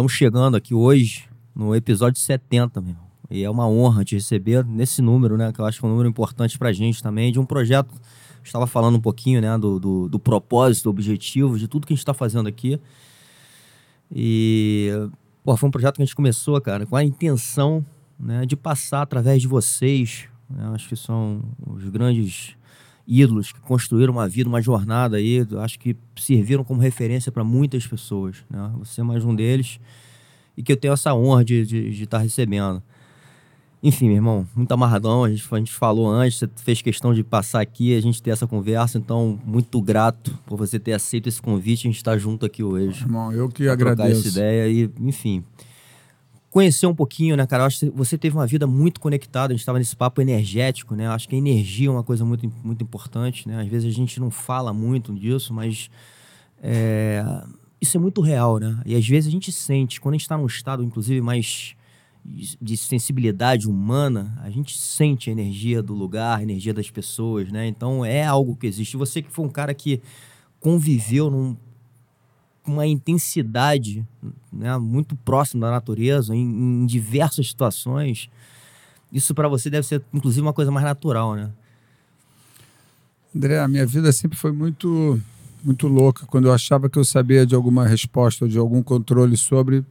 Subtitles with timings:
[0.00, 2.96] estamos chegando aqui hoje no episódio 70, meu.
[3.30, 5.52] E é uma honra te receber nesse número, né?
[5.52, 7.92] Que eu acho que é um número importante pra gente também, de um projeto.
[8.42, 11.94] Estava falando um pouquinho, né, do, do, do propósito, do objetivo, de tudo que a
[11.94, 12.80] gente está fazendo aqui.
[14.10, 14.90] E,
[15.44, 17.84] pô, foi um projeto que a gente começou, cara, com a intenção
[18.18, 20.28] né, de passar através de vocês.
[20.48, 22.56] Né, acho que são os grandes
[23.10, 25.44] ídolos que construíram uma vida, uma jornada aí.
[25.58, 28.36] Acho que serviram como referência para muitas pessoas.
[28.48, 28.70] Né?
[28.78, 29.80] Você é mais um deles.
[30.56, 31.62] E que eu tenho essa honra de
[32.02, 32.80] estar tá recebendo.
[33.82, 35.24] Enfim, meu irmão, muito amarradão.
[35.24, 38.30] A gente, a gente falou antes, você fez questão de passar aqui, a gente ter
[38.30, 38.98] essa conversa.
[38.98, 41.88] Então, muito grato por você ter aceito esse convite.
[41.88, 43.02] A gente está junto aqui hoje.
[43.02, 44.20] Irmão, eu que agradeço.
[44.20, 45.42] essa ideia e, enfim.
[46.50, 47.62] Conhecer um pouquinho, né, cara?
[47.62, 49.52] Eu acho que você teve uma vida muito conectada.
[49.52, 51.06] A gente estava nesse papo energético, né?
[51.06, 53.60] Eu acho que a energia é uma coisa muito, muito importante, né?
[53.60, 55.88] Às vezes a gente não fala muito disso, mas
[56.60, 57.24] é,
[57.80, 58.82] isso é muito real, né?
[58.84, 61.76] E às vezes a gente sente, quando a gente está num estado, inclusive, mais
[62.24, 67.66] de sensibilidade humana, a gente sente a energia do lugar, a energia das pessoas, né?
[67.66, 68.96] Então é algo que existe.
[68.96, 70.02] Você que foi um cara que
[70.58, 71.56] conviveu num,
[72.66, 74.06] uma intensidade
[74.52, 78.28] né, muito próximo da natureza, em, em diversas situações,
[79.12, 81.50] isso para você deve ser, inclusive, uma coisa mais natural, né?
[83.34, 85.20] André, a minha vida sempre foi muito,
[85.64, 86.26] muito louca.
[86.26, 89.84] Quando eu achava que eu sabia de alguma resposta ou de algum controle sobre,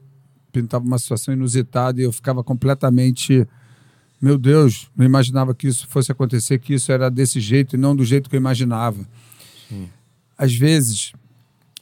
[0.51, 3.47] pintava uma situação inusitada e eu ficava completamente.
[4.21, 7.95] Meu Deus, não imaginava que isso fosse acontecer, que isso era desse jeito e não
[7.95, 9.07] do jeito que eu imaginava.
[9.69, 9.87] Sim.
[10.37, 11.13] Às vezes,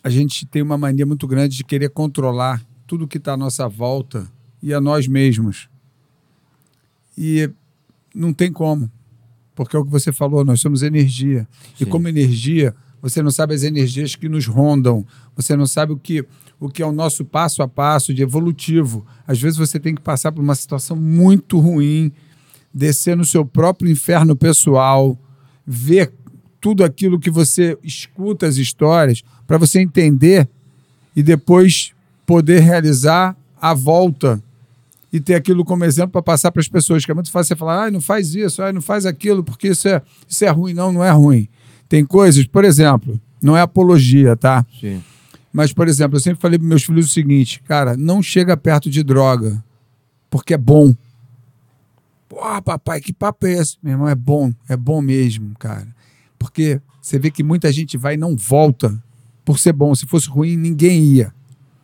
[0.08, 3.68] a gente tem uma mania muito grande de querer controlar tudo que está à nossa
[3.68, 4.26] volta
[4.64, 5.68] e a nós mesmos.
[7.18, 7.50] E
[8.16, 8.90] não tem como,
[9.54, 11.46] porque é o que você falou, nós somos energia.
[11.78, 11.84] Sim.
[11.84, 15.06] E como energia, você não sabe as energias que nos rondam,
[15.36, 16.26] você não sabe o que
[16.58, 19.06] o que é o nosso passo a passo de evolutivo.
[19.28, 22.14] Às vezes você tem que passar por uma situação muito ruim,
[22.74, 25.20] descer no seu próprio inferno pessoal,
[25.66, 26.14] ver
[26.60, 30.48] tudo aquilo que você escuta as histórias, para você entender
[31.16, 31.94] e depois
[32.26, 34.44] poder realizar a volta
[35.12, 37.56] e ter aquilo como exemplo para passar para as pessoas, que é muito fácil você
[37.56, 40.74] falar, ah, não faz isso, ah, não faz aquilo, porque isso é, isso é ruim.
[40.74, 41.48] Não, não é ruim.
[41.88, 44.66] Tem coisas, por exemplo, não é apologia, tá?
[44.80, 45.02] Sim.
[45.52, 48.90] Mas, por exemplo, eu sempre falei para meus filhos o seguinte, cara, não chega perto
[48.90, 49.64] de droga,
[50.30, 50.94] porque é bom.
[52.28, 53.78] Pô, papai, que papo é esse?
[53.82, 55.88] Meu irmão, é bom, é bom mesmo, cara.
[56.38, 59.02] Porque você vê que muita gente vai e não volta
[59.48, 59.96] por ser bom.
[59.96, 61.34] Se fosse ruim, ninguém ia.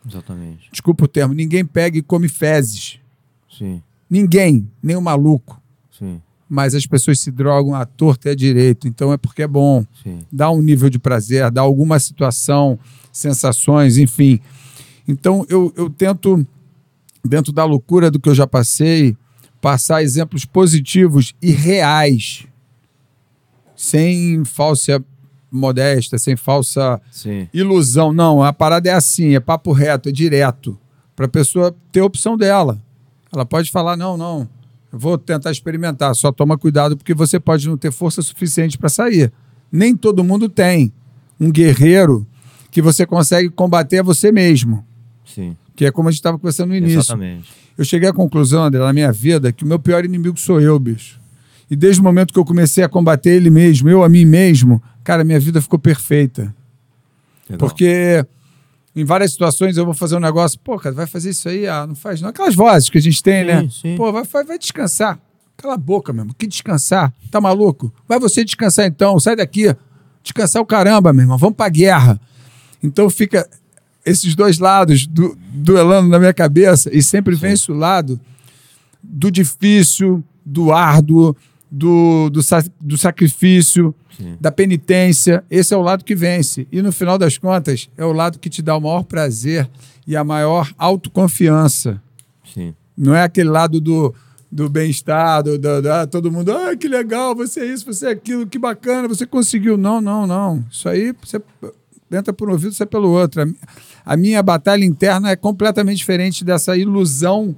[0.06, 0.68] Exatamente.
[0.70, 3.00] Desculpa o termo, ninguém pega e come fezes.
[3.50, 3.82] Sim.
[4.08, 5.58] Ninguém, nem o maluco.
[5.90, 6.20] Sim.
[6.46, 8.86] Mas as pessoas se drogam à torta e à direito.
[8.86, 9.82] Então é porque é bom.
[10.02, 10.26] Sim.
[10.30, 12.78] Dá um nível de prazer, dá alguma situação
[13.10, 14.40] sensações, enfim.
[15.08, 16.46] Então eu, eu tento,
[17.24, 19.16] dentro da loucura do que eu já passei,
[19.58, 22.46] passar exemplos positivos e reais,
[23.74, 25.02] sem falsa
[25.54, 27.48] modéstia, sem falsa Sim.
[27.52, 28.12] ilusão.
[28.12, 30.78] Não, a parada é assim, é papo reto, é direto,
[31.14, 32.80] para a pessoa ter a opção dela.
[33.32, 34.48] Ela pode falar: não, não,
[34.92, 39.32] vou tentar experimentar, só toma cuidado porque você pode não ter força suficiente para sair.
[39.70, 40.92] Nem todo mundo tem.
[41.40, 42.26] Um guerreiro
[42.70, 44.84] que você consegue combater a você mesmo.
[45.24, 45.56] Sim.
[45.74, 47.00] Que é como a gente estava conversando no início.
[47.00, 47.48] Exatamente.
[47.76, 50.78] Eu cheguei à conclusão, André, na minha vida, que o meu pior inimigo sou eu,
[50.78, 51.20] bicho.
[51.68, 54.80] E desde o momento que eu comecei a combater ele mesmo, eu a mim mesmo,
[55.04, 56.54] cara, minha vida ficou perfeita.
[57.48, 57.58] Legal.
[57.58, 58.24] Porque
[58.96, 61.66] em várias situações eu vou fazer um negócio, pô, cara, vai fazer isso aí?
[61.66, 62.30] Ah, não faz não.
[62.30, 63.68] Aquelas vozes que a gente tem, sim, né?
[63.70, 63.96] Sim.
[63.96, 65.18] Pô, vai, vai, vai descansar.
[65.56, 66.34] Cala a boca mesmo.
[66.34, 67.12] Que descansar?
[67.30, 67.92] Tá maluco?
[68.08, 69.74] Vai você descansar então, sai daqui.
[70.22, 71.38] Descansar o caramba, meu irmão.
[71.38, 72.20] Vamos pra guerra.
[72.82, 73.48] Então fica
[74.04, 77.40] esses dois lados du duelando na minha cabeça e sempre Sim.
[77.40, 78.20] vence o lado
[79.02, 81.36] do difícil, do árduo,
[81.74, 82.40] do, do,
[82.80, 84.36] do sacrifício, Sim.
[84.40, 85.42] da penitência.
[85.50, 86.68] Esse é o lado que vence.
[86.70, 89.68] E no final das contas, é o lado que te dá o maior prazer
[90.06, 92.00] e a maior autoconfiança.
[92.54, 92.74] Sim.
[92.96, 94.14] Não é aquele lado do,
[94.50, 98.06] do bem-estar, do, do, do, ah, todo mundo, ah, que legal, você é isso, você
[98.06, 99.76] é aquilo, que bacana, você conseguiu.
[99.76, 100.64] Não, não, não.
[100.70, 101.42] Isso aí você
[102.12, 103.42] entra por um ouvido, sai pelo outro.
[104.06, 107.56] A minha batalha interna é completamente diferente dessa ilusão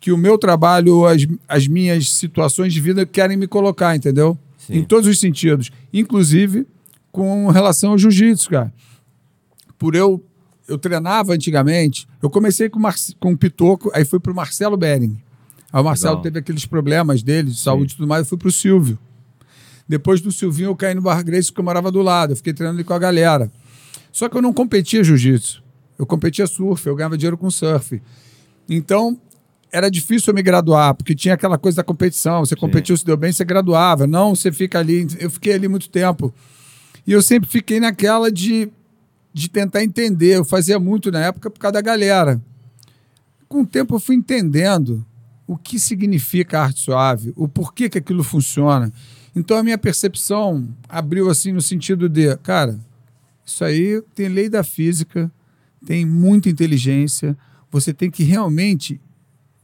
[0.00, 4.38] que o meu trabalho, as, as minhas situações de vida querem me colocar, entendeu?
[4.58, 4.78] Sim.
[4.78, 5.70] Em todos os sentidos.
[5.92, 6.66] Inclusive
[7.10, 8.72] com relação ao jiu-jitsu, cara.
[9.78, 10.22] Por eu
[10.68, 14.76] eu treinava antigamente, eu comecei com, Mar com o Pitoco, aí fui para o Marcelo
[14.76, 15.18] Bering.
[15.72, 16.22] Aí o Marcelo Legal.
[16.22, 18.98] teve aqueles problemas dele, de saúde e tudo mais, eu fui para o Silvio.
[19.88, 22.32] Depois do Silvinho, eu caí no Bar Grace, que eu morava do lado.
[22.32, 23.50] Eu fiquei treinando ali com a galera.
[24.12, 25.62] Só que eu não competia jiu-jitsu.
[25.98, 28.00] Eu competia surf, eu ganhava dinheiro com surf.
[28.68, 29.18] Então,
[29.70, 32.44] era difícil eu me graduar, porque tinha aquela coisa da competição.
[32.44, 34.06] Você competiu, se deu bem, você graduava.
[34.06, 35.06] Não, você fica ali.
[35.18, 36.32] Eu fiquei ali muito tempo.
[37.06, 38.70] E eu sempre fiquei naquela de,
[39.32, 40.36] de tentar entender.
[40.36, 42.40] Eu fazia muito na época por causa da galera.
[43.48, 45.04] Com o tempo eu fui entendendo
[45.46, 48.92] o que significa arte suave, o porquê que aquilo funciona.
[49.34, 52.78] Então a minha percepção abriu assim no sentido de, cara,
[53.44, 55.32] isso aí tem lei da física,
[55.86, 57.34] tem muita inteligência,
[57.70, 59.00] você tem que realmente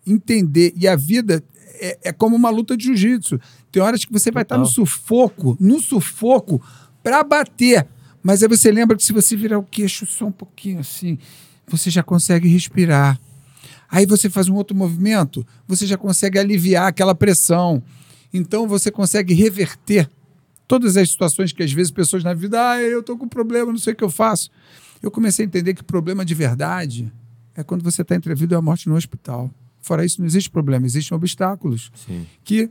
[0.07, 0.73] entender.
[0.77, 1.43] E a vida
[1.81, 3.41] é, é como uma luta de jiu-jitsu.
[3.71, 6.63] Tem horas que você vai estar no sufoco, no sufoco,
[7.03, 7.87] para bater.
[8.23, 11.19] Mas aí você lembra que se você virar o queixo só um pouquinho assim,
[11.67, 13.21] você já consegue respirar.
[13.91, 17.83] Aí você faz um outro movimento, você já consegue aliviar aquela pressão.
[18.33, 20.09] Então você consegue reverter
[20.67, 23.79] todas as situações que às vezes pessoas na vida, ah, eu estou com problema, não
[23.79, 24.51] sei o que eu faço.
[25.03, 27.13] Eu comecei a entender que problema de verdade
[27.55, 29.51] é quando você está entre a vida e a morte no hospital.
[29.85, 32.27] Fora isso, não existe problema, existem obstáculos Sim.
[32.43, 32.71] que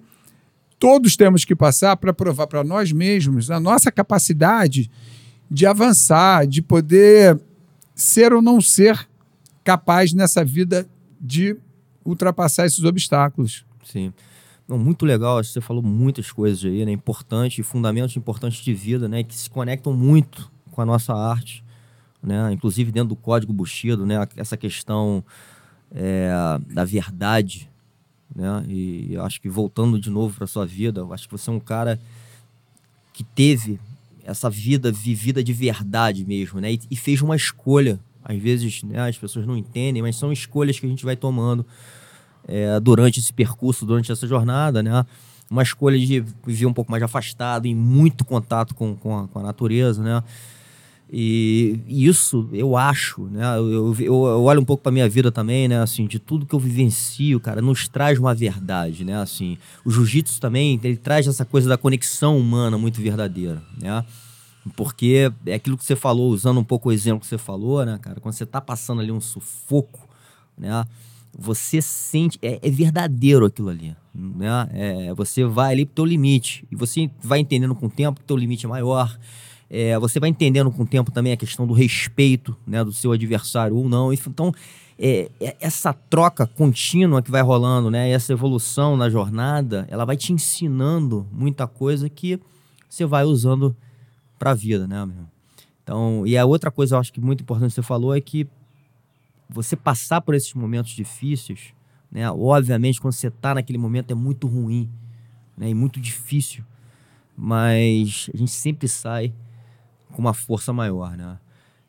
[0.79, 4.89] todos temos que passar para provar para nós mesmos a nossa capacidade
[5.47, 7.39] de avançar, de poder
[7.93, 9.07] ser ou não ser
[9.63, 10.89] capaz nessa vida
[11.21, 11.55] de
[12.03, 13.63] ultrapassar esses obstáculos.
[13.83, 14.11] Sim.
[14.67, 16.91] Não, muito legal, você falou muitas coisas aí, né?
[16.91, 19.21] Importante, fundamentos importantes de vida, né?
[19.21, 21.63] Que se conectam muito com a nossa arte,
[22.23, 22.51] né?
[22.51, 24.27] Inclusive dentro do código Bushido, né?
[24.35, 25.23] Essa questão
[25.93, 26.31] é,
[26.71, 27.69] da verdade,
[28.35, 28.65] né?
[28.67, 31.99] E acho que voltando de novo para sua vida, acho que você é um cara
[33.13, 33.79] que teve
[34.25, 36.73] essa vida vivida de verdade mesmo, né?
[36.73, 37.99] E, e fez uma escolha.
[38.23, 41.65] Às vezes, né, as pessoas não entendem, mas são escolhas que a gente vai tomando
[42.47, 45.05] é, durante esse percurso, durante essa jornada, né?
[45.51, 49.39] Uma escolha de viver um pouco mais afastado, em muito contato com, com, a, com
[49.39, 50.23] a natureza, né?
[51.15, 53.55] E isso eu acho, né?
[53.55, 55.79] Eu, eu, eu olho um pouco para minha vida também, né?
[55.79, 59.21] Assim, de tudo que eu vivencio, cara, nos traz uma verdade, né?
[59.21, 59.55] Assim,
[59.85, 64.03] o jiu-jitsu também, ele traz essa coisa da conexão humana muito verdadeira, né?
[64.75, 67.99] Porque é aquilo que você falou, usando um pouco o exemplo que você falou, né,
[68.01, 68.19] cara?
[68.19, 70.09] Quando você tá passando ali um sufoco,
[70.57, 70.83] né?
[71.37, 74.67] Você sente, é, é verdadeiro aquilo ali, né?
[74.71, 78.25] É, você vai ali pro teu limite e você vai entendendo com o tempo que
[78.25, 79.15] teu limite é maior,
[79.75, 83.11] é, você vai entendendo com o tempo também a questão do respeito né, do seu
[83.11, 84.13] adversário ou não.
[84.13, 84.53] Então,
[84.99, 90.15] é, é, essa troca contínua que vai rolando, né, essa evolução na jornada, ela vai
[90.15, 92.39] te ensinando muita coisa que
[92.87, 93.75] você vai usando
[94.37, 95.25] para a vida, né, meu?
[95.81, 98.47] Então, e a outra coisa eu acho que muito importante que você falou é que
[99.49, 101.73] você passar por esses momentos difíceis,
[102.11, 104.87] né, obviamente quando você está naquele momento é muito ruim,
[105.57, 106.63] né, e muito difícil,
[107.35, 109.33] mas a gente sempre sai
[110.13, 111.37] com uma força maior, né?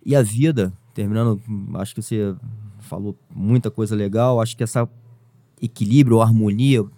[0.04, 1.40] E a vida, terminando,
[1.74, 2.34] acho que você
[2.80, 4.88] falou muita coisa legal, acho que essa
[5.60, 6.92] equilíbrio harmonia, eu,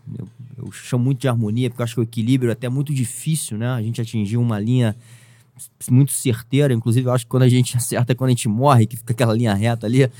[0.56, 3.68] eu chamo muito de harmonia, porque acho que o equilíbrio é até muito difícil, né?
[3.68, 4.96] A gente atingir uma linha
[5.90, 8.86] muito certeira, inclusive eu acho que quando a gente acerta é quando a gente morre,
[8.86, 10.10] que fica aquela linha reta ali.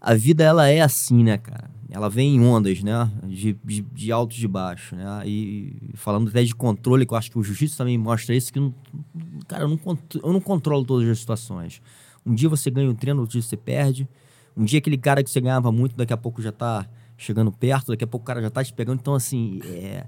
[0.00, 1.70] A vida, ela é assim, né, cara?
[1.90, 3.10] Ela vem em ondas, né?
[3.24, 5.22] De, de, de altos e de baixos, né?
[5.26, 8.60] E falando até de controle, que eu acho que o jiu-jitsu também mostra isso, que,
[8.60, 8.74] não,
[9.48, 11.82] cara, eu não, eu não controlo todas as situações.
[12.24, 14.08] Um dia você ganha um treino, outro dia você perde.
[14.56, 17.88] Um dia aquele cara que você ganhava muito, daqui a pouco já tá chegando perto,
[17.88, 19.00] daqui a pouco o cara já tá te pegando.
[19.00, 20.06] Então, assim, é,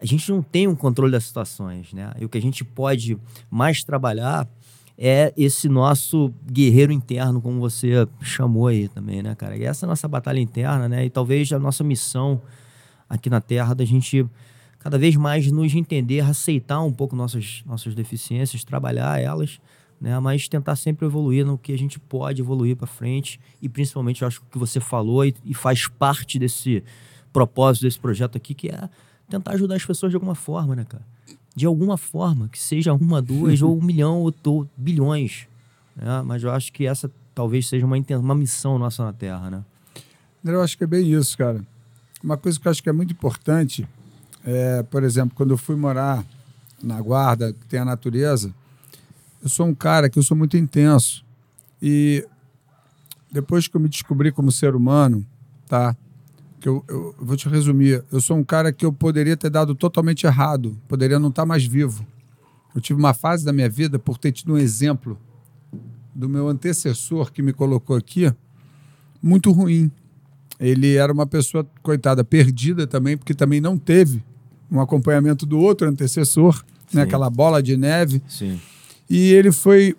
[0.00, 2.12] a gente não tem um controle das situações, né?
[2.18, 3.16] E o que a gente pode
[3.50, 4.48] mais trabalhar
[4.96, 9.56] é esse nosso guerreiro interno, como você chamou aí também, né, cara?
[9.56, 11.04] E essa é a nossa batalha interna, né?
[11.04, 12.40] E talvez a nossa missão
[13.08, 14.26] aqui na Terra da gente
[14.78, 19.60] cada vez mais nos entender, aceitar um pouco nossas, nossas deficiências, trabalhar elas,
[20.00, 20.18] né?
[20.18, 24.28] Mas tentar sempre evoluir no que a gente pode evoluir para frente e principalmente eu
[24.28, 26.82] acho que você falou e, e faz parte desse
[27.32, 28.88] propósito desse projeto aqui que é
[29.28, 31.04] tentar ajudar as pessoas de alguma forma, né, cara?
[31.54, 35.46] De alguma forma, que seja uma, duas, ou um milhão, ou, ou bilhões.
[35.96, 36.22] Né?
[36.24, 39.64] Mas eu acho que essa talvez seja uma, uma missão nossa na Terra, né?
[40.44, 41.64] Eu acho que é bem isso, cara.
[42.22, 43.86] Uma coisa que eu acho que é muito importante
[44.44, 46.24] é, por exemplo, quando eu fui morar
[46.82, 48.52] na guarda, que tem a natureza,
[49.42, 51.24] eu sou um cara que eu sou muito intenso.
[51.80, 52.26] E
[53.30, 55.24] depois que eu me descobri como ser humano,
[55.68, 55.96] tá?
[56.62, 58.04] Que eu, eu, vou te resumir.
[58.10, 61.66] Eu sou um cara que eu poderia ter dado totalmente errado, poderia não estar mais
[61.66, 62.06] vivo.
[62.72, 65.18] Eu tive uma fase da minha vida por ter tido um exemplo
[66.14, 68.32] do meu antecessor que me colocou aqui
[69.20, 69.90] muito ruim.
[70.60, 74.22] Ele era uma pessoa, coitada, perdida também, porque também não teve
[74.70, 76.64] um acompanhamento do outro antecessor,
[76.94, 77.02] né?
[77.02, 78.22] aquela bola de neve.
[78.28, 78.60] Sim.
[79.10, 79.96] E ele foi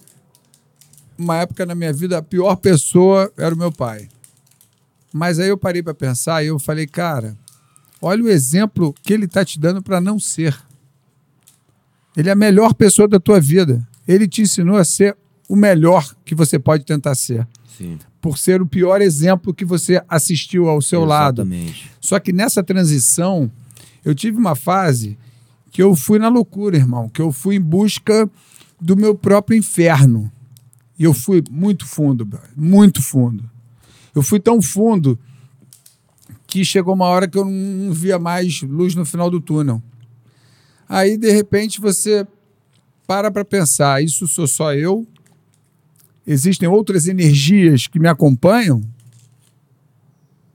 [1.17, 4.07] uma época na minha vida, a pior pessoa era o meu pai.
[5.13, 7.37] Mas aí eu parei para pensar e eu falei, cara,
[8.01, 10.59] olha o exemplo que ele está te dando para não ser.
[12.17, 13.87] Ele é a melhor pessoa da tua vida.
[14.07, 15.15] Ele te ensinou a ser
[15.47, 17.47] o melhor que você pode tentar ser.
[17.77, 17.99] Sim.
[18.19, 21.83] Por ser o pior exemplo que você assistiu ao seu Exatamente.
[21.83, 21.97] lado.
[22.01, 23.51] Só que nessa transição,
[24.03, 25.17] eu tive uma fase
[25.71, 28.29] que eu fui na loucura, irmão, que eu fui em busca
[28.81, 30.31] do meu próprio inferno.
[30.97, 33.49] E eu fui muito fundo, muito fundo.
[34.15, 35.17] Eu fui tão fundo
[36.45, 39.81] que chegou uma hora que eu não via mais luz no final do túnel.
[40.87, 42.27] Aí, de repente, você
[43.07, 45.07] para para pensar: isso sou só eu?
[46.25, 48.81] Existem outras energias que me acompanham?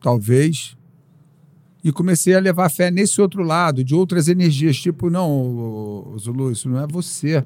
[0.00, 0.76] Talvez.
[1.84, 6.68] E comecei a levar fé nesse outro lado, de outras energias, tipo, não, Zulu, isso
[6.68, 7.44] não é você.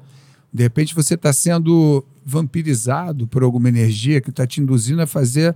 [0.51, 5.55] De repente você está sendo vampirizado por alguma energia que está te induzindo a fazer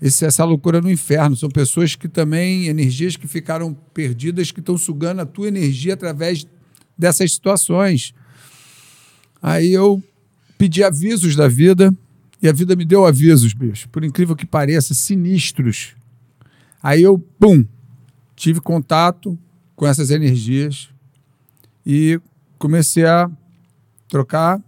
[0.00, 1.36] esse, essa loucura no inferno.
[1.36, 6.46] São pessoas que também, energias que ficaram perdidas, que estão sugando a tua energia através
[6.96, 8.14] dessas situações.
[9.42, 10.02] Aí eu
[10.56, 11.94] pedi avisos da vida
[12.42, 15.94] e a vida me deu avisos, bicho, por incrível que pareça, sinistros.
[16.82, 17.64] Aí eu, pum,
[18.36, 19.38] tive contato
[19.74, 20.88] com essas energias
[21.84, 22.20] e
[22.58, 23.30] comecei a
[24.08, 24.60] trocar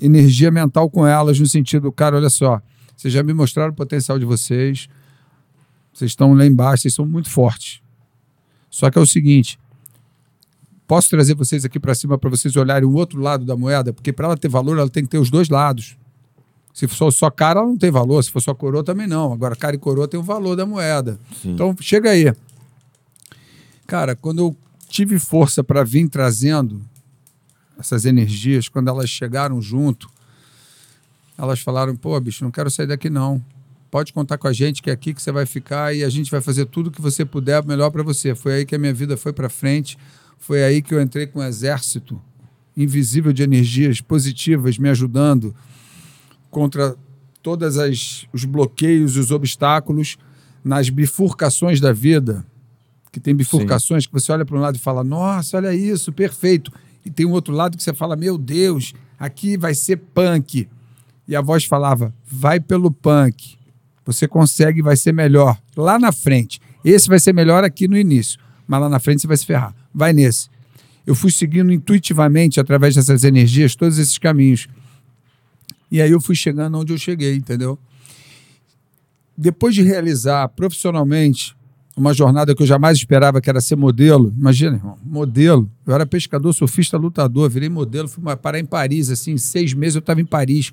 [0.00, 2.62] energia mental com elas no sentido, cara, olha só,
[2.98, 4.88] vocês já me mostraram o potencial de vocês,
[5.92, 7.80] vocês estão lá embaixo, vocês são muito fortes.
[8.68, 9.56] Só que é o seguinte,
[10.84, 14.12] posso trazer vocês aqui para cima para vocês olharem o outro lado da moeda, porque
[14.12, 15.96] para ela ter valor, ela tem que ter os dois lados.
[16.74, 18.22] Se for só cara, ela não tem valor.
[18.22, 19.32] Se for só coroa, também não.
[19.32, 21.18] Agora, cara e coroa tem o valor da moeda.
[21.40, 21.52] Sim.
[21.52, 22.32] Então, chega aí.
[23.86, 24.56] Cara, quando eu
[24.88, 26.80] tive força para vir trazendo
[27.78, 30.08] essas energias, quando elas chegaram junto,
[31.38, 33.42] elas falaram: pô, bicho, não quero sair daqui não.
[33.90, 36.30] Pode contar com a gente que é aqui que você vai ficar e a gente
[36.30, 38.34] vai fazer tudo que você puder melhor para você.
[38.34, 39.96] Foi aí que a minha vida foi para frente.
[40.36, 42.20] Foi aí que eu entrei com um exército
[42.76, 45.54] invisível de energias positivas me ajudando
[46.50, 46.94] contra
[47.42, 47.76] todos
[48.32, 50.18] os bloqueios e os obstáculos
[50.62, 52.44] nas bifurcações da vida.
[53.10, 54.10] Que tem bifurcações Sim.
[54.10, 56.70] que você olha para um lado e fala: Nossa, olha isso, perfeito.
[57.06, 60.68] E tem um outro lado que você fala: Meu Deus, aqui vai ser punk.
[61.28, 63.58] E a voz falava: Vai pelo punk.
[64.06, 66.60] Você consegue, vai ser melhor lá na frente.
[66.82, 69.74] Esse vai ser melhor aqui no início, mas lá na frente você vai se ferrar.
[69.94, 70.48] Vai nesse.
[71.06, 74.66] Eu fui seguindo intuitivamente, através dessas energias, todos esses caminhos.
[75.90, 77.78] E aí eu fui chegando onde eu cheguei, entendeu?
[79.36, 81.54] Depois de realizar profissionalmente
[81.96, 84.32] uma jornada que eu jamais esperava, que era ser modelo.
[84.38, 85.70] Imagina, irmão, modelo.
[85.86, 89.96] Eu era pescador, surfista, lutador, virei modelo, fui parar em Paris, assim, em seis meses
[89.96, 90.72] eu estava em Paris.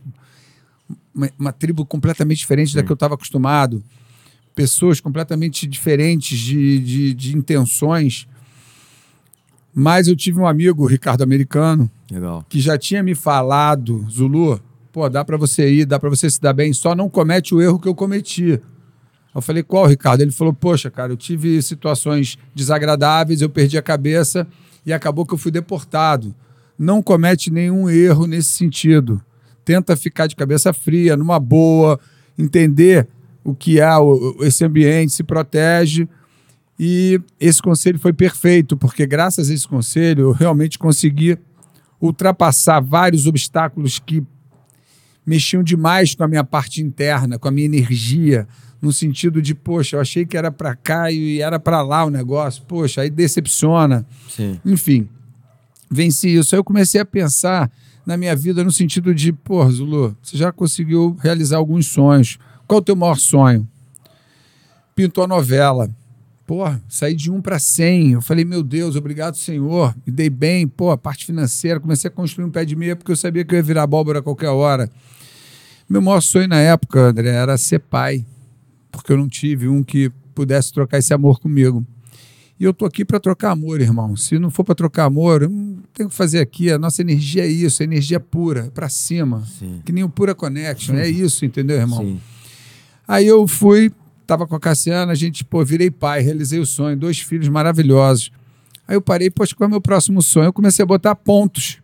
[1.14, 2.78] Uma, uma, tribo completamente diferente Sim.
[2.78, 3.84] da que eu estava acostumado.
[4.54, 8.28] Pessoas completamente diferentes de, de, de intenções.
[9.74, 12.46] Mas eu tive um amigo, Ricardo Americano, Legal.
[12.48, 14.60] que já tinha me falado, Zulu,
[14.92, 17.62] pô, dá para você ir, dá para você se dar bem, só não comete o
[17.62, 18.62] erro que eu cometi.
[19.36, 20.22] Eu falei, qual, Ricardo?
[20.22, 24.48] Ele falou, poxa, cara, eu tive situações desagradáveis, eu perdi a cabeça
[24.86, 26.34] e acabou que eu fui deportado.
[26.80, 29.22] Não comete nenhum erro nesse sentido.
[29.66, 32.00] Tenta ficar de cabeça fria, numa boa,
[32.38, 33.08] entender
[33.44, 33.90] o que é
[34.42, 36.08] esse ambiente, se protege.
[36.80, 41.38] E esse conselho foi perfeito, porque graças a esse conselho eu realmente consegui
[42.00, 44.24] ultrapassar vários obstáculos que
[45.26, 48.48] mexiam demais com a minha parte interna, com a minha energia,
[48.82, 52.10] no sentido de, poxa, eu achei que era para cá e era para lá o
[52.10, 54.06] negócio, poxa, aí decepciona.
[54.30, 54.60] Sim.
[54.64, 55.10] Enfim,
[55.90, 56.54] venci isso.
[56.54, 57.72] Aí eu comecei a pensar
[58.06, 62.38] na minha vida no sentido de, pô, Zulu, você já conseguiu realizar alguns sonhos.
[62.68, 63.68] Qual é o teu maior sonho?
[64.96, 65.90] Pintou a novela.
[66.46, 68.12] Pô, saí de um para cem.
[68.12, 69.96] Eu falei, meu Deus, obrigado, Senhor.
[70.06, 71.80] Me dei bem, pô, a parte financeira.
[71.80, 74.20] Comecei a construir um pé de meia porque eu sabia que eu ia virar abóbora
[74.20, 74.90] a qualquer hora.
[75.90, 78.26] Meu maior sonho na época, André, era ser pai,
[78.92, 81.86] porque eu não tive um que pudesse trocar esse amor comigo.
[82.58, 84.16] E eu tô aqui para trocar amor, irmão.
[84.16, 86.72] Se não for para trocar amor, não tenho que fazer aqui.
[86.72, 89.44] A nossa energia é isso, energia pura, para cima.
[89.60, 89.82] Sim.
[89.84, 90.96] Que nem o Pura Connection.
[90.96, 92.00] É isso, entendeu, irmão?
[92.00, 92.20] Sim.
[93.06, 93.92] Aí eu fui,
[94.26, 98.32] tava com a Cassiana, a gente, pô, virei pai, realizei o sonho, dois filhos maravilhosos.
[98.88, 100.46] Aí eu parei, poxa, qual é o meu próximo sonho?
[100.46, 101.80] Eu comecei a botar pontos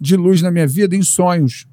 [0.00, 1.66] de luz na minha vida em sonhos.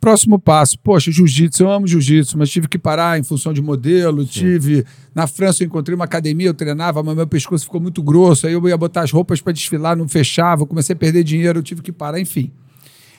[0.00, 4.22] Próximo passo, poxa, jiu-jitsu, eu amo jiu-jitsu, mas tive que parar em função de modelo,
[4.22, 4.28] Sim.
[4.28, 4.84] tive...
[5.12, 8.52] Na França eu encontrei uma academia, eu treinava, mas meu pescoço ficou muito grosso, aí
[8.52, 11.82] eu ia botar as roupas para desfilar, não fechava, comecei a perder dinheiro, eu tive
[11.82, 12.52] que parar, enfim.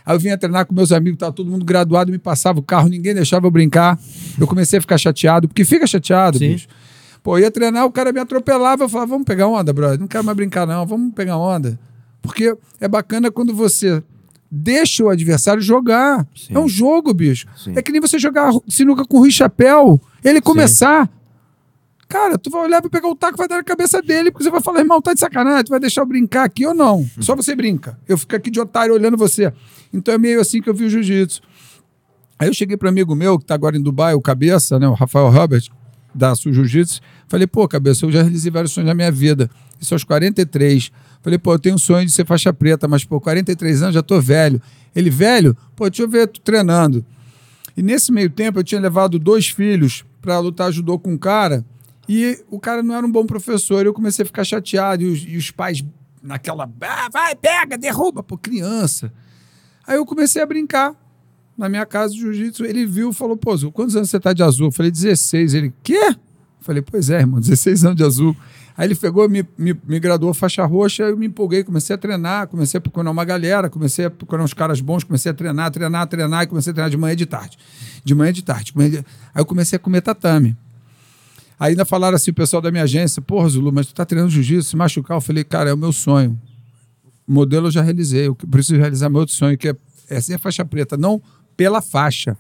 [0.05, 2.87] Aí eu vinha treinar com meus amigos, tava todo mundo graduado, me passava o carro,
[2.87, 3.99] ninguém deixava eu brincar.
[4.39, 6.53] Eu comecei a ficar chateado, porque fica chateado, Sim.
[6.53, 6.67] bicho.
[7.21, 9.99] Pô, eu ia treinar, o cara me atropelava, eu falava, vamos pegar onda, brother.
[9.99, 11.77] Não quero mais brincar, não, vamos pegar onda.
[12.21, 14.01] Porque é bacana quando você
[14.51, 16.27] deixa o adversário jogar.
[16.35, 16.55] Sim.
[16.55, 17.47] É um jogo, bicho.
[17.55, 17.73] Sim.
[17.75, 21.09] É que nem você jogar sinuca com o Rui Chapéu, ele começar.
[22.07, 24.49] Cara, tu vai olhar pra pegar o taco, vai dar na cabeça dele, porque você
[24.49, 27.07] vai falar, irmão, tá de sacanagem, tu vai deixar eu brincar aqui ou não?
[27.19, 27.99] Só você brinca.
[28.07, 29.53] Eu fico aqui de otário olhando você.
[29.93, 31.41] Então é meio assim que eu vi o jiu-jitsu.
[32.39, 34.87] Aí eu cheguei para um amigo meu, que tá agora em Dubai, o Cabeça, né,
[34.87, 35.67] o Rafael Robert,
[36.15, 37.01] da Sul Jiu-Jitsu.
[37.27, 39.49] Falei, pô, Cabeça, eu já realizei vários sonhos na minha vida.
[39.79, 40.91] Isso aos 43.
[41.21, 44.01] Falei, pô, eu tenho um sonho de ser faixa preta, mas, pô, 43 anos, já
[44.01, 44.61] tô velho.
[44.95, 45.55] Ele, velho?
[45.75, 47.05] Pô, deixa eu ver tu treinando.
[47.75, 51.65] E nesse meio tempo eu tinha levado dois filhos para lutar judô com um cara
[52.07, 53.85] e o cara não era um bom professor.
[53.85, 55.83] Eu comecei a ficar chateado e os, e os pais
[56.21, 59.13] naquela, ah, vai, pega, derruba, pô, criança.
[59.87, 60.95] Aí eu comecei a brincar
[61.57, 62.65] na minha casa de jiu-jitsu.
[62.65, 64.67] Ele viu e falou, pô, quantos anos você tá de azul?
[64.67, 65.53] Eu falei, 16.
[65.53, 66.09] Ele, quê?
[66.09, 66.15] Eu
[66.61, 68.35] falei, pois é, irmão, 16 anos de azul.
[68.79, 72.47] Aí ele pegou, me, me, me graduou faixa roxa, eu me empolguei, comecei a treinar,
[72.47, 76.07] comecei a procurar uma galera, comecei a procurar uns caras bons, comecei a treinar, treinar,
[76.07, 77.57] treinar, e comecei a treinar de manhã e de tarde.
[78.05, 78.73] De manhã e de tarde.
[78.77, 79.03] Aí
[79.35, 80.55] eu comecei a comer tatame.
[81.59, 84.31] Aí ainda falaram assim, o pessoal da minha agência, porra, Zulu, mas tu tá treinando
[84.31, 85.17] jiu-jitsu, se machucar?
[85.17, 86.39] Eu falei, cara, é o meu sonho.
[87.27, 89.75] O modelo eu já realizei, eu preciso realizar meu outro sonho, que é,
[90.09, 91.21] é ser faixa preta, não
[91.57, 92.37] pela faixa,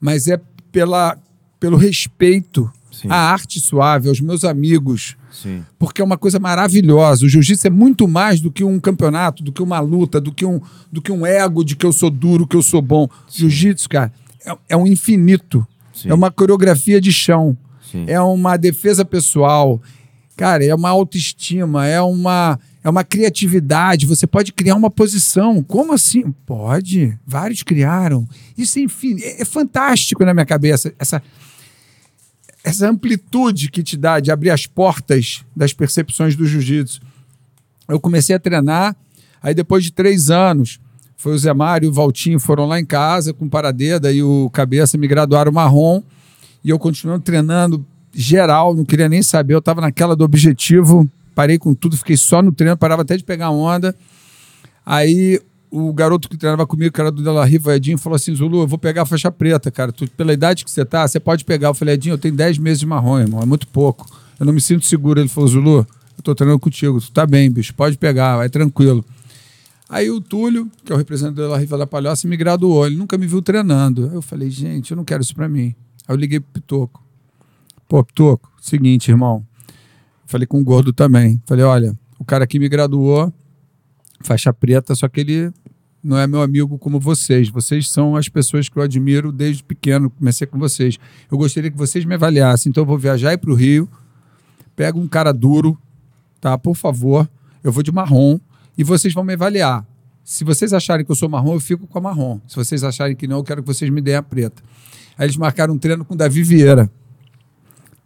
[0.00, 0.40] mas é
[0.72, 1.16] pela,
[1.60, 2.68] pelo respeito
[3.00, 3.08] Sim.
[3.10, 5.62] à arte suave, aos meus amigos, Sim.
[5.78, 7.26] porque é uma coisa maravilhosa.
[7.26, 10.46] O jiu-jitsu é muito mais do que um campeonato, do que uma luta, do que
[10.46, 10.60] um,
[10.90, 13.08] do que um ego de que eu sou duro, que eu sou bom.
[13.30, 14.12] Jiu-jitsu, cara,
[14.44, 15.66] é, é um infinito.
[15.92, 16.10] Sim.
[16.10, 17.56] É uma coreografia de chão.
[18.06, 19.80] É uma defesa pessoal.
[20.36, 24.04] Cara, é uma autoestima, é uma, é uma criatividade.
[24.06, 25.62] Você pode criar uma posição.
[25.62, 26.34] Como assim?
[26.44, 27.18] Pode.
[27.26, 28.28] Vários criaram.
[28.56, 30.92] Isso, enfim, é, é fantástico na minha cabeça.
[30.98, 31.22] Essa,
[32.66, 37.00] essa amplitude que te dá de abrir as portas das percepções do jiu-jitsu.
[37.86, 38.96] Eu comecei a treinar,
[39.40, 40.80] aí depois de três anos,
[41.16, 44.20] foi o Zé Mário e o Valtinho foram lá em casa com o Paradeda e
[44.20, 46.02] o Cabeça me graduaram marrom
[46.64, 51.60] e eu continuando treinando geral, não queria nem saber, eu estava naquela do objetivo, parei
[51.60, 53.94] com tudo, fiquei só no treino, parava até de pegar onda.
[54.84, 58.60] Aí o garoto que treinava comigo, que era do Dela Riva, Edinho, falou assim: Zulu,
[58.60, 59.92] eu vou pegar a faixa preta, cara.
[59.92, 61.68] Tu, pela idade que você tá, você pode pegar.
[61.68, 64.06] Eu falei, Edinho, eu tenho 10 meses de marrom, irmão, é muito pouco.
[64.38, 65.20] Eu não me sinto seguro.
[65.20, 69.04] Ele falou, Zulu, eu tô treinando contigo, tu tá bem, bicho, pode pegar, vai tranquilo.
[69.88, 72.86] Aí o Túlio, que é o representante da Riva da Palhoça, me graduou.
[72.86, 74.10] Ele nunca me viu treinando.
[74.12, 75.74] Eu falei, gente, eu não quero isso pra mim.
[76.08, 77.02] Aí eu liguei pro Pitoco.
[77.88, 79.46] Pô, Pitoco, seguinte, irmão.
[80.26, 81.40] Falei com o Gordo também.
[81.46, 83.32] Falei, olha, o cara aqui me graduou,
[84.20, 85.52] faixa preta, só que ele
[86.02, 87.48] não é meu amigo como vocês.
[87.48, 90.98] Vocês são as pessoas que eu admiro desde pequeno, comecei com vocês.
[91.30, 92.70] Eu gostaria que vocês me avaliassem.
[92.70, 93.88] Então eu vou viajar para o Rio,
[94.76, 95.76] pego um cara duro,
[96.40, 96.56] tá?
[96.56, 97.28] Por favor,
[97.62, 98.38] eu vou de marrom
[98.78, 99.84] e vocês vão me avaliar.
[100.22, 102.40] Se vocês acharem que eu sou marrom, eu fico com a marrom.
[102.46, 104.62] Se vocês acharem que não, eu quero que vocês me deem a preta.
[105.18, 106.90] Aí eles marcaram um treino com o Davi Vieira.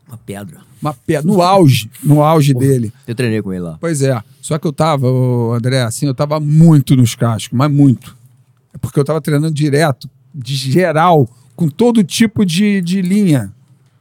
[0.07, 0.70] Uma pedra.
[0.81, 2.93] Uma pedra, no auge, no auge dele.
[3.07, 3.77] Eu treinei com ele lá.
[3.81, 4.21] Pois é.
[4.41, 5.07] Só que eu tava,
[5.55, 8.17] André, assim, eu tava muito nos cascos, mas muito.
[8.73, 13.53] É porque eu tava treinando direto, de geral, com todo tipo de, de linha,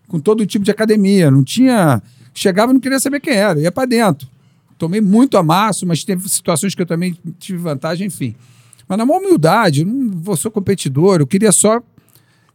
[0.08, 1.30] com todo tipo de academia.
[1.30, 2.02] Não tinha.
[2.34, 4.28] Chegava e não queria saber quem era, ia para dentro.
[4.78, 8.34] Tomei muito amasso, mas teve situações que eu também tive vantagem, enfim.
[8.88, 11.82] Mas na maior humildade, eu não vou sou competidor, eu queria só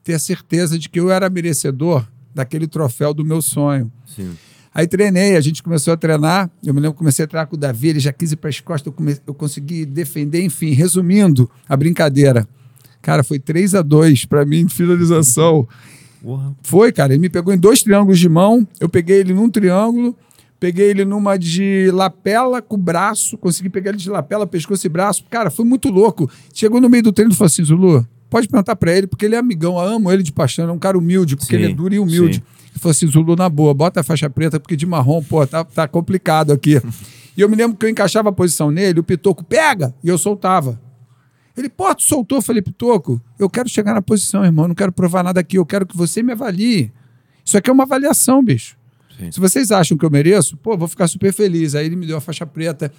[0.03, 3.91] ter a certeza de que eu era merecedor daquele troféu do meu sonho.
[4.07, 4.33] Sim.
[4.75, 6.51] Aí treinei, a gente começou a treinar.
[6.65, 8.51] Eu me lembro que comecei a treinar com o Davi, ele já quis ir para
[8.51, 9.17] as costas, eu, come...
[9.25, 12.47] eu consegui defender, enfim, resumindo a brincadeira.
[13.01, 15.69] Cara, foi 3 a 2 para mim, finalização.
[16.21, 16.57] Porra.
[16.63, 20.17] Foi, cara, ele me pegou em dois triângulos de mão, eu peguei ele num triângulo,
[20.59, 24.89] peguei ele numa de lapela com o braço, consegui pegar ele de lapela, pescoço e
[24.89, 25.23] braço.
[25.31, 26.29] Cara, foi muito louco.
[26.53, 29.37] Chegou no meio do treino e falou assim, Zulu, pode perguntar para ele, porque ele
[29.37, 31.75] é amigão, eu amo ele de paixão, é um cara humilde, porque Sim, ele é
[31.77, 32.39] duro e humilde.
[32.39, 32.43] sim.
[32.73, 35.63] Ele falou assim, Zulu, na boa, bota a faixa preta, porque de marrom, pô, tá,
[35.63, 36.83] tá complicado aqui.
[37.37, 39.95] e eu me lembro que eu encaixava a posição nele, o Pitoco, pega!
[40.03, 40.81] E eu soltava.
[41.57, 42.39] Ele, pô, tu soltou?
[42.39, 45.65] Eu falei, Pitoco, eu quero chegar na posição, irmão, não quero provar nada aqui, eu
[45.65, 46.91] quero que você me avalie.
[47.45, 48.77] Isso aqui é uma avaliação, bicho.
[49.17, 49.31] Sim.
[49.31, 51.77] Se vocês acham que eu mereço, pô, vou ficar super feliz.
[51.77, 52.93] Aí ele me deu a faixa preta.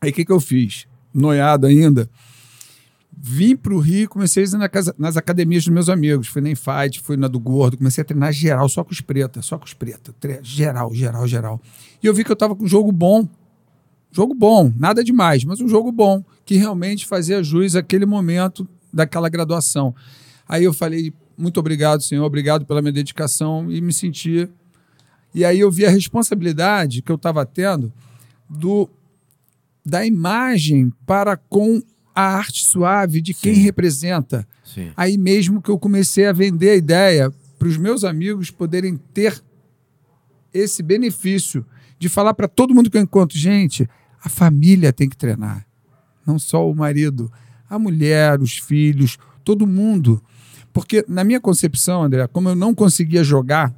[0.00, 0.88] Aí o que, que eu fiz?
[1.14, 2.10] Noiado ainda.
[3.28, 6.28] Vim pro Rio, comecei a casa- nas academias dos meus amigos.
[6.28, 9.44] Fui na Fight, fui na do Gordo, comecei a treinar geral, só com os pretas,
[9.44, 10.14] só com os pretas.
[10.20, 11.60] Tre- Geral, geral, geral.
[12.00, 13.28] E eu vi que eu tava com um jogo bom.
[14.12, 19.28] Jogo bom, nada demais, mas um jogo bom, que realmente fazia jus àquele momento daquela
[19.28, 19.92] graduação.
[20.48, 24.48] Aí eu falei, muito obrigado, senhor, obrigado pela minha dedicação e me senti.
[25.34, 27.92] E aí eu vi a responsabilidade que eu estava tendo
[28.48, 28.88] do
[29.84, 31.82] da imagem para com
[32.16, 33.60] a arte suave de quem Sim.
[33.60, 34.48] representa.
[34.64, 34.90] Sim.
[34.96, 39.40] Aí mesmo que eu comecei a vender a ideia para os meus amigos poderem ter
[40.52, 41.64] esse benefício
[41.98, 43.86] de falar para todo mundo que eu encontro, gente,
[44.24, 45.66] a família tem que treinar,
[46.26, 47.30] não só o marido,
[47.68, 50.22] a mulher, os filhos, todo mundo.
[50.72, 53.74] Porque na minha concepção, André, como eu não conseguia jogar,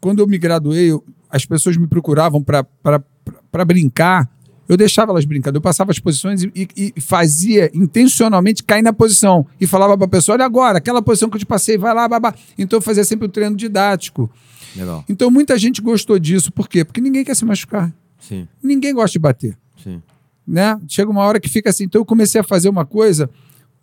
[0.00, 4.30] quando eu me graduei, eu- as pessoas me procuravam para brincar,
[4.68, 8.92] eu deixava elas brincando, eu passava as posições e, e- e fazia intencionalmente cair na
[8.92, 9.46] posição.
[9.60, 12.08] E falava para a pessoa: olha agora, aquela posição que eu te passei, vai lá,
[12.08, 12.34] babá.
[12.58, 14.30] Então eu fazia sempre o treino didático.
[14.74, 15.04] Legal.
[15.08, 16.50] Então muita gente gostou disso.
[16.52, 16.84] Por quê?
[16.84, 17.92] Porque ninguém quer se machucar.
[18.18, 19.56] Sim, Ninguém gosta de bater.
[19.82, 20.02] sim.
[20.46, 20.80] Né?
[20.88, 21.84] Chega uma hora que fica assim.
[21.84, 23.28] Então eu comecei a fazer uma coisa,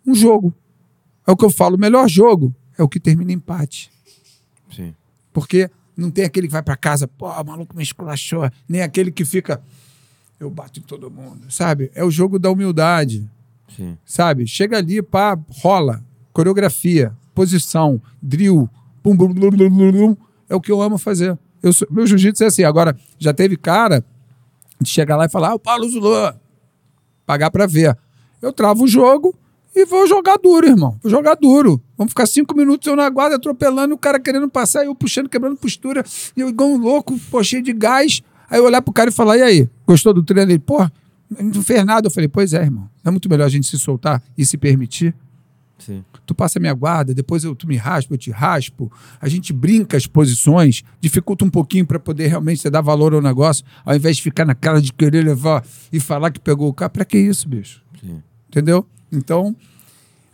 [0.06, 0.52] um jogo.
[1.26, 3.90] É o que eu falo: o melhor jogo é o que termina em empate.
[4.74, 4.94] Sim.
[5.32, 8.50] Porque não tem aquele que vai para casa, pô, o maluco me esculachou.
[8.68, 9.60] Nem aquele que fica,
[10.40, 11.90] eu bato em todo mundo, sabe?
[11.94, 13.28] É o jogo da humildade,
[13.76, 13.96] Sim.
[14.04, 14.46] sabe?
[14.46, 16.04] Chega ali, pá, rola.
[16.32, 18.68] Coreografia, posição, drill,
[19.02, 20.16] pum, bum, bum, bum, bum, bum.
[20.48, 21.38] é o que eu amo fazer.
[21.62, 22.64] Eu sou- meu jiu-jitsu é assim.
[22.64, 24.04] Agora, já teve cara
[24.80, 26.32] de chegar lá e falar, ah, o Paulo Zulô,
[27.24, 27.96] pagar pra ver.
[28.42, 29.34] Eu travo o jogo
[29.74, 30.98] e vou jogar duro, irmão.
[31.02, 31.80] Vou jogar duro.
[31.96, 35.56] Vamos ficar cinco minutos eu na guarda atropelando o cara querendo passar, eu puxando, quebrando
[35.56, 36.04] postura,
[36.36, 38.20] e eu igual um louco, pô, cheio de gás.
[38.50, 40.50] Aí eu olhar pro cara e falar, e aí, gostou do treino?
[40.50, 40.88] Ele, pô,
[41.30, 42.06] não fez nada.
[42.06, 42.88] Eu falei, pois é, irmão.
[43.04, 45.14] É muito melhor a gente se soltar e se permitir?
[45.78, 46.04] Sim.
[46.24, 48.90] Tu passa a minha guarda, depois eu, tu me raspa, eu te raspo.
[49.20, 53.64] A gente brinca as posições, dificulta um pouquinho para poder realmente dar valor ao negócio,
[53.84, 56.88] ao invés de ficar na cara de querer levar e falar que pegou o cara.
[56.88, 57.82] Pra que isso, bicho?
[58.00, 58.22] Sim.
[58.48, 58.86] Entendeu?
[59.12, 59.54] Então,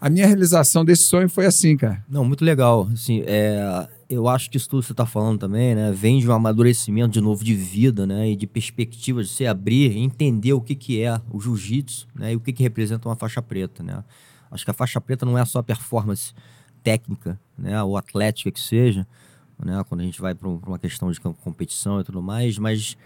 [0.01, 2.05] a minha realização desse sonho foi assim, cara.
[2.09, 2.89] Não, muito legal.
[2.93, 5.93] Assim, é, eu acho que isso tudo que você está falando também, né?
[5.93, 8.31] Vem de um amadurecimento de novo de vida, né?
[8.31, 12.33] E de perspectiva de você abrir entender o que, que é o jiu-jitsu, né?
[12.33, 14.03] E o que, que representa uma faixa preta, né?
[14.51, 16.35] Acho que a faixa preta não é só performance
[16.83, 17.81] técnica, né?
[17.85, 19.07] Ou atlética que seja,
[19.65, 19.81] né?
[19.89, 22.97] Quando a gente vai para uma questão de com- competição e tudo mais, mas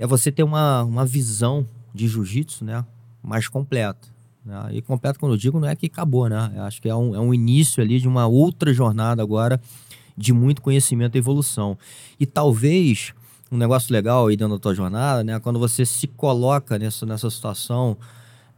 [0.00, 2.84] é você ter uma, uma visão de jiu-jitsu, né?
[3.22, 4.08] Mais completa.
[4.44, 4.70] Né?
[4.72, 6.50] E completo, quando eu digo, não é que acabou, né?
[6.56, 9.60] Eu acho que é um, é um início ali de uma outra jornada agora
[10.20, 11.78] de muito conhecimento e evolução.
[12.18, 13.14] E talvez
[13.50, 15.40] um negócio legal aí dentro da tua jornada, né?
[15.40, 17.96] Quando você se coloca nessa, nessa situação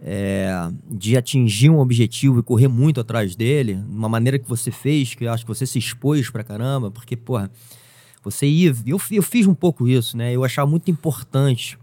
[0.00, 0.50] é,
[0.90, 5.14] de atingir um objetivo e correr muito atrás dele, de uma maneira que você fez,
[5.14, 7.50] que eu acho que você se expôs pra caramba, porque, porra,
[8.22, 8.74] você ia.
[8.84, 10.34] Eu, eu fiz um pouco isso, né?
[10.34, 11.78] Eu achava muito importante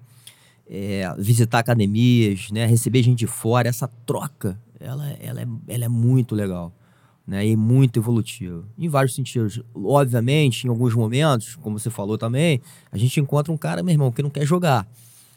[0.70, 2.66] é, visitar academias, né?
[2.66, 3.68] Receber gente de fora.
[3.68, 6.72] Essa troca, ela, ela, é, ela é muito legal.
[7.30, 8.66] Né, e muito evolutiva.
[8.76, 9.62] Em vários sentidos.
[9.76, 12.60] Obviamente, em alguns momentos, como você falou também,
[12.92, 14.88] a gente encontra um cara, meu irmão, que não quer jogar.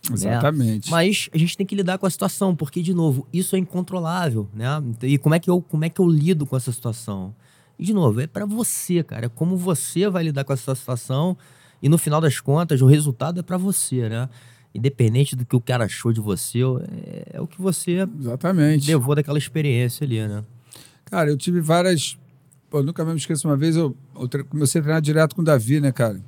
[0.09, 0.15] né?
[0.15, 0.91] Exatamente.
[0.91, 4.49] Mas a gente tem que lidar com a situação, porque, de novo, isso é incontrolável,
[4.55, 4.83] né?
[5.03, 7.35] E como é que eu, como é que eu lido com essa situação?
[7.79, 9.27] E, de novo, é para você, cara.
[9.27, 11.37] É como você vai lidar com essa situação
[11.83, 14.31] e, no final das contas, o resultado é para você, né?
[14.75, 16.61] Independente do que o cara achou de você,
[17.05, 18.87] é, é o que você Exatamente.
[18.87, 20.43] levou daquela experiência ali, né?
[21.13, 22.17] Cara, eu tive várias.
[22.71, 25.43] Pô, eu nunca me esqueço uma vez, eu, eu tre- comecei a treinar direto com
[25.43, 26.19] o Davi, né, cara?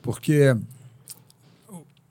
[0.00, 0.56] Porque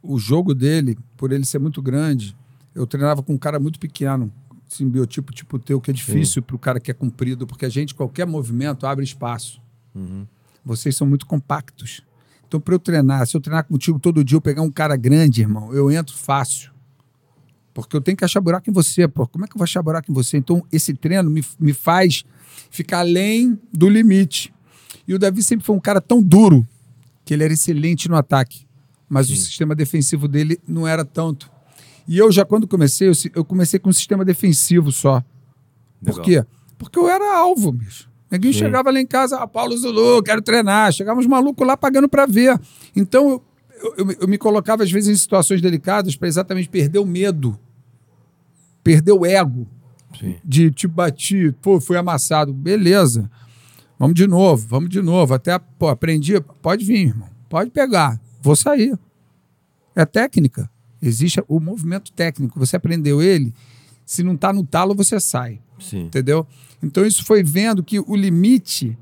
[0.03, 2.35] o, jogo dele, por ele ser muito grande,
[2.75, 4.29] eu treinava com um cara muito pequeno,
[4.69, 7.69] assim, biotipo tipo teu, que é difícil para o cara que é comprido, porque a
[7.69, 9.61] gente, qualquer movimento, abre espaço.
[10.65, 12.01] Vocês são muito compactos.
[12.45, 15.39] Então, para eu treinar, se eu treinar contigo todo dia, eu pegar um cara grande,
[15.39, 16.71] irmão, eu entro fácil.
[17.75, 19.27] Porque eu tenho que achar buraco em você, pô.
[19.27, 20.37] Como é que eu vou achar buraco em você?
[20.37, 22.23] Então, esse treino me, me faz
[22.71, 24.51] ficar além do limite.
[25.07, 26.65] E o Davi sempre foi um cara tão duro
[27.25, 28.65] que ele era excelente no ataque.
[29.09, 31.51] Mas o sistema defensivo dele não era tanto.
[32.07, 35.21] E eu já, quando comecei, eu, comecei com um sistema defensivo só.
[36.03, 36.23] Por Legal.
[36.23, 36.45] quê?
[36.77, 38.09] Porque eu era alvo, bicho.
[38.31, 38.59] Ninguém Sim.
[38.59, 40.91] chegava lá em casa, ah, Paulo Zulu, quero treinar.
[40.93, 42.57] Chegava uns malucos lá pagando para ver.
[42.95, 43.41] Então,
[43.81, 47.59] eu, eu- eu me colocava, às vezes, em situações delicadas para exatamente perder o medo,
[48.85, 49.67] perder o ego
[50.17, 50.35] Sim.
[50.45, 52.53] de tipo, bati, pô, fui amassado.
[52.53, 53.29] Beleza.
[53.97, 55.33] Vamos de novo, vamos de novo.
[55.33, 56.39] Até, pô, aprendi.
[56.61, 57.27] Pode vir, irmão.
[57.49, 58.21] Pode pegar.
[58.41, 58.97] Vou sair.
[59.95, 60.69] É técnica.
[61.01, 62.59] Existe o movimento técnico.
[62.59, 63.53] Você aprendeu ele.
[64.05, 65.59] Se não tá no talo, você sai.
[65.79, 66.03] Sim.
[66.03, 66.45] Entendeu?
[66.83, 68.95] Então, isso foi vendo que o limite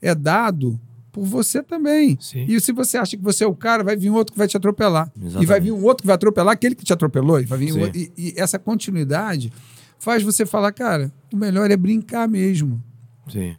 [0.00, 0.80] é dado
[1.12, 2.16] por você também.
[2.20, 2.44] Sim.
[2.48, 4.46] E se você acha que você é o cara, vai vir um outro que vai
[4.48, 5.10] te atropelar.
[5.16, 5.42] Exatamente.
[5.42, 7.40] E vai vir um outro que vai atropelar aquele que te atropelou.
[7.40, 9.52] E, vai vir um outro- e- e essa continuidade
[9.98, 12.82] faz você falar, cara, o melhor é brincar mesmo.
[13.30, 13.56] Sim.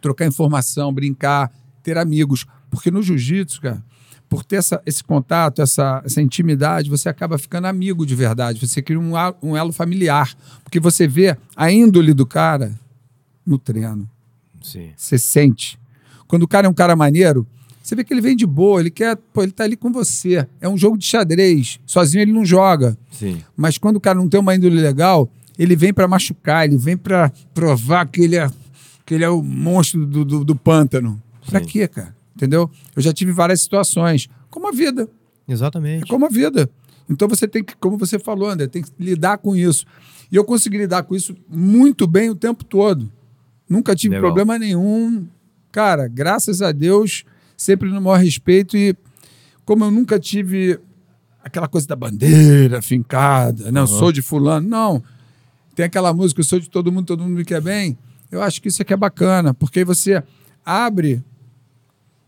[0.00, 2.46] Trocar informação, brincar, ter amigos.
[2.70, 3.84] Porque no jiu-jitsu, cara,
[4.28, 8.66] por ter essa, esse contato, essa, essa intimidade, você acaba ficando amigo de verdade.
[8.66, 9.12] Você cria um,
[9.42, 10.34] um elo familiar.
[10.64, 12.72] Porque você vê a índole do cara
[13.44, 14.08] no treino.
[14.62, 14.92] Sim.
[14.96, 15.78] Você sente.
[16.32, 17.46] Quando o cara é um cara maneiro,
[17.82, 20.48] você vê que ele vem de boa, ele quer, pô, ele tá ali com você.
[20.62, 21.78] É um jogo de xadrez.
[21.84, 22.96] Sozinho ele não joga.
[23.10, 23.42] Sim.
[23.54, 26.96] Mas quando o cara não tem uma índole legal, ele vem para machucar, ele vem
[26.96, 28.50] para provar que ele é
[29.04, 31.22] que ele é o monstro do, do, do pântano.
[31.50, 31.66] Pra Sim.
[31.66, 32.16] quê, cara?
[32.34, 32.70] Entendeu?
[32.96, 34.26] Eu já tive várias situações.
[34.48, 35.06] Como a vida.
[35.46, 36.06] É Exatamente.
[36.06, 36.70] como a vida.
[37.10, 39.84] Então você tem que, como você falou, André, tem que lidar com isso.
[40.30, 43.12] E eu consegui lidar com isso muito bem o tempo todo.
[43.68, 44.30] Nunca tive Legal.
[44.30, 45.26] problema nenhum.
[45.72, 47.24] Cara, graças a Deus,
[47.56, 48.76] sempre no maior respeito.
[48.76, 48.94] E
[49.64, 50.78] como eu nunca tive
[51.42, 53.86] aquela coisa da bandeira fincada, não, Uhum.
[53.86, 54.68] sou de fulano.
[54.68, 55.02] Não.
[55.74, 57.96] Tem aquela música, eu sou de todo mundo, todo mundo me quer bem.
[58.30, 60.22] Eu acho que isso aqui é bacana, porque aí você
[60.64, 61.22] abre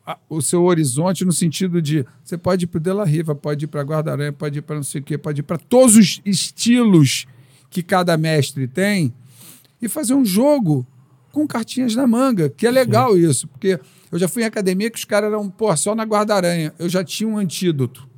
[0.07, 3.65] a- o seu horizonte no sentido de você pode ir para o Della Riva, pode
[3.67, 6.21] ir para Guarda-Aranha, pode ir para não sei o quê, pode ir para todos os
[6.25, 7.27] estilos
[7.71, 9.13] que cada mestre tem
[9.81, 10.87] e fazer um jogo
[11.35, 13.79] com cartinhas na manga, que é legal isso, porque
[14.11, 17.03] eu já fui em academia que os caras eram, pô, só na Guarda-Aranha, eu já
[17.03, 18.09] tinha um antídoto.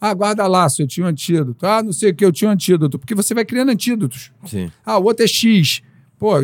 [0.00, 1.66] Ah, guarda-laço, eu tinha um antídoto.
[1.66, 2.98] Ah, não sei o que, eu tinha um antídoto.
[2.98, 4.30] Porque você vai criando antídotos.
[4.44, 4.70] Sim.
[4.84, 5.82] Ah, o outro é X.
[6.18, 6.34] Pô,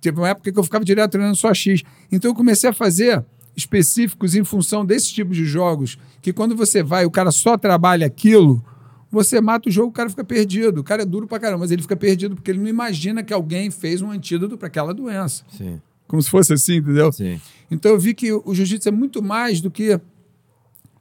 [0.00, 1.82] teve uma época que eu ficava direto treinando só X.
[2.10, 3.24] Então eu comecei a fazer
[3.56, 8.06] específicos em função desse tipo de jogos, que quando você vai, o cara só trabalha
[8.06, 8.64] aquilo,
[9.10, 10.80] você mata o jogo, o cara fica perdido.
[10.80, 13.32] O cara é duro pra caramba, mas ele fica perdido porque ele não imagina que
[13.32, 15.44] alguém fez um antídoto para aquela doença.
[15.56, 15.80] Sim.
[16.06, 17.12] Como se fosse assim, entendeu?
[17.12, 17.40] Sim.
[17.70, 20.00] Então eu vi que o jiu-jitsu é muito mais do que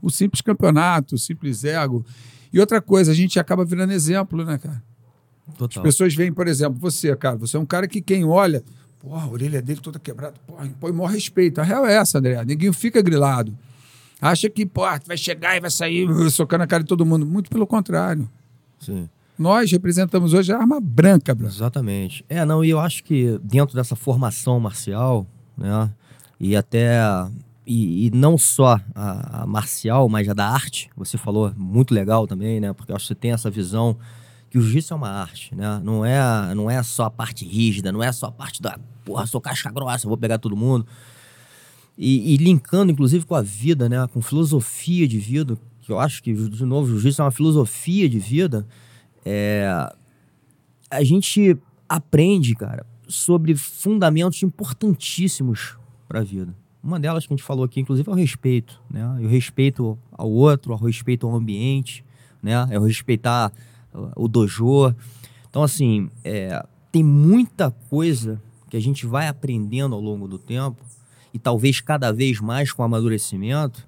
[0.01, 2.05] o simples campeonato, o simples ego.
[2.51, 4.83] E outra coisa, a gente acaba virando exemplo, né, cara?
[5.49, 5.83] As Total.
[5.83, 8.63] pessoas veem, por exemplo, você, cara, você é um cara que quem olha,
[8.99, 11.59] pô, a orelha dele toda quebrada, pô, põe maior respeito.
[11.59, 12.43] A real é essa, André.
[12.45, 13.57] Ninguém fica grilado.
[14.21, 17.25] Acha que, pô, vai chegar e vai sair uh, socando a cara de todo mundo.
[17.25, 18.27] Muito pelo contrário.
[18.79, 19.07] Sim.
[19.37, 21.51] Nós representamos hoje a arma branca, Bruno.
[21.51, 22.25] Exatamente.
[22.27, 25.91] É, não, e eu acho que dentro dessa formação marcial, né,
[26.39, 26.99] e até,
[27.65, 32.25] e, e não só a, a marcial, mas a da arte, você falou, muito legal
[32.25, 33.95] também, né, porque eu acho que você tem essa visão
[34.49, 37.91] que o jiu-jitsu é uma arte, né, não é, não é só a parte rígida,
[37.91, 40.87] não é só a parte da, porra, sou casca grossa, vou pegar todo mundo.
[41.97, 46.21] E, e linkando, inclusive, com a vida, né, com filosofia de vida, que eu acho
[46.21, 48.67] que, de novo, o jiu-jitsu é uma filosofia de vida,
[49.25, 49.67] é,
[50.91, 51.57] a gente
[51.87, 56.53] aprende, cara, sobre fundamentos importantíssimos para a vida.
[56.83, 59.17] Uma delas que a gente falou aqui, inclusive, é o respeito, né?
[59.19, 62.03] E o respeito ao outro, o respeito ao ambiente,
[62.41, 62.67] né?
[62.69, 63.51] É o respeitar
[63.93, 64.93] uh, o dojo.
[65.49, 70.81] Então, assim, é, tem muita coisa que a gente vai aprendendo ao longo do tempo
[71.33, 73.87] e talvez cada vez mais com amadurecimento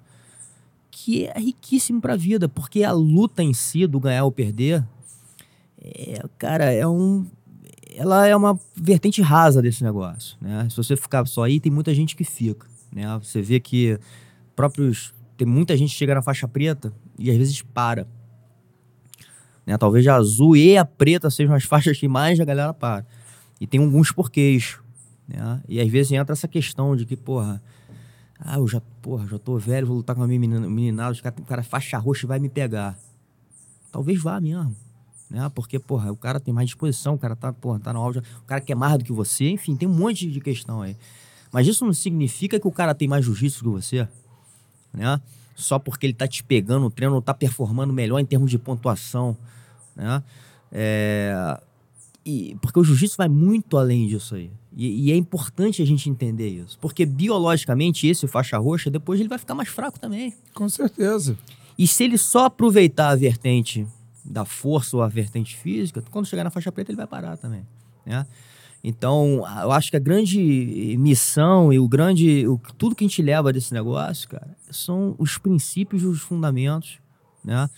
[0.90, 4.84] que é riquíssimo para a vida, porque a luta em si do ganhar ou perder
[5.80, 7.26] é, cara, é um.
[7.96, 10.68] Ela é uma vertente rasa desse negócio, né?
[10.70, 13.18] Se você ficar só aí, tem muita gente que fica, né?
[13.22, 13.98] Você vê que
[14.54, 15.14] próprios.
[15.36, 18.06] Tem muita gente que chega na faixa preta e às vezes para.
[19.66, 19.76] Né?
[19.78, 23.06] Talvez a azul e a preta sejam as faixas que mais a galera para.
[23.58, 24.78] E tem alguns porquês,
[25.32, 25.62] né?
[25.68, 27.62] E às vezes entra essa questão de que, porra,
[28.38, 31.62] ah, eu já, porra, já tô velho, vou lutar com uma menina- meninada, o cara
[31.62, 32.98] faixa roxa e vai me pegar.
[33.92, 34.74] Talvez vá mesmo
[35.30, 35.48] né?
[35.54, 38.44] Porque, porra, o cara tem mais disposição, o cara tá, porra, tá no auge, o
[38.46, 40.96] cara quer mais do que você, enfim, tem um monte de questão aí.
[41.52, 44.08] Mas isso não significa que o cara tem mais jiu-jitsu que você,
[44.92, 45.20] né?
[45.54, 48.58] Só porque ele tá te pegando no treino, ou tá performando melhor em termos de
[48.58, 49.36] pontuação,
[49.94, 50.22] né?
[50.72, 51.60] É...
[52.30, 54.52] E, porque o jiu-jitsu vai muito além disso aí.
[54.76, 56.78] E, e é importante a gente entender isso.
[56.78, 60.32] Porque biologicamente, esse faixa roxa, depois ele vai ficar mais fraco também.
[60.54, 61.36] Com certeza.
[61.76, 63.84] E se ele só aproveitar a vertente
[64.24, 67.66] da força ou a vertente física, quando chegar na faixa preta ele vai parar também,
[68.06, 68.24] né?
[68.82, 73.20] Então, eu acho que a grande missão e o grande, o, tudo que a gente
[73.20, 76.98] leva desse negócio, cara, são os princípios e os fundamentos,
[77.44, 77.68] né?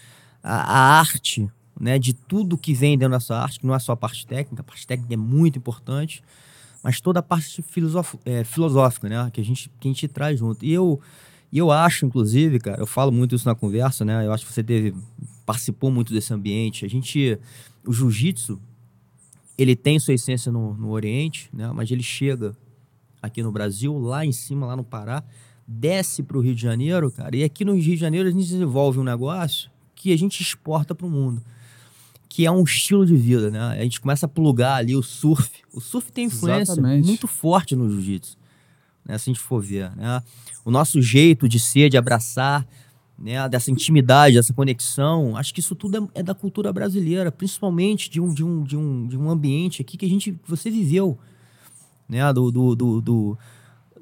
[0.42, 1.50] A, a arte,
[1.82, 1.98] né?
[1.98, 4.64] De tudo que vem dentro dessa arte, que não é só a parte técnica, a
[4.64, 6.22] parte técnica é muito importante,
[6.80, 7.62] mas toda a parte
[8.24, 9.28] é, filosófica, né?
[9.32, 10.64] Que a gente, que a gente traz junto.
[10.64, 11.00] E eu,
[11.50, 14.24] e eu acho, inclusive, cara, eu falo muito isso na conversa, né?
[14.24, 14.94] Eu acho que você teve,
[15.44, 16.84] participou muito desse ambiente.
[16.84, 17.36] A gente,
[17.84, 18.60] o jiu-jitsu,
[19.58, 21.68] ele tem sua essência no, no Oriente, né?
[21.74, 22.56] Mas ele chega
[23.20, 25.24] aqui no Brasil, lá em cima, lá no Pará,
[25.66, 27.36] desce para o Rio de Janeiro, cara.
[27.36, 30.94] E aqui no Rio de Janeiro a gente desenvolve um negócio que a gente exporta
[30.94, 31.42] para o mundo,
[32.32, 33.60] que é um estilo de vida, né?
[33.60, 35.50] A gente começa a plugar ali o surf.
[35.70, 37.06] O surf tem influência Exatamente.
[37.06, 38.38] muito forte no jiu-jitsu,
[39.04, 39.18] né?
[39.18, 40.22] Se a gente for ver, né?
[40.64, 42.66] O nosso jeito de ser, de abraçar,
[43.18, 43.46] né?
[43.50, 48.18] Dessa intimidade, dessa conexão, acho que isso tudo é, é da cultura brasileira, principalmente de
[48.18, 51.18] um, de um, de um, de um ambiente aqui que a gente, que você viveu,
[52.08, 52.32] né?
[52.32, 53.38] Do, do, do, do,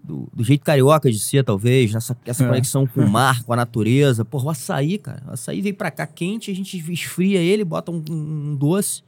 [0.02, 2.46] do- do jeito carioca de ser, talvez, nessa essa É.
[2.46, 4.24] conexão com o mar, com a natureza.
[4.24, 5.22] Porra, o açaí, cara.
[5.28, 9.02] O açaí vem pra cá quente, a gente esfria ele, bota um, um doce.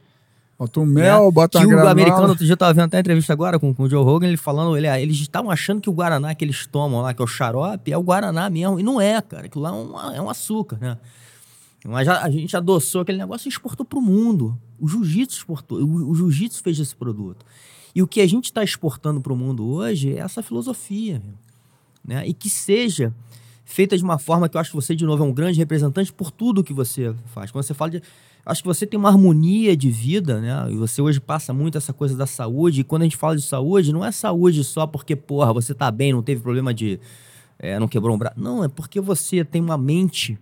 [0.57, 1.31] Bota um mel, né?
[1.31, 3.73] bota que uma o americano, outro dia eu tava vendo até a entrevista agora com,
[3.73, 6.65] com o Joe Rogan, ele falando, ele, eles estavam achando que o Guaraná que eles
[6.67, 8.79] tomam lá, que é o xarope, é o Guaraná mesmo.
[8.79, 9.47] E não é, cara.
[9.47, 10.97] Aquilo lá é um, é um açúcar, né?
[11.85, 14.57] Mas já- a gente adoçou aquele negócio e exportou pro mundo.
[14.79, 17.45] O jiu-jitsu exportou, o, o jiu-jitsu fez esse produto.
[17.95, 21.21] E o que a gente está exportando para o mundo hoje é essa filosofia,
[22.03, 22.27] né?
[22.27, 23.13] E que seja
[23.65, 26.11] feita de uma forma que eu acho que você, de novo, é um grande representante
[26.11, 27.51] por tudo que você faz.
[27.51, 28.01] Quando você fala de.
[28.45, 30.71] Acho que você tem uma harmonia de vida, né?
[30.71, 32.81] E você hoje passa muito essa coisa da saúde.
[32.81, 35.89] E quando a gente fala de saúde, não é saúde só porque, porra, você tá
[35.89, 36.99] bem, não teve problema de.
[37.57, 38.37] é, não quebrou um braço.
[38.37, 40.37] Não, é porque você tem uma mente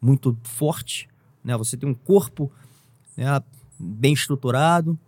[0.00, 1.08] muito forte,
[1.44, 1.56] né?
[1.56, 2.50] Você tem um corpo
[3.16, 3.42] né,
[3.78, 4.98] bem estruturado,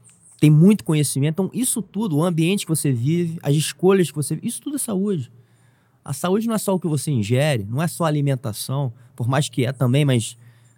[0.40, 1.35] tem muito conhecimento.
[1.35, 4.79] Então, isso tudo, o ambiente que você vive, as escolhas que você isso tudo é
[4.79, 5.31] saúde.
[6.05, 9.49] A saúde não é só o que você ingere, não é só alimentação, por mais
[9.49, 10.37] que é também, mas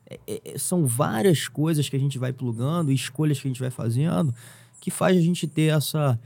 [0.09, 3.71] é- é- são várias coisas que a gente vai plugando, escolhas que a gente vai
[3.71, 4.33] fazendo,
[4.81, 6.19] que faz a gente ter essa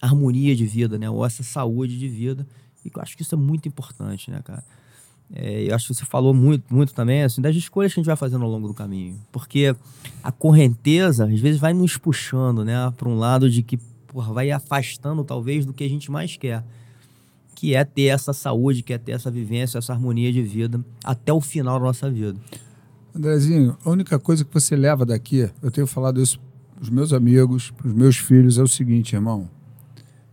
[0.00, 1.08] harmonia de vida, né?
[1.08, 2.46] Ou essa saúde de vida.
[2.84, 4.64] E eu acho que isso é muito importante, né, cara?
[5.34, 8.06] É, eu acho que você falou muito, muito também, assim, das escolhas que a gente
[8.06, 9.18] vai fazendo ao longo do caminho.
[9.32, 9.74] Porque
[10.22, 14.50] a correnteza, às vezes, vai nos puxando, né, para um lado de que, porra, vai
[14.50, 16.62] afastando, talvez, do que a gente mais quer.
[17.54, 21.32] Que é ter essa saúde, que é ter essa vivência, essa harmonia de vida até
[21.32, 22.38] o final da nossa vida.
[23.14, 26.38] Andrezinho, a única coisa que você leva daqui, eu tenho falado isso
[26.74, 29.48] para os meus amigos, para os meus filhos, é o seguinte, irmão.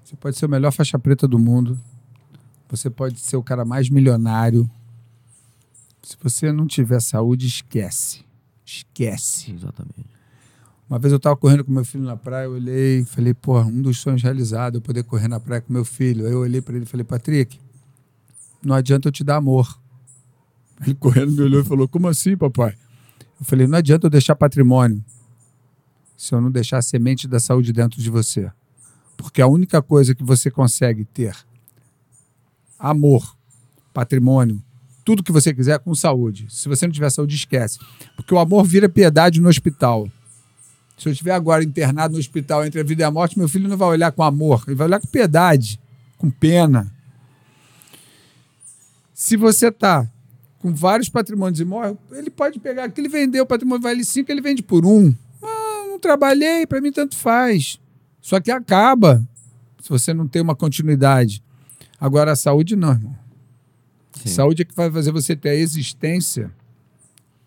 [0.04, 1.80] Você pode ser o melhor faixa preta do mundo,
[2.68, 4.70] você pode ser o cara mais milionário.
[6.10, 8.26] Se você não tiver saúde, esquece.
[8.66, 9.52] Esquece.
[9.52, 10.10] Exatamente.
[10.90, 13.62] Uma vez eu estava correndo com meu filho na praia, eu olhei e falei, pô,
[13.62, 16.26] um dos sonhos realizados, eu poder correr na praia com meu filho.
[16.26, 17.60] Aí eu olhei para ele e falei, Patrick,
[18.66, 19.80] não adianta eu te dar amor.
[20.82, 22.76] Ele correndo me olhou e falou, como assim, papai?
[23.40, 25.06] Eu falei, não adianta eu deixar patrimônio
[26.18, 28.52] se eu não deixar a semente da saúde dentro de você.
[29.16, 31.38] Porque a única coisa que você consegue ter
[32.80, 33.38] amor,
[33.94, 34.60] patrimônio,
[35.10, 36.46] tudo que você quiser com saúde.
[36.52, 37.80] Se você não tiver saúde, esquece.
[38.16, 40.08] Porque o amor vira piedade no hospital.
[40.96, 43.68] Se eu estiver agora internado no hospital entre a vida e a morte, meu filho
[43.68, 45.80] não vai olhar com amor, ele vai olhar com piedade,
[46.16, 46.94] com pena.
[49.12, 50.08] Se você está
[50.60, 54.32] com vários patrimônios e morre, ele pode pegar aquilo e vender o patrimônio vale 5,
[54.32, 55.12] ele vende por um.
[55.42, 57.80] Ah, não trabalhei, para mim tanto faz.
[58.22, 59.28] Só que acaba
[59.82, 61.42] se você não tem uma continuidade.
[62.00, 63.19] Agora a saúde não, irmão.
[64.24, 64.30] Sim.
[64.30, 66.52] Saúde é que vai fazer você ter a existência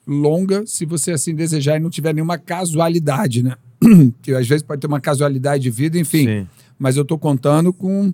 [0.06, 3.56] longa, se você assim desejar e não tiver nenhuma casualidade, né?
[4.22, 6.26] que às vezes pode ter uma casualidade de vida, enfim.
[6.26, 6.48] Sim.
[6.78, 8.12] Mas eu estou contando com,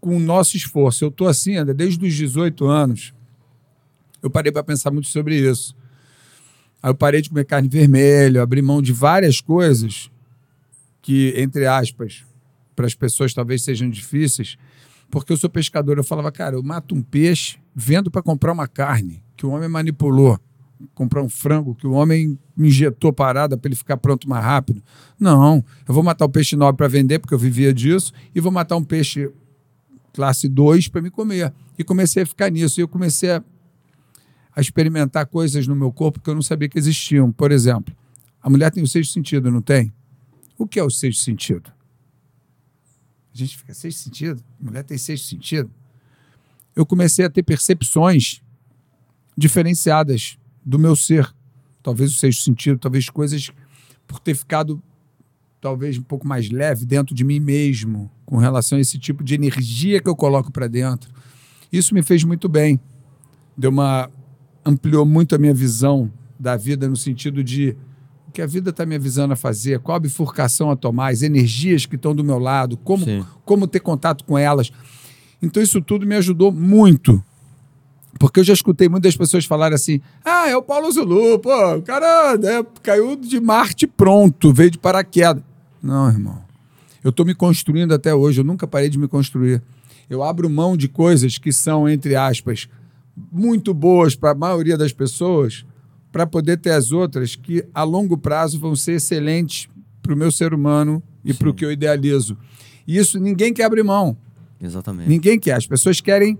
[0.00, 1.04] com o nosso esforço.
[1.04, 3.14] Eu estou assim, André, desde os 18 anos.
[4.22, 5.76] Eu parei para pensar muito sobre isso.
[6.82, 10.10] Aí eu parei de comer carne vermelha, abri mão de várias coisas
[11.00, 12.24] que, entre aspas,
[12.74, 14.56] para as pessoas talvez sejam difíceis,
[15.10, 15.98] porque eu sou pescador.
[15.98, 19.68] Eu falava, cara, eu mato um peixe, vendo para comprar uma carne que o homem
[19.68, 20.38] manipulou,
[20.94, 24.82] comprar um frango que o homem me injetou parada para ele ficar pronto mais rápido.
[25.18, 28.52] Não, eu vou matar o peixe nobre para vender, porque eu vivia disso, e vou
[28.52, 29.30] matar um peixe
[30.12, 31.52] classe 2 para me comer.
[31.78, 32.80] E comecei a ficar nisso.
[32.80, 33.42] E eu comecei a,
[34.54, 37.32] a experimentar coisas no meu corpo que eu não sabia que existiam.
[37.32, 37.94] Por exemplo,
[38.40, 39.92] a mulher tem o sexto sentido, não tem?
[40.58, 41.72] O que é o sexto sentido?
[43.34, 44.42] A gente fica, sexto sentido?
[44.60, 45.70] A mulher tem sexto sentido?
[46.74, 48.40] Eu comecei a ter percepções
[49.36, 51.32] diferenciadas do meu ser.
[51.82, 53.50] Talvez o sexto sentido, talvez coisas
[54.06, 54.82] por ter ficado
[55.60, 59.36] talvez um pouco mais leve dentro de mim mesmo, com relação a esse tipo de
[59.36, 61.08] energia que eu coloco para dentro.
[61.72, 62.80] Isso me fez muito bem.
[63.56, 64.10] Deu uma
[64.64, 67.76] ampliou muito a minha visão da vida no sentido de
[68.28, 71.22] o que a vida está me avisando a fazer, qual a bifurcação a tomar, as
[71.22, 73.24] energias que estão do meu lado, como, Sim.
[73.44, 74.72] como ter contato com elas.
[75.42, 77.22] Então isso tudo me ajudou muito.
[78.18, 81.82] Porque eu já escutei muitas pessoas falarem assim: ah, é o Paulo Zulu, pô, o
[81.82, 85.42] cara né, caiu de Marte pronto, veio de paraquedas.
[85.82, 86.38] Não, irmão.
[87.02, 89.60] Eu estou me construindo até hoje, eu nunca parei de me construir.
[90.08, 92.68] Eu abro mão de coisas que são, entre aspas,
[93.32, 95.64] muito boas para a maioria das pessoas,
[96.12, 99.68] para poder ter as outras que a longo prazo vão ser excelentes
[100.00, 102.36] para o meu ser humano e para o que eu idealizo.
[102.86, 104.16] E isso ninguém quer abrir mão.
[104.62, 105.08] Exatamente.
[105.08, 105.54] Ninguém quer.
[105.54, 106.38] As pessoas querem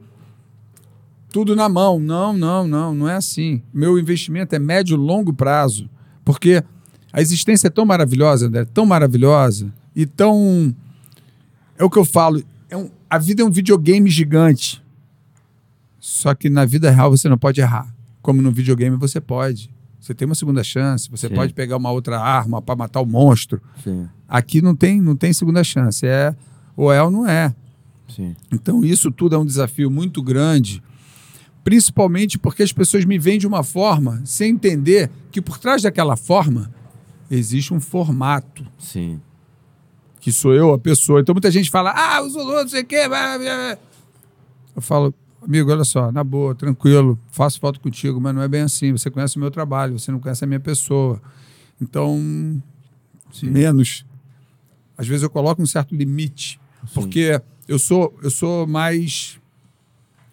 [1.31, 1.99] tudo na mão.
[1.99, 3.63] Não, não, não, não é assim.
[3.73, 5.91] Meu investimento é médio longo prazo,
[6.25, 6.63] porque
[7.13, 10.75] a existência é tão maravilhosa, André, tão maravilhosa e tão
[11.79, 12.89] é o que eu falo, é um...
[13.11, 14.83] a vida é um videogame gigante.
[15.99, 17.93] Só que na vida real você não pode errar.
[18.21, 19.71] Como no videogame você pode.
[20.01, 21.35] Você tem uma segunda chance, você Sim.
[21.35, 23.61] pode pegar uma outra arma para matar o monstro.
[23.83, 26.07] Sim, Aqui não tem, não tem segunda chance.
[26.07, 26.35] É
[26.77, 27.55] ou é ou não é.
[28.15, 28.37] Sim.
[28.51, 30.83] Então, isso tudo é um desafio muito grande,
[31.65, 36.17] principalmente porque as pessoas me veem de uma forma sem entender que por trás daquela
[36.17, 36.73] forma
[37.31, 39.21] existe um formato, Sim.
[40.21, 41.21] que sou eu, a pessoa.
[41.21, 43.09] Então, muita gente fala, ah, os Zulu, não sei o quê.
[43.09, 43.79] blá, blá, blá."
[44.77, 48.63] Eu falo, amigo, olha só, na boa, tranquilo, faço foto contigo, mas não é bem
[48.63, 48.93] assim.
[48.93, 51.21] Você conhece o meu trabalho, você não conhece a minha pessoa.
[51.81, 52.63] Então,
[53.43, 54.05] menos.
[54.97, 56.61] Às vezes eu coloco um certo limite,
[56.95, 57.41] porque
[57.73, 59.41] eu sou, eu sou mais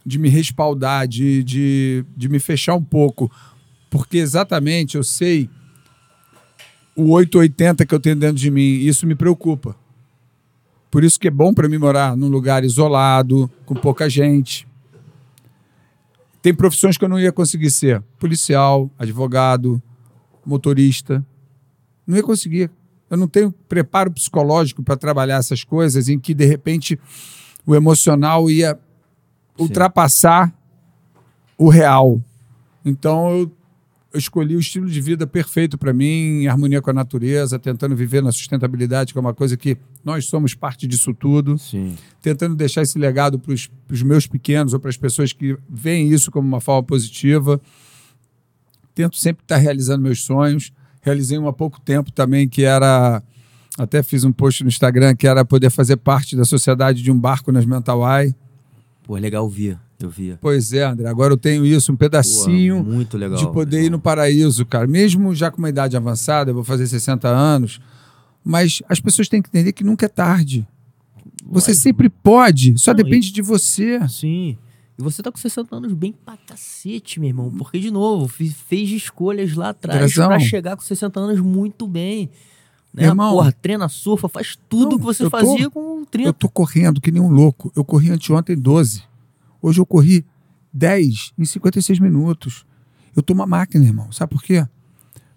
[0.06, 3.32] de me respaldar, de, de, de me fechar um pouco,
[3.90, 5.50] porque exatamente eu sei
[6.94, 9.74] o 880 que eu tenho dentro de mim, e isso me preocupa.
[10.92, 14.68] Por isso que é bom para mim morar num lugar isolado, com pouca gente.
[16.42, 19.82] Tem profissões que eu não ia conseguir ser: policial, advogado,
[20.46, 21.26] motorista.
[22.06, 22.70] Não ia conseguir.
[23.10, 27.00] Eu não tenho preparo psicológico para trabalhar essas coisas em que, de repente,
[27.66, 28.78] o emocional ia
[29.58, 30.54] ultrapassar
[31.58, 32.22] o real.
[32.86, 33.52] Então, eu,
[34.14, 37.96] eu escolhi o estilo de vida perfeito para mim, em harmonia com a natureza, tentando
[37.96, 41.96] viver na sustentabilidade, que é uma coisa que nós somos parte disso tudo Sim.
[42.22, 46.32] tentando deixar esse legado para os meus pequenos ou para as pessoas que veem isso
[46.32, 47.60] como uma forma positiva.
[48.96, 50.72] Tento sempre estar realizando meus sonhos.
[51.10, 53.24] Realizei um há pouco tempo também, que era.
[53.80, 57.18] Até fiz um post no Instagram que era poder fazer parte da sociedade de um
[57.20, 58.36] barco nas Mental Eye.
[59.04, 59.80] Pô, é legal via.
[60.00, 60.38] Eu via.
[60.40, 61.10] Pois é, André.
[61.10, 63.38] Agora eu tenho isso, um Pô, pedacinho muito legal.
[63.40, 64.86] de poder ir no paraíso, cara.
[64.86, 67.82] Mesmo já com uma idade avançada, eu vou fazer 60 anos.
[68.44, 70.68] Mas as pessoas têm que entender que nunca é tarde.
[71.46, 74.00] Você sempre pode, só Não, e- depende de você.
[74.08, 74.58] Sim.
[75.00, 77.50] E você tá com 60 anos bem pra cacete, meu irmão.
[77.50, 82.26] Porque, de novo, fez escolhas lá atrás pra chegar com 60 anos muito bem.
[82.94, 83.04] Né?
[83.04, 83.32] Meu irmão.
[83.34, 86.28] Porra, treina, surfa, faz tudo Não, que você eu tô- fazia com 30.
[86.30, 87.72] Eu tô correndo que nem um louco.
[87.76, 89.02] Eu corri anteontem 12.
[89.62, 90.26] Hoje eu corri
[90.74, 92.66] 10 em 56 minutos.
[93.16, 94.12] Eu tô uma máquina, irmão.
[94.12, 94.68] Sabe por quê?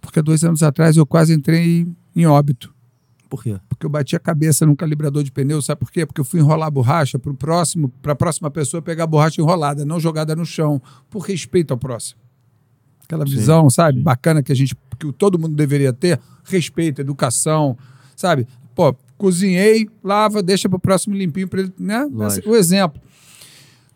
[0.00, 1.86] Porque há dois anos atrás eu quase entrei
[2.16, 2.74] em óbito.
[3.32, 3.58] Por quê?
[3.66, 5.62] Porque eu bati a cabeça num calibrador de pneu.
[5.62, 6.04] Sabe por quê?
[6.04, 9.40] Porque eu fui enrolar a borracha para próximo, para a próxima pessoa pegar a borracha
[9.40, 12.20] enrolada, não jogada no chão, por respeito ao próximo.
[13.02, 14.04] Aquela Sim, visão, sabe, sim.
[14.04, 17.74] bacana que a gente, que todo mundo deveria ter, respeito, educação,
[18.14, 18.46] sabe?
[18.74, 22.06] Pô, cozinhei, lava, deixa para o próximo limpinho para ele, né?
[22.12, 22.50] Lógico.
[22.50, 23.00] O exemplo.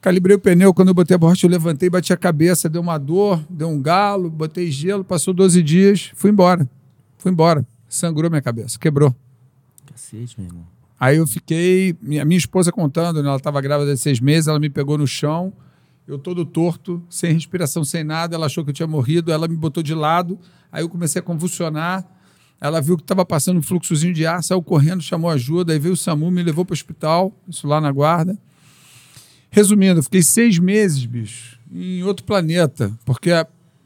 [0.00, 2.96] Calibrei o pneu, quando eu botei a borracha, eu levantei, bati a cabeça, deu uma
[2.96, 6.66] dor, deu um galo, botei gelo, passou 12 dias, fui embora.
[7.18, 7.66] Fui embora.
[7.86, 9.14] Sangrou minha cabeça, quebrou.
[9.96, 10.66] Cacete, meu irmão.
[11.00, 14.58] Aí eu fiquei, minha, minha esposa contando, né, ela estava grávida de seis meses, ela
[14.58, 15.52] me pegou no chão,
[16.06, 19.56] eu todo torto, sem respiração, sem nada, ela achou que eu tinha morrido, ela me
[19.56, 20.38] botou de lado,
[20.70, 22.06] aí eu comecei a convulsionar,
[22.60, 25.94] ela viu que estava passando um fluxozinho de ar, saiu correndo, chamou ajuda, aí veio
[25.94, 28.36] o SAMU, me levou para o hospital, isso lá na guarda.
[29.50, 33.30] Resumindo, eu fiquei seis meses, bicho, em outro planeta, porque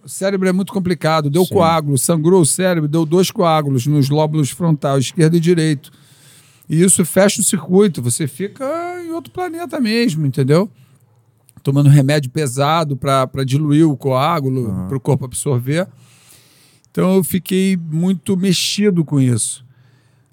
[0.05, 1.55] o cérebro é muito complicado, deu Sim.
[1.55, 6.00] coágulo, sangrou o cérebro, deu dois coágulos nos lóbulos frontais, esquerdo e direito.
[6.71, 8.65] E isso fecha o circuito, você fica
[9.05, 10.71] em outro planeta mesmo, entendeu?
[11.65, 14.87] Tomando remédio pesado para diluir o coágulo, Aham.
[14.87, 15.89] para o corpo absorver.
[16.89, 19.67] Então eu fiquei muito mexido com isso.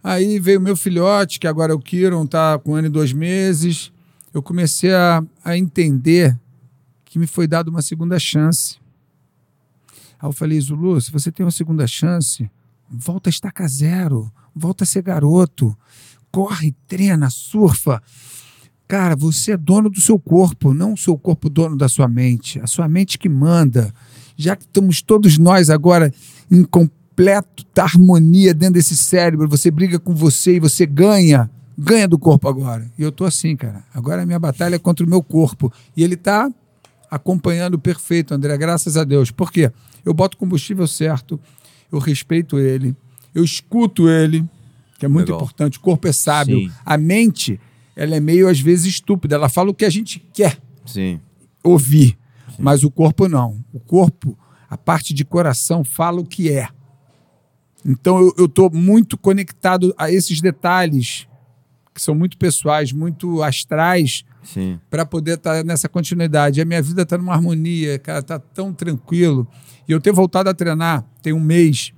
[0.04, 3.12] Aí veio meu filhote, que agora é o Kiron, tá com um ano e dois
[3.12, 3.92] meses.
[4.32, 6.38] Eu comecei a, a entender
[7.04, 8.78] que me foi dada uma segunda chance.
[10.20, 12.48] Aí eu falei, Zulu, se você tem uma segunda chance,
[12.88, 15.76] volta a estaca zero, volta a ser garoto,
[16.32, 18.02] corre, treina, surfa.
[18.88, 22.60] Cara, você é dono do seu corpo, não o seu corpo dono da sua mente.
[22.62, 23.94] A sua mente que manda.
[24.36, 26.14] Já que estamos todos nós agora
[26.50, 32.18] em completa harmonia dentro desse cérebro, você briga com você e você ganha, ganha do
[32.18, 32.90] corpo agora.
[32.98, 33.84] E eu tô assim, cara.
[33.94, 35.74] Agora a minha batalha é contra o meu corpo.
[35.96, 36.50] E ele tá
[37.10, 39.32] acompanhando perfeito, André, graças a Deus.
[39.32, 39.72] Por quê?
[40.06, 41.40] Eu boto combustível certo,
[41.92, 42.96] eu respeito ele,
[43.34, 44.46] eu escuto ele,
[44.98, 45.42] que é muito Legal.
[45.42, 45.78] importante.
[45.78, 46.60] O corpo é sábio.
[46.60, 46.72] Sim.
[46.86, 47.60] A mente,
[47.96, 49.36] ela é meio às vezes estúpida.
[49.36, 51.20] Ela fala o que a gente quer Sim.
[51.64, 52.18] ouvir,
[52.58, 53.64] mas o corpo não.
[53.72, 54.38] O corpo,
[54.70, 56.70] a parte de coração fala o que é.
[57.86, 61.28] Então eu estou muito conectado a esses detalhes
[61.94, 64.24] que são muito pessoais, muito astrais,
[64.90, 66.62] para poder estar tá nessa continuidade.
[66.62, 69.48] A minha vida está numa harmonia, cara, está tão tranquilo.
[69.88, 71.92] E eu ter voltado a treinar tem um mês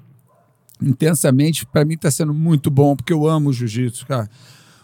[0.81, 4.29] intensamente, para mim está sendo muito bom, porque eu amo o jiu-jitsu, cara.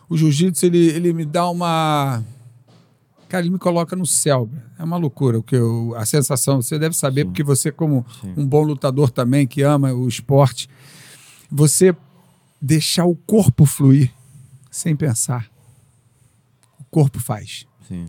[0.09, 2.23] O jiu-jitsu, ele, ele me dá uma.
[3.27, 4.49] Cara, ele me coloca no céu.
[4.77, 6.61] É uma loucura o que eu, a sensação.
[6.61, 7.27] Você deve saber, Sim.
[7.27, 8.33] porque você, como Sim.
[8.37, 10.69] um bom lutador também, que ama o esporte,
[11.49, 11.95] você
[12.61, 14.11] deixar o corpo fluir
[14.69, 15.49] sem pensar.
[16.79, 17.65] O corpo faz.
[17.87, 18.07] Sim.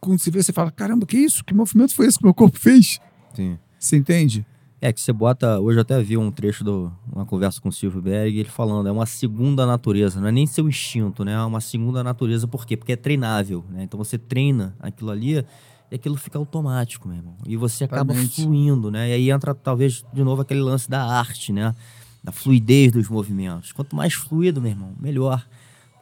[0.00, 1.44] Quando você vê, você fala: caramba, que isso?
[1.44, 3.00] Que movimento foi esse que meu corpo fez?
[3.34, 3.58] Sim.
[3.78, 4.44] Você entende?
[4.80, 5.58] É que você bota.
[5.58, 6.70] Hoje eu até vi um trecho de
[7.12, 10.46] uma conversa com o Silvio Berg, ele falando, é uma segunda natureza, não é nem
[10.46, 11.32] seu instinto, né?
[11.32, 12.76] É uma segunda natureza, por quê?
[12.76, 13.82] Porque é treinável, né?
[13.82, 15.44] Então você treina aquilo ali
[15.90, 17.34] e aquilo fica automático, meu irmão.
[17.44, 18.42] E você acaba Exatamente.
[18.42, 19.08] fluindo, né?
[19.08, 21.74] E aí entra talvez de novo aquele lance da arte, né?
[22.22, 23.72] Da fluidez dos movimentos.
[23.72, 25.44] Quanto mais fluido, meu irmão, melhor.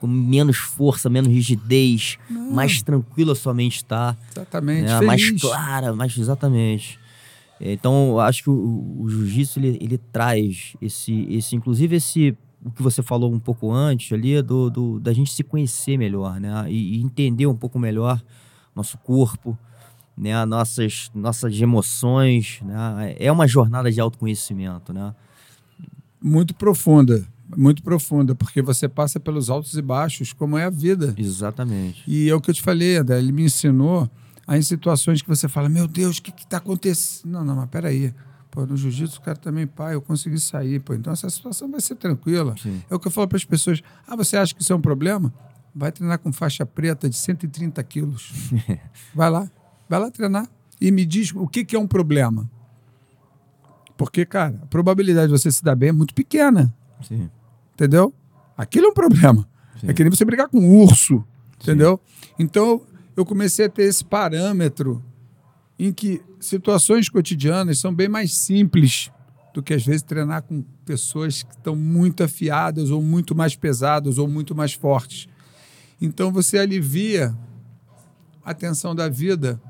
[0.01, 2.53] Com menos força, menos rigidez, não.
[2.53, 4.15] mais tranquila a sua mente está.
[4.33, 4.85] Exatamente.
[4.85, 5.01] Né?
[5.01, 6.99] Mais clara, mais exatamente.
[7.61, 12.83] Então, acho que o, o jiu-jitsu ele, ele traz esse, esse, inclusive esse o que
[12.83, 16.67] você falou um pouco antes ali do, do da gente se conhecer melhor, né?
[16.69, 18.21] E, e, entender um pouco melhor
[18.75, 19.57] nosso corpo,
[20.17, 20.45] né?
[20.45, 23.15] Nossas nossas emoções, né?
[23.19, 25.15] É uma jornada de autoconhecimento, né?
[26.21, 27.25] Muito profunda,
[27.57, 31.15] muito profunda, porque você passa pelos altos e baixos, como é a vida.
[31.17, 32.03] Exatamente.
[32.07, 34.11] E é o que eu te falei, André, ele me ensinou
[34.47, 37.33] Aí em situações que você fala, meu Deus, o que está acontecendo?
[37.33, 38.15] Não, não, mas peraí.
[38.51, 40.81] Pô, no jiu-jitsu o cara também, pai, eu consegui sair.
[40.81, 42.55] Pô, então essa situação vai ser tranquila.
[42.57, 42.83] Sim.
[42.89, 43.83] É o que eu falo para as pessoas.
[44.07, 45.35] Ah, você acha que isso é um problema?
[45.75, 48.33] Vai treinar com faixa preta de 130 quilos.
[49.15, 49.51] vai lá,
[49.89, 50.49] vai lá treinar.
[50.81, 52.49] E me diz o que, que é um problema.
[53.97, 56.73] Porque, cara, a probabilidade de você se dar bem é muito pequena.
[57.03, 57.29] Sim.
[57.75, 58.15] Entendeu?
[58.57, 59.47] Aquilo é um problema.
[59.81, 59.89] Sim.
[59.89, 61.25] É que nem você brigar com um urso.
[61.61, 62.01] Entendeu?
[62.07, 62.35] Sim.
[62.39, 62.83] Então,
[63.17, 65.03] eu comecei a ter esse parâmetro
[65.79, 69.11] em que situações cotidianas são bem mais simples
[69.55, 74.19] do que às vezes treinar com pessoas que estão muito afiadas ou muito mais pesadas
[74.19, 75.27] ou muito mais fortes.
[76.01, 77.35] Então você alivia
[78.45, 79.61] a tensão da vida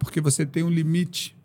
[0.00, 1.36] porque você tem um limite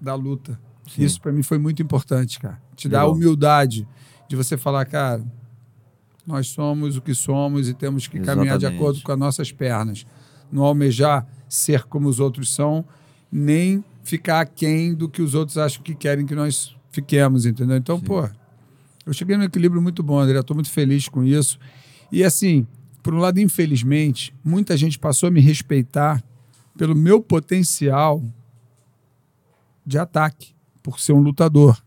[0.00, 0.60] da luta.
[0.86, 1.04] Sim.
[1.04, 2.60] Isso para mim foi muito importante, cara.
[2.76, 3.88] Te dá a humildade
[4.28, 5.24] de você falar, cara,
[6.26, 8.48] nós somos o que somos e temos que Exatamente.
[8.48, 10.06] caminhar de acordo com as nossas pernas
[10.52, 12.84] não almejar ser como os outros são,
[13.30, 17.76] nem ficar aquém do que os outros acham que querem que nós fiquemos, entendeu?
[17.76, 18.04] Então, Sim.
[18.04, 18.28] pô,
[19.06, 21.58] eu cheguei num equilíbrio muito bom, André, estou muito feliz com isso.
[22.10, 22.66] E assim,
[23.02, 26.22] por um lado, infelizmente, muita gente passou a me respeitar
[26.76, 28.22] pelo meu potencial
[29.84, 31.82] de ataque, por ser um lutador.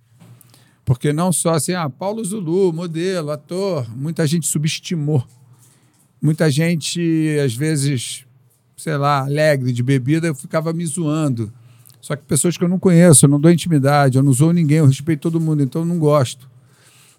[0.84, 5.26] Porque não só assim, ah, Paulo Zulu, modelo, ator, muita gente subestimou.
[6.22, 8.25] Muita gente, às vezes,
[8.76, 11.52] sei lá, alegre de bebida, eu ficava me zoando.
[12.02, 14.78] Só que pessoas que eu não conheço, eu não dou intimidade, eu não zoo ninguém,
[14.78, 16.48] eu respeito todo mundo, então eu não gosto.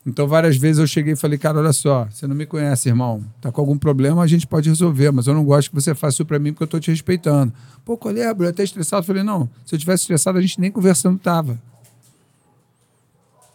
[0.06, 3.24] Então, várias vezes eu cheguei e falei, cara, olha só, você não me conhece, irmão.
[3.40, 6.14] Tá com algum problema, a gente pode resolver, mas eu não gosto que você faça
[6.14, 7.52] isso pra mim porque eu tô te respeitando.
[7.84, 9.00] Pô, qual é, Eu até estressado.
[9.00, 11.60] Eu falei, não, se eu tivesse estressado, a gente nem conversando tava.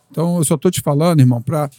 [0.10, 1.70] Então, eu só tô te falando, irmão, pra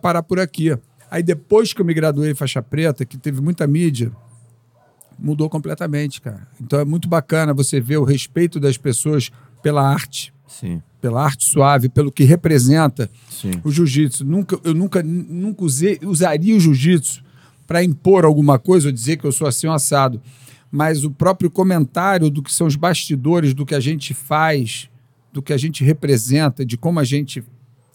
[0.00, 0.74] parar por aqui.
[1.10, 4.10] Aí, depois que eu me graduei em faixa preta, que teve muita mídia,
[5.20, 6.46] mudou completamente, cara.
[6.60, 9.30] Então é muito bacana você ver o respeito das pessoas
[9.62, 10.32] pela arte.
[10.46, 10.82] Sim.
[11.00, 13.52] Pela arte suave, pelo que representa Sim.
[13.64, 14.24] o jiu-jitsu.
[14.24, 17.22] Nunca, eu nunca, nunca usei, usaria o jiu-jitsu
[17.66, 20.20] para impor alguma coisa ou dizer que eu sou assim um assado.
[20.70, 24.90] Mas o próprio comentário do que são os bastidores, do que a gente faz,
[25.32, 27.42] do que a gente representa, de como a gente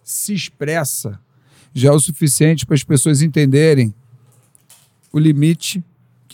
[0.04, 1.20] se expressa,
[1.74, 3.94] já é o suficiente para as pessoas entenderem
[5.12, 5.84] o limite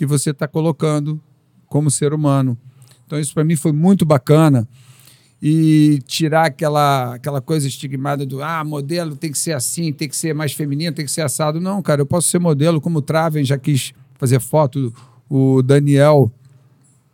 [0.02, 1.22] que você está colocando
[1.68, 2.58] como ser humano.
[3.06, 4.68] Então, isso para mim foi muito bacana.
[5.40, 10.16] E tirar aquela, aquela coisa estigmada do ah, modelo tem que ser assim, tem que
[10.16, 11.62] ser mais feminino, tem que ser assado.
[11.62, 14.92] Não, cara, eu posso ser modelo, como o Traven já quis fazer foto,
[15.30, 16.32] o Daniel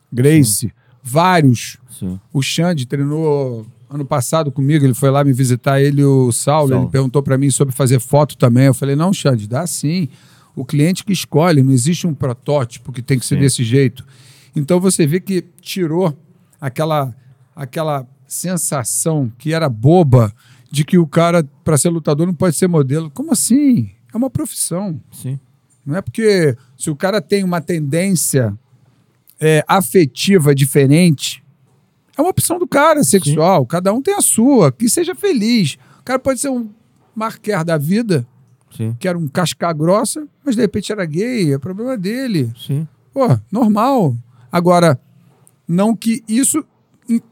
[0.09, 0.71] Grace, Sim.
[1.03, 1.77] vários.
[1.89, 2.17] Sim.
[2.31, 6.83] O Xande treinou ano passado comigo, ele foi lá me visitar, ele o Saulo, Saulo.
[6.85, 8.67] ele perguntou para mim sobre fazer foto também.
[8.67, 10.07] Eu falei, não, Xande, dá sim
[10.57, 13.41] o cliente que escolhe, não existe um protótipo que tem que ser Sim.
[13.41, 14.03] desse jeito.
[14.55, 16.17] Então você vê que tirou
[16.59, 17.15] aquela,
[17.55, 20.33] aquela sensação que era boba
[20.71, 23.11] de que o cara, para ser lutador, não pode ser modelo.
[23.11, 23.91] Como assim?
[24.11, 24.99] É uma profissão.
[25.11, 25.39] Sim.
[25.85, 28.57] Não é porque se o cara tem uma tendência
[29.39, 31.43] é, afetiva diferente,
[32.17, 33.61] É uma opção do cara sexual.
[33.61, 33.67] Sim.
[33.67, 34.71] Cada um tem a sua.
[34.71, 35.77] Que seja feliz.
[35.99, 36.67] O cara pode ser um
[37.15, 38.27] marquer da vida,
[38.75, 38.95] Sim.
[38.99, 41.53] que era um casca grossa, mas de repente era gay.
[41.53, 42.51] É problema dele.
[42.57, 42.87] Sim.
[43.13, 44.15] Pô, normal.
[44.51, 44.99] Agora,
[45.67, 46.63] não que isso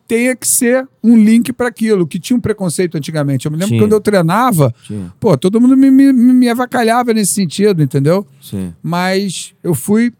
[0.07, 3.45] tenha que ser um link para aquilo, que tinha um preconceito antigamente.
[3.45, 3.79] Eu me lembro Sim.
[3.79, 5.11] quando eu treinava, Sim.
[5.19, 8.25] pô, todo mundo me, me, me avacalhava nesse sentido, entendeu?
[8.41, 8.73] Sim.
[8.81, 10.13] Mas eu fui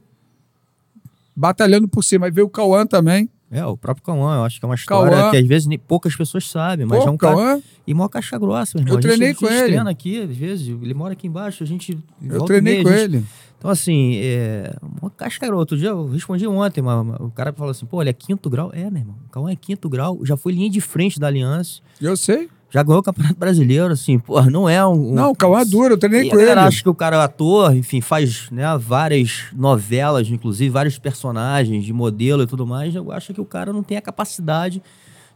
[1.35, 2.25] batalhando por cima.
[2.25, 3.29] Aí veio o Cauã também.
[3.51, 6.15] É, o próprio Cauã, eu acho que é uma história Cauã, que às vezes poucas
[6.15, 7.61] pessoas sabem, mas pô, é um cara.
[7.85, 8.97] E mó caixa grossa, meu irmão.
[8.97, 9.65] Eu treinei com ele.
[9.65, 11.97] treina aqui, às vezes, ele mora aqui embaixo, a gente.
[12.21, 13.23] Eu treinei com ele.
[13.57, 17.71] Então, assim, é, uma casca Outro dia eu respondi ontem, uma, uma, o cara falou
[17.71, 18.71] assim: pô, ele é quinto grau?
[18.73, 19.15] É, meu irmão.
[19.27, 21.81] O Cauã é quinto grau, já foi linha de frente da aliança.
[22.01, 22.49] Eu sei.
[22.69, 25.13] Já ganhou o Campeonato Brasileiro, assim, pô, não é um.
[25.13, 26.51] Não, o Cauã é duro, eu treinei com ele.
[26.51, 31.93] acho que o cara é ator, enfim, faz né, várias novelas, inclusive, vários personagens de
[31.93, 32.93] modelo e tudo mais.
[32.93, 34.81] Eu acho que o cara não tem a capacidade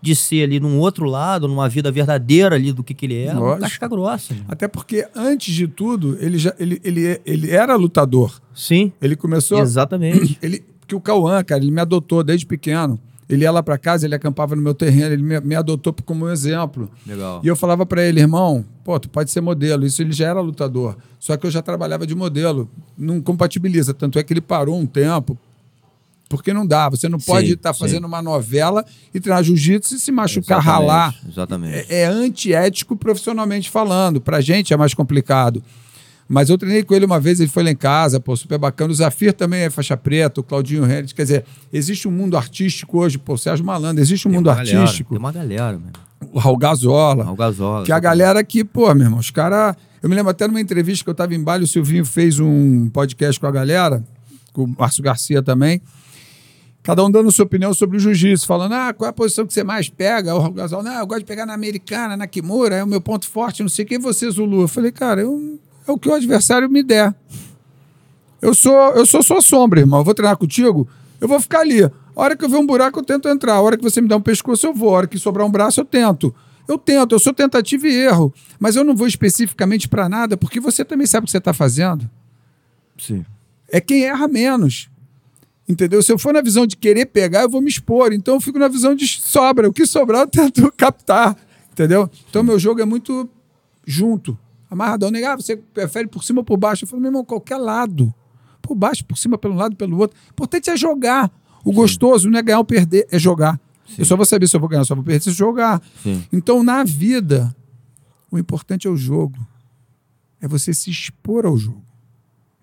[0.01, 3.33] de ser ali num outro lado, numa vida verdadeira ali do que, que ele é,
[3.33, 3.45] Lógico.
[3.45, 4.35] uma casca grossa.
[4.47, 8.39] Até porque, antes de tudo, ele, já, ele, ele, ele era lutador.
[8.53, 8.93] Sim.
[9.01, 9.59] Ele começou...
[9.59, 10.37] Exatamente.
[10.41, 12.99] Ele, porque o Cauã, cara, ele me adotou desde pequeno.
[13.29, 16.25] Ele ia lá para casa, ele acampava no meu terreno, ele me, me adotou como
[16.25, 16.89] um exemplo.
[17.05, 17.41] Legal.
[17.43, 19.85] E eu falava para ele, irmão, pô, tu pode ser modelo.
[19.85, 20.97] Isso ele já era lutador.
[21.19, 22.67] Só que eu já trabalhava de modelo.
[22.97, 23.93] Não compatibiliza.
[23.93, 25.37] Tanto é que ele parou um tempo,
[26.27, 26.89] porque não dá.
[26.89, 30.65] Você não pode estar tá fazendo uma novela e treinar jiu-jitsu e se machucar, exatamente,
[30.65, 31.15] ralar.
[31.27, 31.93] Exatamente.
[31.93, 34.19] É, é antiético profissionalmente falando.
[34.19, 35.63] Pra gente é mais complicado.
[36.29, 38.91] Mas eu treinei com ele uma vez, ele foi lá em casa, pô, super bacana.
[38.91, 41.15] O Zafir também é faixa preta, o Claudinho Henrique.
[41.15, 45.15] Quer dizer, existe um mundo artístico hoje, pô, Sérgio Malandro, existe um tem mundo artístico.
[45.15, 45.93] Galera, tem uma galera, mano.
[46.31, 47.23] O Raul Gazola.
[47.23, 47.83] Raul Gazola.
[47.83, 49.75] Que é a galera que, pô, meu irmão, os caras.
[50.03, 52.87] Eu me lembro até numa entrevista que eu tava em Bali, o Silvinho fez um
[52.89, 54.03] podcast com a galera,
[54.53, 55.81] com o Márcio Garcia também
[56.81, 59.53] cada um dando sua opinião sobre o jiu-jitsu, falando, ah, qual é a posição que
[59.53, 60.33] você mais pega?
[60.35, 63.27] O Gasol, não, eu gosto de pegar na americana, na Kimura, é o meu ponto
[63.27, 64.61] forte, não sei quem você, Zulu.
[64.61, 65.59] Eu falei, cara, eu,
[65.89, 67.13] é o que o adversário me der.
[68.41, 69.99] Eu sou, eu sou sua sombra, irmão.
[69.99, 70.87] Eu vou treinar contigo,
[71.19, 71.83] eu vou ficar ali.
[71.83, 73.55] A hora que eu ver um buraco, eu tento entrar.
[73.55, 74.89] A hora que você me dá um pescoço, eu vou.
[74.89, 76.33] A hora que sobrar um braço, eu tento.
[76.67, 78.33] Eu tento, eu sou tentativa e erro.
[78.59, 81.53] Mas eu não vou especificamente para nada, porque você também sabe o que você está
[81.53, 82.09] fazendo.
[82.97, 83.25] Sim.
[83.71, 84.89] É quem erra menos.
[85.67, 86.01] Entendeu?
[86.01, 88.13] Se eu for na visão de querer pegar, eu vou me expor.
[88.13, 89.69] Então eu fico na visão de sobra.
[89.69, 91.35] O que sobrar, eu tento captar.
[91.71, 92.09] Entendeu?
[92.29, 93.29] Então meu jogo é muito
[93.85, 94.37] junto.
[94.69, 95.09] Amarradão.
[95.09, 96.83] Negar, ah, você prefere por cima ou por baixo?
[96.83, 98.13] Eu falo, meu irmão, qualquer lado.
[98.61, 100.17] Por baixo, por cima, pelo lado, pelo outro.
[100.27, 101.31] O importante é jogar.
[101.65, 101.75] O Sim.
[101.75, 103.59] gostoso não é ganhar ou perder, é jogar.
[103.87, 103.95] Sim.
[103.99, 105.81] Eu só vou saber se eu vou ganhar, só vou perder se jogar.
[106.03, 106.23] Sim.
[106.31, 107.55] Então, na vida,
[108.31, 109.37] o importante é o jogo.
[110.39, 111.83] É você se expor ao jogo.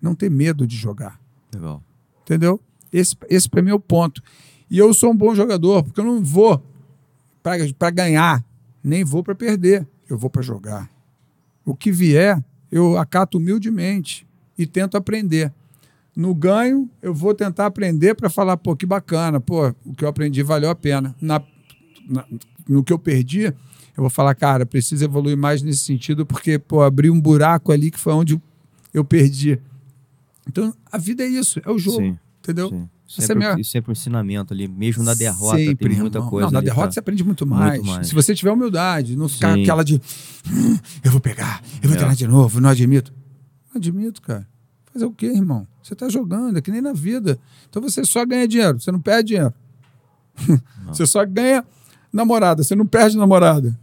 [0.01, 1.19] Não ter medo de jogar.
[1.53, 1.83] Legal.
[2.21, 2.59] Entendeu?
[2.91, 4.21] Esse, esse para mim é o ponto.
[4.69, 6.63] E eu sou um bom jogador, porque eu não vou
[7.43, 8.43] para ganhar,
[8.83, 9.87] nem vou para perder.
[10.09, 10.89] Eu vou para jogar.
[11.67, 12.41] O que vier,
[12.71, 14.25] eu acato humildemente
[14.57, 15.53] e tento aprender.
[16.15, 20.07] No ganho, eu vou tentar aprender para falar, pô, que bacana, pô, o que eu
[20.07, 21.13] aprendi valeu a pena.
[21.19, 21.43] Na,
[22.07, 22.25] na,
[22.65, 23.53] no que eu perdi, eu
[23.97, 27.99] vou falar, cara, preciso evoluir mais nesse sentido, porque, pô, abri um buraco ali que
[27.99, 28.41] foi onde
[28.93, 29.59] eu perdi.
[30.47, 31.97] Então, a vida é isso, é o jogo.
[31.97, 32.17] Sim.
[32.39, 32.69] Entendeu?
[32.69, 32.89] Sim.
[33.07, 36.29] Sempre, é sempre um ensinamento ali, mesmo na derrota, sempre, tem muita irmão.
[36.29, 36.47] coisa.
[36.47, 36.91] Não, na derrota pra...
[36.91, 37.75] você aprende muito mais.
[37.75, 38.07] muito mais.
[38.07, 39.61] Se você tiver humildade, não ficar Sim.
[39.61, 39.95] aquela de
[40.51, 41.95] hum, eu vou pegar, eu vou é.
[41.95, 43.13] treinar de novo, não admito.
[43.73, 44.45] Não admito, cara.
[44.91, 45.65] Fazer o quê, irmão?
[45.81, 47.39] Você está jogando, é que nem na vida.
[47.69, 49.53] Então você só ganha dinheiro, você não perde dinheiro.
[50.87, 51.63] você só ganha
[52.11, 53.79] namorada, você não perde namorada.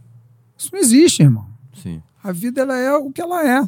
[0.55, 1.47] Isso não existe, irmão.
[1.81, 2.01] Sim.
[2.23, 3.67] A vida ela é o que ela é.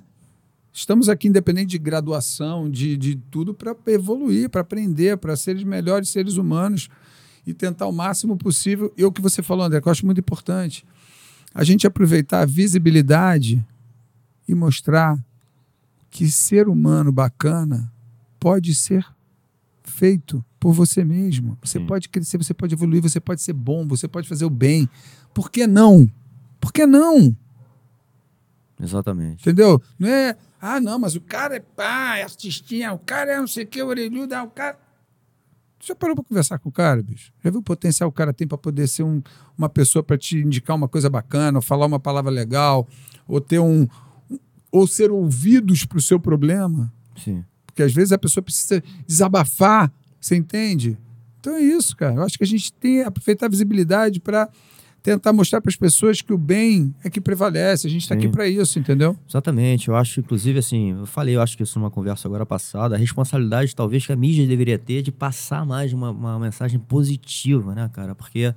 [0.77, 5.63] Estamos aqui independente de graduação, de, de tudo, para evoluir, para aprender, para ser os
[5.63, 6.87] melhores seres humanos
[7.47, 8.93] e tentar o máximo possível.
[8.95, 10.85] E o que você falou, André, que eu acho muito importante,
[11.51, 13.65] a gente aproveitar a visibilidade
[14.47, 15.17] e mostrar
[16.11, 17.91] que ser humano bacana
[18.39, 19.03] pode ser
[19.83, 21.57] feito por você mesmo.
[21.63, 21.87] Você Sim.
[21.87, 24.87] pode crescer, você pode evoluir, você pode ser bom, você pode fazer o bem.
[25.33, 26.07] Por que não?
[26.61, 27.35] Por que não?
[28.79, 29.41] Exatamente.
[29.41, 29.81] Entendeu?
[29.97, 33.47] Não é, ah, não, mas o cara é pá, é artistinha, o cara é não
[33.47, 34.77] sei o que, orelhudo, ah, o cara.
[35.79, 37.31] Você já parou para conversar com o cara, bicho?
[37.43, 39.21] Já viu o potencial que o cara tem para poder ser um,
[39.57, 42.87] uma pessoa para te indicar uma coisa bacana, ou falar uma palavra legal,
[43.27, 43.87] ou ter um.
[44.71, 46.91] ou ser ouvidos para o seu problema?
[47.15, 47.43] Sim.
[47.65, 50.97] Porque às vezes a pessoa precisa desabafar, você entende?
[51.39, 52.15] Então é isso, cara.
[52.15, 54.49] Eu acho que a gente tem que aproveitar a visibilidade para
[55.07, 57.87] tentar mostrar para as pessoas que o bem é que prevalece.
[57.87, 59.17] A gente está aqui para isso, entendeu?
[59.25, 59.87] Exatamente.
[59.87, 62.97] Eu acho, inclusive, assim, eu falei, eu acho que isso numa conversa agora passada, a
[62.97, 67.89] responsabilidade talvez que a mídia deveria ter de passar mais uma, uma mensagem positiva, né,
[67.93, 68.13] cara?
[68.13, 68.53] Porque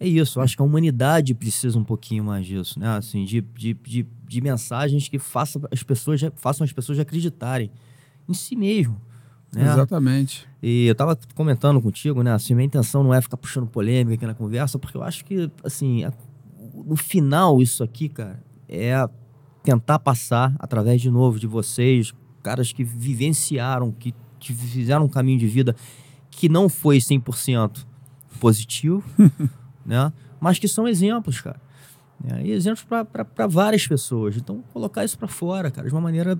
[0.00, 0.40] é isso.
[0.40, 2.88] Eu acho que a humanidade precisa um pouquinho mais disso, né?
[2.96, 7.70] Assim, de, de, de, de mensagens que façam as pessoas, façam as pessoas acreditarem
[8.28, 9.00] em si mesmo.
[9.54, 9.72] Né?
[9.72, 10.46] Exatamente.
[10.62, 12.32] E eu estava comentando contigo, né?
[12.32, 15.50] Assim, minha intenção não é ficar puxando polêmica aqui na conversa, porque eu acho que,
[15.62, 16.04] assim,
[16.74, 19.08] no final, isso aqui, cara, é
[19.62, 25.38] tentar passar através de novo de vocês, caras que vivenciaram, que, que fizeram um caminho
[25.38, 25.74] de vida
[26.30, 27.84] que não foi 100%
[28.40, 29.02] positivo,
[29.84, 30.12] né?
[30.40, 31.60] Mas que são exemplos, cara.
[32.22, 32.42] Né?
[32.46, 34.36] E exemplos para várias pessoas.
[34.36, 36.38] Então, colocar isso para fora, cara, de uma maneira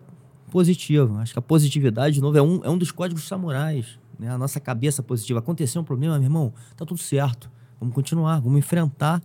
[0.55, 1.19] positiva.
[1.19, 3.99] Acho que a positividade, de novo, é um, é um dos códigos samurais.
[4.17, 4.31] Né?
[4.31, 5.41] A nossa cabeça positiva.
[5.41, 7.51] Aconteceu um problema, meu irmão, tá tudo certo.
[7.81, 9.21] Vamos continuar, vamos enfrentar.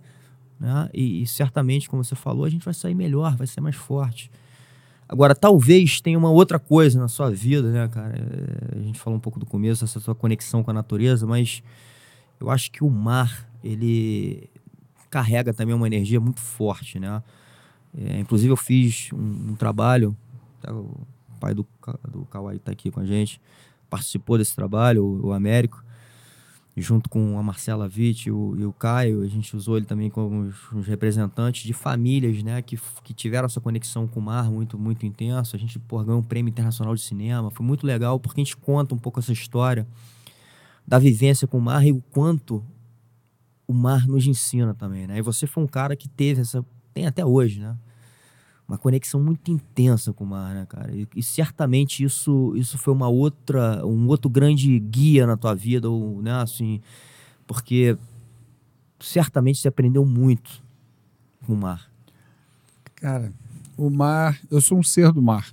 [0.59, 0.89] Né?
[0.91, 4.31] E, e certamente, como você falou, a gente vai sair melhor, vai ser mais forte.
[5.07, 8.15] Agora, talvez tenha uma outra coisa na sua vida, né, cara?
[8.17, 11.61] É, a gente falou um pouco do começo, essa sua conexão com a natureza, mas
[12.39, 14.49] eu acho que o mar, ele
[15.11, 17.21] carrega também uma energia muito forte, né?
[17.95, 20.17] É, inclusive, eu fiz um, um trabalho,
[20.59, 20.73] tá,
[21.39, 21.65] pai do,
[22.09, 23.41] do Kawai está aqui com a gente,
[23.89, 25.83] participou desse trabalho, o, o Américo,
[26.77, 30.09] junto com a Marcela Witt e o, e o Caio, a gente usou ele também
[30.09, 34.49] como os, os, representantes de famílias, né, que, que tiveram essa conexão com o mar
[34.49, 35.55] muito, muito intenso.
[35.55, 38.55] A gente pô, ganhou um prêmio internacional de cinema, foi muito legal porque a gente
[38.55, 39.87] conta um pouco essa história
[40.87, 42.63] da vivência com o mar e o quanto
[43.67, 45.19] o mar nos ensina também, né?
[45.19, 47.77] E você foi um cara que teve essa, tem até hoje, né?
[48.69, 50.95] Uma conexão muito intensa com o mar, né, cara?
[50.95, 55.89] E, e, certamente isso, isso foi uma outra, um outro grande guia na tua vida,
[55.89, 56.79] ou, né, assim,
[57.47, 57.97] porque
[58.99, 60.61] certamente você aprendeu muito
[61.47, 61.89] com o mar.
[62.93, 63.33] Cara,
[63.75, 65.51] o mar, eu sou um ser do mar.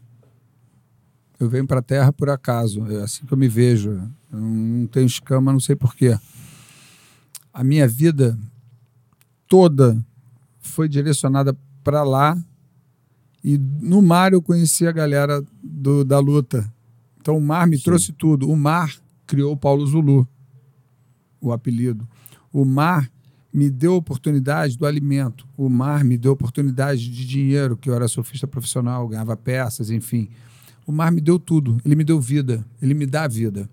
[1.41, 3.93] Eu venho para a terra por acaso, é assim que eu me vejo.
[4.31, 6.19] Eu não tenho escama, não sei porquê.
[7.51, 8.39] A minha vida
[9.49, 10.05] toda
[10.61, 12.37] foi direcionada para lá
[13.47, 16.69] e no mar eu conheci a galera do, da luta.
[17.21, 17.85] Então o mar me Sim.
[17.85, 18.51] trouxe tudo.
[18.51, 18.93] O mar
[19.25, 20.27] criou Paulo Zulu,
[21.41, 22.09] o apelido.
[22.53, 23.09] O mar
[23.53, 25.47] me deu oportunidade do alimento.
[25.57, 30.29] O mar me deu oportunidade de dinheiro, que eu era surfista profissional, ganhava peças, enfim.
[30.85, 31.81] O mar me deu tudo.
[31.85, 32.67] Ele me deu vida.
[32.83, 33.71] Ele me dá vida.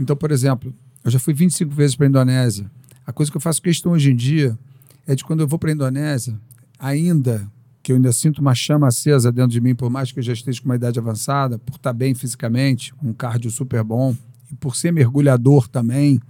[0.00, 2.68] Então, por exemplo, eu já fui 25 vezes para a Indonésia.
[3.06, 4.58] A coisa que eu faço questão hoje em dia
[5.06, 6.36] é de quando eu vou para a Indonésia,
[6.76, 7.48] ainda
[7.86, 10.32] que eu ainda sinto uma chama acesa dentro de mim, por mais que eu já
[10.32, 14.12] esteja com uma idade avançada, por estar bem fisicamente, um cardio super bom,
[14.50, 16.20] e por ser mergulhador também,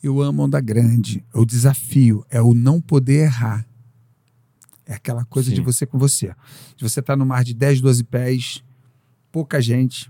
[0.00, 1.24] eu amo onda grande.
[1.34, 3.66] O desafio, é o não poder errar.
[4.86, 5.56] É aquela coisa Sim.
[5.56, 6.32] de você com você.
[6.76, 8.62] De você estar no mar de 10, 12 pés,
[9.32, 10.08] pouca gente,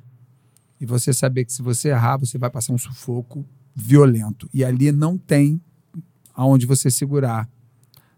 [0.78, 4.46] e você saber que se você errar, você vai passar um sufoco violento.
[4.52, 5.58] E ali não tem
[6.34, 7.48] aonde você segurar.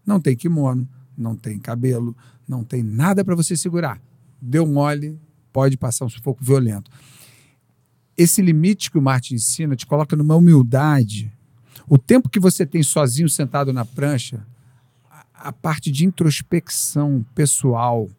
[0.05, 0.85] Não tem kimono,
[1.17, 2.15] não tem cabelo,
[2.47, 3.99] não tem nada para você segurar.
[4.39, 5.19] Deu mole,
[5.51, 6.91] pode passar um sufoco violento.
[8.15, 11.31] Esse limite que o Marte ensina te coloca numa humildade.
[11.87, 14.45] O tempo que você tem sozinho sentado na prancha,
[15.09, 18.09] a, a parte de introspecção pessoal,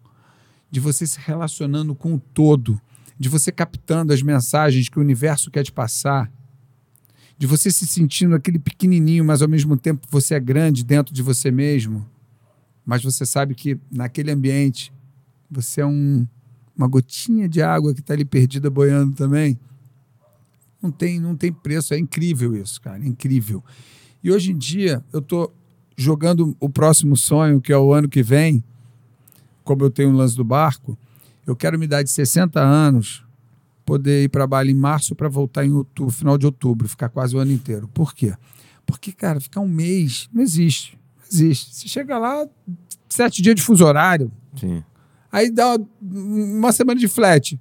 [0.70, 2.80] de você se relacionando com o todo,
[3.18, 6.30] de você captando as mensagens que o universo quer te passar,
[7.36, 11.22] de você se sentindo aquele pequenininho, mas ao mesmo tempo você é grande dentro de
[11.22, 12.06] você mesmo
[12.88, 14.90] mas você sabe que naquele ambiente
[15.50, 16.26] você é um,
[16.74, 19.60] uma gotinha de água que está ali perdida boiando também.
[20.80, 23.62] Não tem, não tem preço, é incrível isso, cara, é incrível.
[24.24, 25.54] E hoje em dia eu estou
[25.98, 28.64] jogando o próximo sonho, que é o ano que vem,
[29.62, 30.96] como eu tenho um lance do barco,
[31.46, 33.22] eu quero me dar de 60 anos,
[33.84, 37.36] poder ir para Bali em março para voltar em outubro, final de outubro, ficar quase
[37.36, 37.86] o ano inteiro.
[37.88, 38.32] Por quê?
[38.86, 40.97] Porque, cara, ficar um mês não existe
[41.30, 41.74] existe.
[41.74, 42.46] Você chega lá,
[43.08, 44.30] sete dias de fuso horário.
[44.56, 44.82] Sim.
[45.30, 47.60] Aí dá uma semana de flat.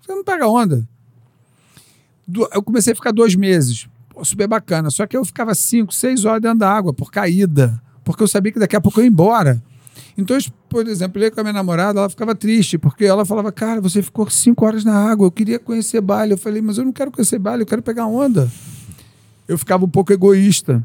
[0.00, 0.86] Você não pega onda.
[2.52, 3.88] Eu comecei a ficar dois meses.
[4.08, 4.90] Pô, super bacana.
[4.90, 7.80] Só que eu ficava cinco, seis horas dentro da água, por caída.
[8.04, 9.62] Porque eu sabia que daqui a pouco eu ia embora.
[10.16, 10.36] Então,
[10.68, 13.80] por exemplo, eu ia com a minha namorada, ela ficava triste, porque ela falava, cara,
[13.80, 16.32] você ficou cinco horas na água, eu queria conhecer baile.
[16.32, 18.50] Eu falei, mas eu não quero conhecer baile, eu quero pegar onda.
[19.46, 20.84] Eu ficava um pouco egoísta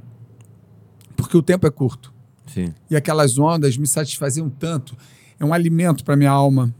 [1.21, 2.13] porque o tempo é curto.
[2.47, 2.73] Sim.
[2.89, 4.97] E aquelas ondas me satisfaziam tanto.
[5.39, 6.73] É um alimento para minha alma.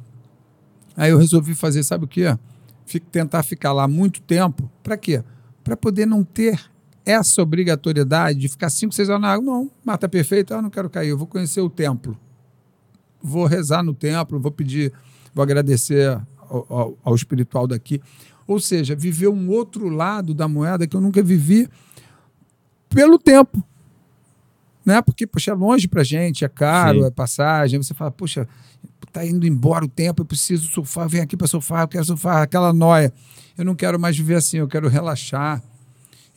[0.95, 2.37] Aí eu resolvi fazer, sabe o quê?
[2.85, 4.69] Fico, tentar ficar lá muito tempo.
[4.83, 5.23] Para quê?
[5.63, 6.59] Para poder não ter
[7.05, 9.45] essa obrigatoriedade de ficar cinco, seis horas na água.
[9.45, 12.17] Não, mata perfeito, eu não quero cair, eu vou conhecer o templo.
[13.21, 14.91] Vou rezar no templo, vou pedir,
[15.33, 16.19] vou agradecer
[16.49, 18.01] ao, ao, ao espiritual daqui.
[18.47, 21.69] Ou seja, viver um outro lado da moeda que eu nunca vivi
[22.89, 23.63] pelo tempo
[24.85, 25.01] Né?
[25.01, 27.05] Porque, poxa, é longe pra gente, é caro, Sim.
[27.05, 27.77] é passagem.
[27.77, 28.47] Aí você fala, poxa,
[29.11, 32.41] tá indo embora o tempo, eu preciso surfar, vem aqui para surfar, eu quero surfar,
[32.41, 33.13] aquela noia.
[33.57, 35.61] Eu não quero mais viver assim, eu quero relaxar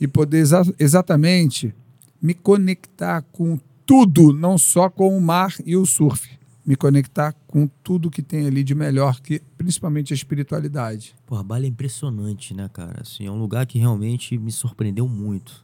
[0.01, 1.75] e poder exa exatamente
[2.21, 6.29] me conectar com tudo, não só com o mar e o surf.
[6.67, 11.15] Me conectar com tudo que tem ali de melhor, que principalmente a espiritualidade.
[11.27, 13.03] Porra, Bali é impressionante, né, cara?
[13.03, 15.63] Assim, é um lugar que realmente me surpreendeu muito.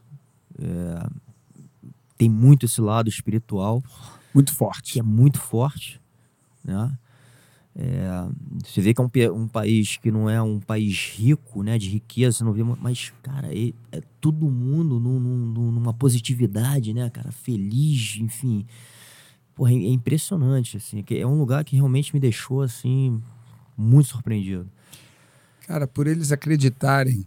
[0.59, 1.09] É,
[2.21, 3.83] Tem muito esse lado espiritual,
[4.31, 4.93] Muito forte.
[4.93, 5.99] que é muito forte,
[6.63, 6.95] né?
[7.75, 8.27] É,
[8.63, 11.89] você vê que é um, um país que não é um país rico, né, de
[11.89, 17.09] riqueza, você não vê, mas, cara, é, é todo mundo num- num- numa positividade, né,
[17.09, 18.67] cara, feliz, enfim.
[19.55, 23.19] Porra, é, é impressionante, assim, que é um lugar que realmente me deixou, assim,
[23.75, 24.69] muito surpreendido.
[25.65, 27.25] Cara, por eles acreditarem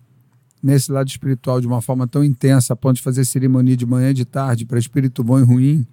[0.65, 4.11] nesse lado espiritual de uma forma tão intensa, a ponto de fazer cerimônia de manhã
[4.11, 5.87] e de tarde para espírito bom e ruim,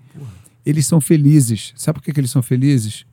[0.65, 1.73] eles são felizes.
[1.75, 3.05] Sabe por que, que eles são felizes?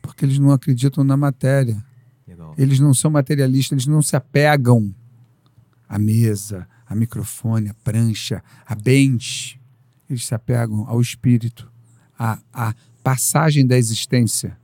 [0.00, 1.84] Porque eles não acreditam na matéria.
[2.26, 2.54] Legal.
[2.56, 4.94] Eles não são materialistas, eles não se apegam
[5.86, 9.60] à mesa, a microfone, a prancha, a bench.
[10.08, 11.70] Eles se apegam ao espírito,
[12.18, 14.56] à, à passagem da existência.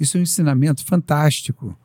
[0.00, 1.78] Isso é um ensinamento fantástico,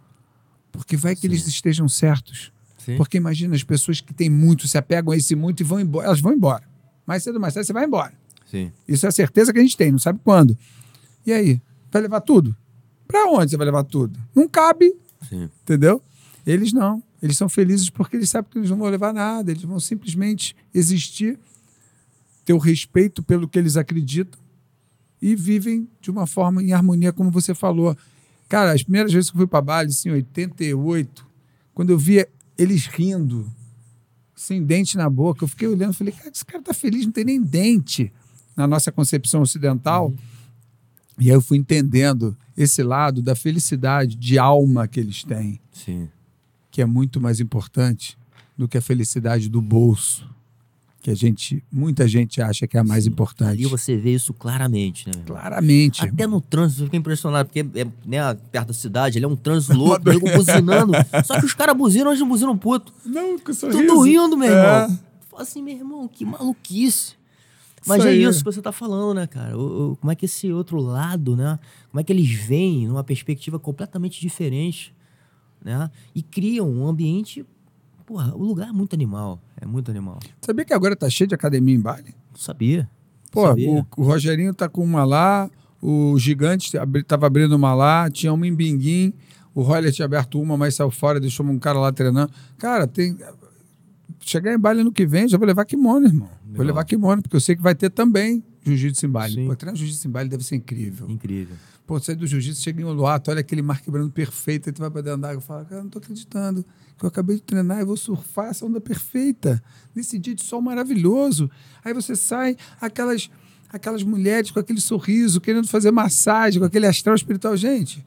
[0.71, 1.27] porque vai que Sim.
[1.27, 2.53] eles estejam certos.
[2.87, 2.95] Sim.
[2.95, 6.07] Porque imagina as pessoas que têm muito, se apegam a esse muito e vão embora.
[6.07, 6.63] Elas vão embora.
[7.05, 8.13] Mais cedo ou mais tarde você vai embora.
[8.49, 8.71] Sim.
[8.87, 10.57] Isso é a certeza que a gente tem, não sabe quando.
[11.25, 11.61] E aí?
[11.91, 12.55] Vai levar tudo?
[13.05, 14.17] Para onde você vai levar tudo?
[14.33, 14.95] Não cabe,
[15.27, 15.49] Sim.
[15.63, 16.01] entendeu?
[16.45, 17.03] Eles não.
[17.21, 19.51] Eles são felizes porque eles sabem que eles não vão levar nada.
[19.51, 21.37] Eles vão simplesmente existir,
[22.45, 24.39] ter o respeito pelo que eles acreditam
[25.21, 27.97] e vivem de uma forma em harmonia, como você falou.
[28.47, 31.27] Cara, as primeiras vezes que eu fui para Bali, assim, em 88,
[31.73, 33.51] quando eu via eles rindo,
[34.35, 37.11] sem dente na boca, eu fiquei olhando e falei, cara, esse cara tá feliz, não
[37.11, 38.11] tem nem dente
[38.55, 40.13] na nossa concepção ocidental.
[41.19, 46.09] E aí eu fui entendendo esse lado da felicidade de alma que eles têm, Sim.
[46.69, 48.17] que é muito mais importante
[48.57, 50.27] do que a felicidade do bolso,
[51.07, 53.51] que a gente, muita gente acha que é a mais importante.
[53.51, 55.13] Ali você vê isso claramente, né?
[55.25, 56.03] Claramente.
[56.05, 59.35] Até no trânsito, eu fiquei impressionado, porque é, né, perto da cidade, ele é um
[59.37, 60.91] trânsito louco, nego buzinando.
[61.23, 62.93] Só que os caras buzinam, eles não buzinam puto.
[63.05, 64.51] Não, com Tudo rindo, meu É.
[64.85, 64.99] irmão.
[65.31, 67.13] Fala assim, meu irmão, que maluquice.
[67.85, 69.57] Mas Isso é isso que você tá falando, né, cara?
[69.57, 71.57] O- o- como é que esse outro lado, né?
[71.89, 74.93] Como é que eles veem numa perspectiva completamente diferente,
[75.63, 75.89] né?
[76.13, 77.45] E criam um ambiente.
[78.05, 79.41] Porra, o lugar é muito animal.
[79.59, 80.19] É muito animal.
[80.41, 82.13] Sabia que agora tá cheio de academia em?
[82.31, 82.89] Não sabia.
[83.31, 83.69] Pô, sabia.
[83.71, 85.49] o, o Rogerinho tá com uma lá,
[85.81, 89.13] o Gigante abri- tava abrindo uma lá, tinha uma em Binguim,
[89.53, 92.31] o Roller tinha aberto uma, mas saiu fora, deixou um cara lá treinando.
[92.57, 93.17] Cara, tem.
[94.19, 96.29] Chegar em Bali ano que vem, já vou levar kimono, irmão.
[96.43, 96.67] Vou Legal.
[96.67, 99.09] levar kimono, porque eu sei que vai ter também jiu-jitsu em.
[99.35, 99.47] Sim.
[99.47, 101.09] Pô, treinar jiu-jitsu em Bali deve ser incrível.
[101.09, 101.55] Incrível.
[101.87, 104.91] Pô, sai do jiu-jitsu, chega em Uluata, olha aquele mar quebrando perfeito, aí tu vai
[104.91, 106.65] pra dentro d'água e fala, cara, não tô acreditando
[106.97, 109.63] que eu acabei de treinar e vou surfar essa onda perfeita,
[109.95, 111.49] nesse dia de sol maravilhoso.
[111.85, 113.29] Aí você sai, aquelas,
[113.69, 117.55] aquelas mulheres com aquele sorriso, querendo fazer massagem, com aquele astral espiritual.
[117.55, 118.05] Gente,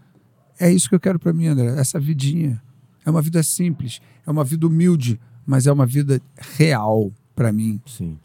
[0.58, 2.62] é isso que eu quero pra mim, André, essa vidinha.
[3.06, 7.80] É uma vida simples, é uma vida humilde, mas é uma vida real pra mim
[7.86, 8.18] Sim.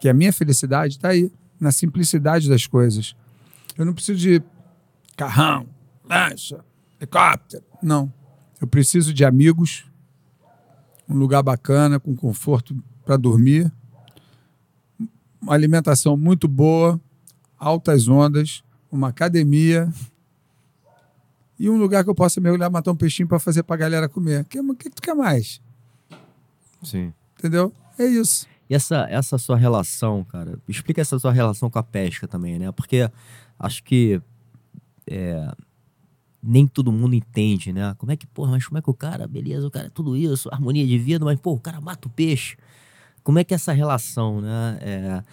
[0.00, 1.30] que a minha felicidade está aí,
[1.60, 3.14] na simplicidade das coisas.
[3.76, 4.42] Eu não preciso de
[5.18, 5.66] carrão,
[6.08, 6.64] lancha,
[7.00, 7.64] helicóptero.
[7.82, 8.10] Não.
[8.60, 9.84] Eu preciso de amigos,
[11.08, 13.70] um lugar bacana, com conforto para dormir,
[15.40, 17.00] uma alimentação muito boa,
[17.58, 18.62] altas ondas,
[18.92, 19.92] uma academia
[21.58, 24.08] e um lugar que eu possa mergulhar, matar um peixinho para fazer para a galera
[24.08, 24.42] comer.
[24.42, 25.60] O que, o que tu quer mais?
[26.82, 27.12] Sim.
[27.36, 27.72] Entendeu?
[27.98, 28.46] É isso.
[28.70, 32.70] E essa, essa sua relação, cara, explica essa sua relação com a pesca também, né?
[32.70, 33.10] Porque
[33.58, 34.20] acho que
[35.10, 35.50] é,
[36.42, 37.94] nem todo mundo entende, né?
[37.98, 40.16] Como é que, porra, mas como é que o cara, beleza, o cara é tudo
[40.16, 42.56] isso, harmonia de vida, mas, pô, o cara mata o peixe.
[43.24, 44.78] Como é que é essa relação, né?
[44.80, 45.24] É,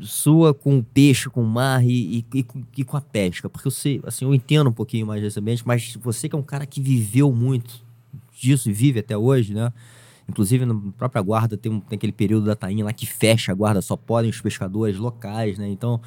[0.00, 2.46] sua com o peixe, com o mar e, e,
[2.76, 3.48] e com- a pesca?
[3.48, 6.38] Porque eu sei, assim, eu entendo um pouquinho mais desse ambiente, mas você que é
[6.38, 7.84] um cara que viveu muito
[8.38, 9.72] disso e vive até hoje, né?
[10.28, 13.80] Inclusive, na própria guarda tem, tem aquele período da tainha lá que fecha a guarda,
[13.80, 15.68] só podem os pescadores locais, né?
[15.68, 16.00] Então,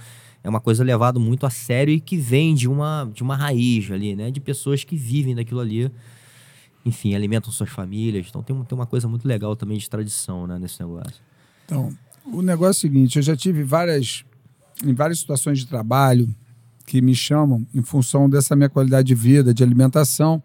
[0.43, 3.91] é uma coisa levada muito a sério e que vem de uma, de uma raiz
[3.91, 4.31] ali, né?
[4.31, 5.91] De pessoas que vivem daquilo ali.
[6.83, 8.25] Enfim, alimentam suas famílias.
[8.27, 10.57] Então, tem, tem uma coisa muito legal também de tradição, né?
[10.57, 11.21] Nesse negócio.
[11.65, 14.25] Então, o negócio é o seguinte: eu já tive várias,
[14.83, 16.33] em várias situações de trabalho
[16.87, 20.41] que me chamam em função dessa minha qualidade de vida, de alimentação,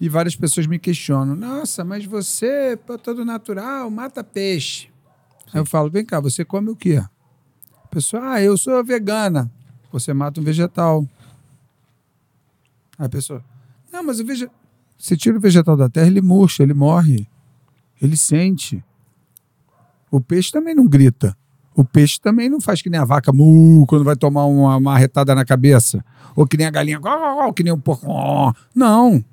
[0.00, 4.88] e várias pessoas me questionam: nossa, mas você, pô, todo natural, mata peixe.
[5.52, 7.02] Aí eu falo: vem cá, você come o quê?
[7.88, 9.50] A pessoa, ah, eu sou vegana.
[9.90, 11.08] Você mata um vegetal.
[12.98, 13.42] Aí a pessoa,
[13.90, 14.54] não, mas o vegetal.
[14.98, 17.26] Você tira o vegetal da terra, ele murcha, ele morre.
[18.00, 18.84] Ele sente.
[20.10, 21.36] O peixe também não grita.
[21.74, 24.94] O peixe também não faz que nem a vaca mu quando vai tomar uma, uma
[24.94, 26.04] arretada na cabeça.
[26.36, 28.06] Ou que nem a galinha, ou que nem o porco.
[28.74, 29.24] Não.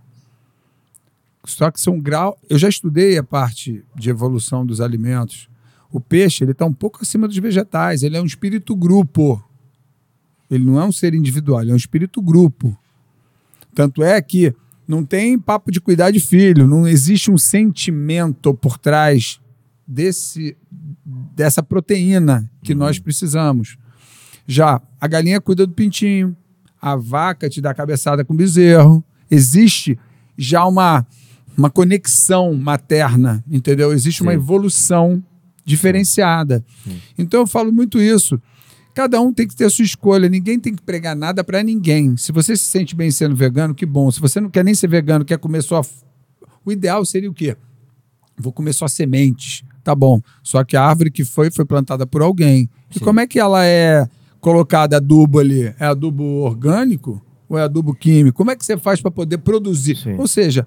[1.44, 2.38] Só que são grau.
[2.50, 5.50] Eu já estudei a parte de evolução dos alimentos.
[5.96, 8.04] O peixe ele está um pouco acima dos vegetais.
[8.04, 9.42] Ele é um espírito grupo.
[10.52, 12.78] Ele não é um ser individual, ele é um espírito grupo.
[13.74, 14.54] Tanto é que
[14.86, 19.40] não tem papo de cuidar de filho, não existe um sentimento por trás
[19.88, 20.58] desse
[21.34, 22.80] dessa proteína que uhum.
[22.80, 23.78] nós precisamos.
[24.46, 26.36] Já a galinha cuida do pintinho,
[26.82, 29.02] a vaca te dá cabeçada com o bezerro.
[29.32, 29.98] Existe
[30.38, 31.08] já uma
[31.58, 33.94] uma conexão materna, entendeu?
[33.94, 34.26] Existe Sim.
[34.26, 35.24] uma evolução
[35.66, 36.64] diferenciada.
[36.84, 37.02] Sim.
[37.18, 38.40] Então eu falo muito isso.
[38.94, 42.16] Cada um tem que ter a sua escolha, ninguém tem que pregar nada para ninguém.
[42.16, 44.10] Se você se sente bem sendo vegano, que bom.
[44.10, 45.82] Se você não quer nem ser vegano, quer comer só.
[46.64, 47.58] O ideal seria o quê?
[48.38, 49.64] Vou comer só sementes.
[49.84, 50.22] Tá bom.
[50.42, 52.70] Só que a árvore que foi, foi plantada por alguém.
[52.90, 52.98] Sim.
[52.98, 54.08] E como é que ela é
[54.40, 55.74] colocada adubo ali?
[55.78, 58.38] É adubo orgânico ou é adubo químico?
[58.38, 59.98] Como é que você faz para poder produzir?
[59.98, 60.16] Sim.
[60.18, 60.66] Ou seja,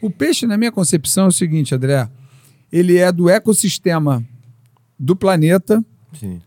[0.00, 2.08] o peixe, na minha concepção, é o seguinte, André:
[2.70, 4.24] ele é do ecossistema
[5.04, 5.84] do planeta,
[6.18, 6.40] Sim.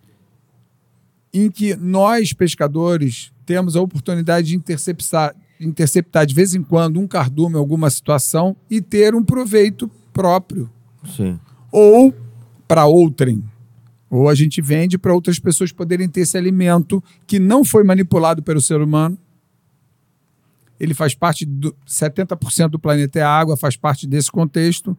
[1.34, 7.08] em que nós, pescadores, temos a oportunidade de interceptar, interceptar de vez em quando um
[7.08, 10.70] cardume alguma situação e ter um proveito próprio.
[11.16, 11.40] Sim.
[11.72, 12.14] Ou
[12.68, 13.44] para outrem.
[14.10, 18.42] Ou a gente vende para outras pessoas poderem ter esse alimento que não foi manipulado
[18.42, 19.18] pelo ser humano,
[20.80, 24.98] ele faz parte do 70% do planeta é água, faz parte desse contexto.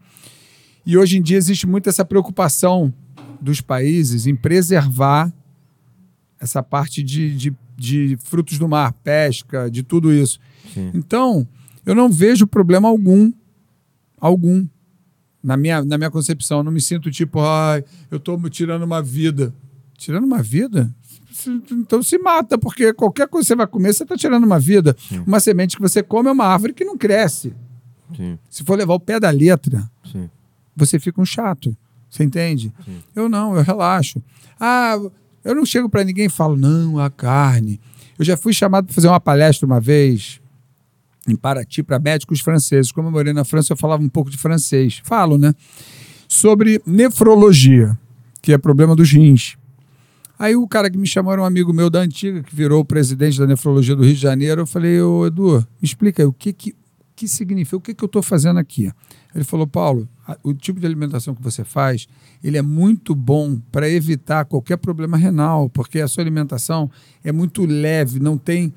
[0.84, 2.92] E hoje em dia existe muito essa preocupação
[3.40, 5.32] dos países em preservar
[6.40, 10.38] essa parte de, de, de frutos do mar, pesca, de tudo isso.
[10.72, 10.90] Sim.
[10.94, 11.46] Então,
[11.84, 13.32] eu não vejo problema algum,
[14.20, 14.66] algum,
[15.42, 16.58] na minha, na minha concepção.
[16.58, 19.54] Eu não me sinto tipo, ai, eu estou tirando uma vida.
[19.96, 20.94] Tirando uma vida?
[21.70, 24.96] então se mata, porque qualquer coisa que você vai comer, você está tirando uma vida.
[25.08, 25.22] Sim.
[25.26, 27.54] Uma semente que você come é uma árvore que não cresce.
[28.16, 28.38] Sim.
[28.50, 30.28] Se for levar o pé da letra, Sim.
[30.74, 31.76] você fica um chato.
[32.08, 32.72] Você entende?
[33.14, 34.22] Eu não, eu relaxo.
[34.58, 34.96] Ah,
[35.44, 37.80] eu não chego para ninguém e falo, não, a carne.
[38.18, 40.40] Eu já fui chamado para fazer uma palestra uma vez
[41.26, 42.90] em Paraty para médicos franceses.
[42.90, 45.00] Como eu morei na França, eu falava um pouco de francês.
[45.04, 45.54] Falo, né?
[46.26, 47.96] Sobre nefrologia,
[48.42, 49.56] que é problema dos rins.
[50.38, 52.84] Aí o cara que me chamou era um amigo meu da antiga, que virou o
[52.84, 54.62] presidente da nefrologia do Rio de Janeiro.
[54.62, 56.74] Eu falei, ô Edu, me explica aí, o que que,
[57.16, 58.92] que significa, o que que eu estou fazendo aqui?
[59.34, 60.08] Ele falou, Paulo,
[60.42, 62.06] o tipo de alimentação que você faz,
[62.42, 66.90] ele é muito bom para evitar qualquer problema renal, porque a sua alimentação
[67.24, 68.72] é muito leve, não tem...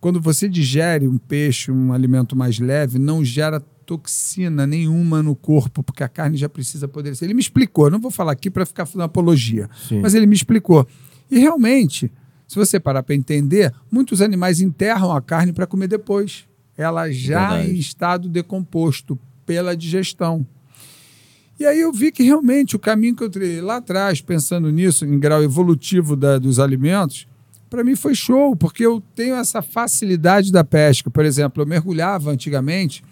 [0.00, 5.82] Quando você digere um peixe, um alimento mais leve, não gera toxina nenhuma no corpo,
[5.82, 7.14] porque a carne já precisa poder.
[7.22, 10.00] Ele me explicou, não vou falar aqui para ficar fazendo apologia, Sim.
[10.00, 10.86] mas ele me explicou.
[11.30, 12.12] E realmente,
[12.46, 16.46] se você parar para entender, muitos animais enterram a carne para comer depois.
[16.76, 17.70] Ela já Verdade.
[17.70, 20.46] em estado decomposto pela digestão.
[21.58, 25.06] E aí eu vi que realmente o caminho que eu trilhei lá atrás, pensando nisso,
[25.06, 27.26] em grau evolutivo da, dos alimentos,
[27.70, 31.10] para mim foi show, porque eu tenho essa facilidade da pesca.
[31.10, 33.02] Por exemplo, eu mergulhava antigamente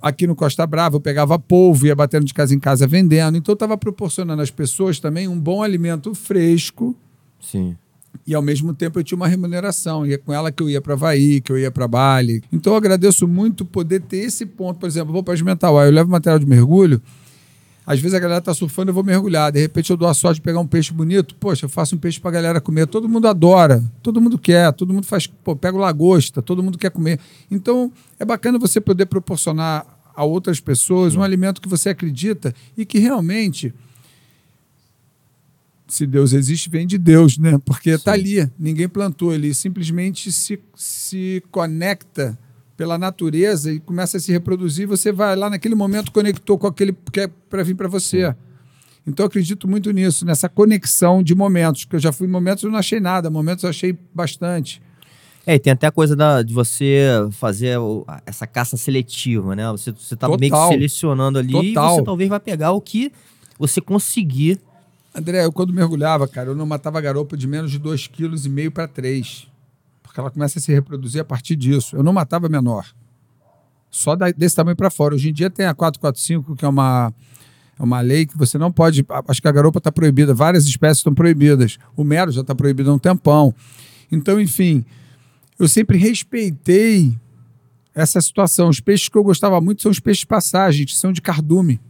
[0.00, 3.36] aqui no Costa Brava, eu pegava polvo, ia batendo de casa em casa vendendo.
[3.36, 6.96] Então, eu estava proporcionando às pessoas também um bom alimento fresco.
[7.40, 7.76] Sim.
[8.26, 10.06] E ao mesmo tempo eu tinha uma remuneração.
[10.06, 12.42] E é com ela que eu ia para Havaí, que eu ia para Bali.
[12.52, 14.78] Então eu agradeço muito poder ter esse ponto.
[14.78, 17.00] Por exemplo, eu vou para Esmental, eu levo material de mergulho.
[17.90, 19.50] Às vezes a galera tá surfando, eu vou mergulhar.
[19.50, 21.34] De repente eu dou a sorte de pegar um peixe bonito.
[21.34, 22.86] Poxa, eu faço um peixe para a galera comer.
[22.86, 25.26] Todo mundo adora, todo mundo quer, todo mundo faz.
[25.26, 27.18] Pô, pega o lagosta, todo mundo quer comer.
[27.50, 29.84] Então é bacana você poder proporcionar
[30.14, 33.74] a outras pessoas um alimento que você acredita e que realmente
[35.88, 37.58] se Deus existe, vem de Deus, né?
[37.64, 42.38] Porque está ali, ninguém plantou, ele simplesmente se, se conecta
[42.80, 46.96] pela natureza e começa a se reproduzir, você vai lá naquele momento conectou com aquele
[47.12, 48.34] que é para vir para você.
[49.06, 52.64] Então eu acredito muito nisso, nessa conexão de momentos, que eu já fui em momentos
[52.64, 54.80] eu não achei nada, momentos eu achei bastante.
[55.46, 59.70] É, e tem até a coisa da, de você fazer o, essa caça seletiva, né?
[59.72, 60.40] Você, você tá Total.
[60.40, 61.96] meio que selecionando ali Total.
[61.96, 63.12] e você talvez vai pegar o que
[63.58, 64.58] você conseguir.
[65.14, 68.88] André, eu quando mergulhava, cara, eu não matava garopa de menos de 2,5 kg para
[68.88, 69.49] 3
[70.10, 71.94] porque ela começa a se reproduzir a partir disso.
[71.94, 72.84] Eu não matava menor.
[73.88, 75.14] Só desse tamanho para fora.
[75.14, 77.14] Hoje em dia tem a 445, que é uma,
[77.78, 79.06] É uma lei que você não pode.
[79.28, 81.78] Acho que a garopa está proibida, várias espécies estão proibidas.
[81.96, 83.54] O mero já está proibido há um tempão.
[84.10, 84.84] Então, enfim,
[85.56, 87.16] eu sempre respeitei
[87.94, 88.68] essa situação.
[88.68, 91.80] Os peixes que eu gostava muito são os peixes passagem, que são de cardume.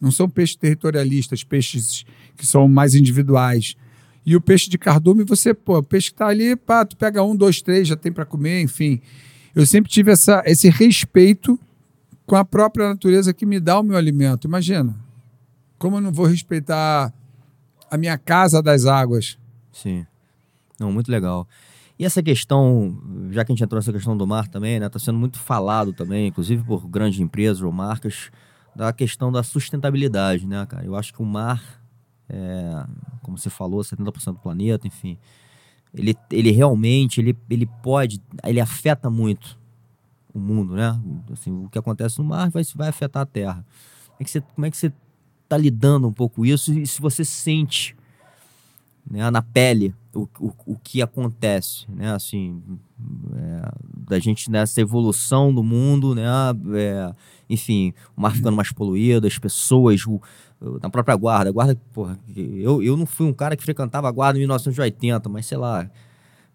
[0.00, 3.76] Não são peixes territorialistas, peixes que são mais individuais.
[4.24, 7.22] E o peixe de cardume, você, pô, o peixe que está ali, pá, tu pega
[7.22, 9.00] um, dois, três, já tem para comer, enfim.
[9.54, 11.58] Eu sempre tive essa, esse respeito
[12.24, 14.46] com a própria natureza que me dá o meu alimento.
[14.46, 14.96] Imagina,
[15.78, 17.12] como eu não vou respeitar
[17.90, 19.36] a minha casa das águas?
[19.72, 20.06] Sim.
[20.78, 21.46] Não, muito legal.
[21.98, 22.96] E essa questão,
[23.30, 24.86] já que a gente entrou nessa questão do mar também, né?
[24.86, 28.30] Está sendo muito falado também, inclusive por grandes empresas ou marcas,
[28.74, 30.84] da questão da sustentabilidade, né, cara?
[30.84, 31.81] Eu acho que o mar,
[32.28, 32.84] é,
[33.22, 35.18] como você falou, 70% do planeta, enfim,
[35.94, 39.58] ele, ele realmente, ele, ele pode, ele afeta muito
[40.32, 40.98] o mundo, né?
[41.30, 43.64] Assim, o que acontece no mar vai, vai afetar a Terra.
[44.06, 47.94] Como é que você, como é está lidando um pouco isso e se você sente
[49.08, 52.62] né, na pele o, o, o que acontece, né, assim,
[53.34, 53.72] é,
[54.08, 56.24] da gente nessa evolução do mundo, né,
[56.74, 57.12] é,
[57.48, 60.20] enfim, o mar ficando mais poluído, as pessoas, o,
[60.82, 64.38] na própria guarda, guarda, porra, eu, eu não fui um cara que frequentava a guarda
[64.38, 65.90] em 1980, mas sei lá,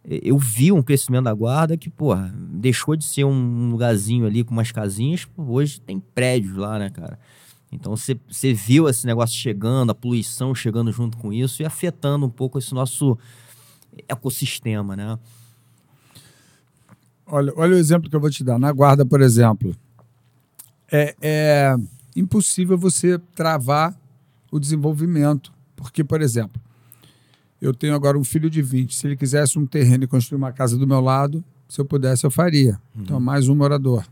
[0.04, 4.54] eu vi um crescimento da guarda que, porra, deixou de ser um lugarzinho ali com
[4.54, 7.20] umas casinhas, hoje tem prédios lá, né, cara?
[7.72, 12.30] Então você viu esse negócio chegando, a poluição chegando junto com isso e afetando um
[12.30, 13.18] pouco esse nosso
[14.08, 15.20] ecossistema, né?
[17.26, 18.58] Olha, olha o exemplo que eu vou te dar.
[18.58, 19.76] Na guarda, por exemplo,
[20.90, 21.76] é, é
[22.16, 23.94] impossível você travar
[24.52, 25.52] o desenvolvimento.
[25.76, 26.62] Porque, por exemplo,
[27.62, 28.96] eu tenho agora um filho de 20.
[28.96, 32.26] Se ele quisesse um terreno e construir uma casa do meu lado, se eu pudesse,
[32.26, 32.80] eu faria.
[32.96, 33.04] Uhum.
[33.04, 34.06] Então, mais um morador.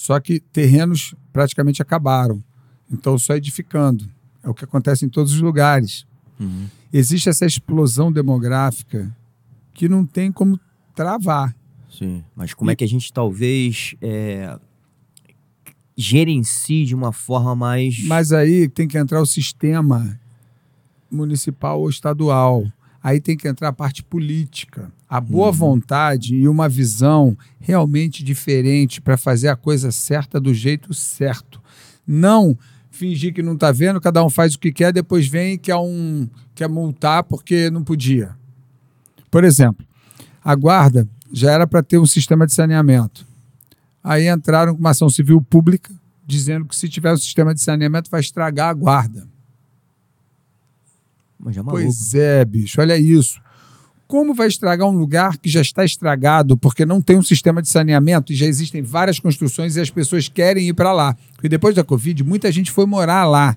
[0.00, 2.42] Só que terrenos praticamente acabaram.
[2.90, 4.10] Então, só edificando.
[4.42, 6.06] É o que acontece em todos os lugares.
[6.40, 6.68] Uhum.
[6.90, 9.14] Existe essa explosão demográfica
[9.74, 10.58] que não tem como
[10.94, 11.54] travar.
[11.90, 12.72] Sim, mas como e...
[12.72, 14.58] é que a gente talvez é,
[15.94, 18.02] gerencie de uma forma mais.
[18.04, 20.18] Mas aí tem que entrar o sistema
[21.10, 22.66] municipal ou estadual
[23.02, 24.92] aí tem que entrar a parte política.
[25.10, 25.52] A boa uhum.
[25.52, 31.60] vontade e uma visão realmente diferente para fazer a coisa certa do jeito certo.
[32.06, 32.56] Não
[32.90, 35.76] fingir que não está vendo, cada um faz o que quer, depois vem e quer,
[35.76, 38.36] um, quer multar porque não podia.
[39.30, 39.84] Por exemplo,
[40.44, 43.26] a guarda já era para ter um sistema de saneamento.
[44.02, 45.92] Aí entraram com uma ação civil pública
[46.26, 49.26] dizendo que se tiver um sistema de saneamento vai estragar a guarda.
[51.46, 53.40] É pois é, bicho, olha isso.
[54.10, 57.68] Como vai estragar um lugar que já está estragado porque não tem um sistema de
[57.68, 61.16] saneamento e já existem várias construções e as pessoas querem ir para lá?
[61.40, 63.56] E depois da Covid, muita gente foi morar lá.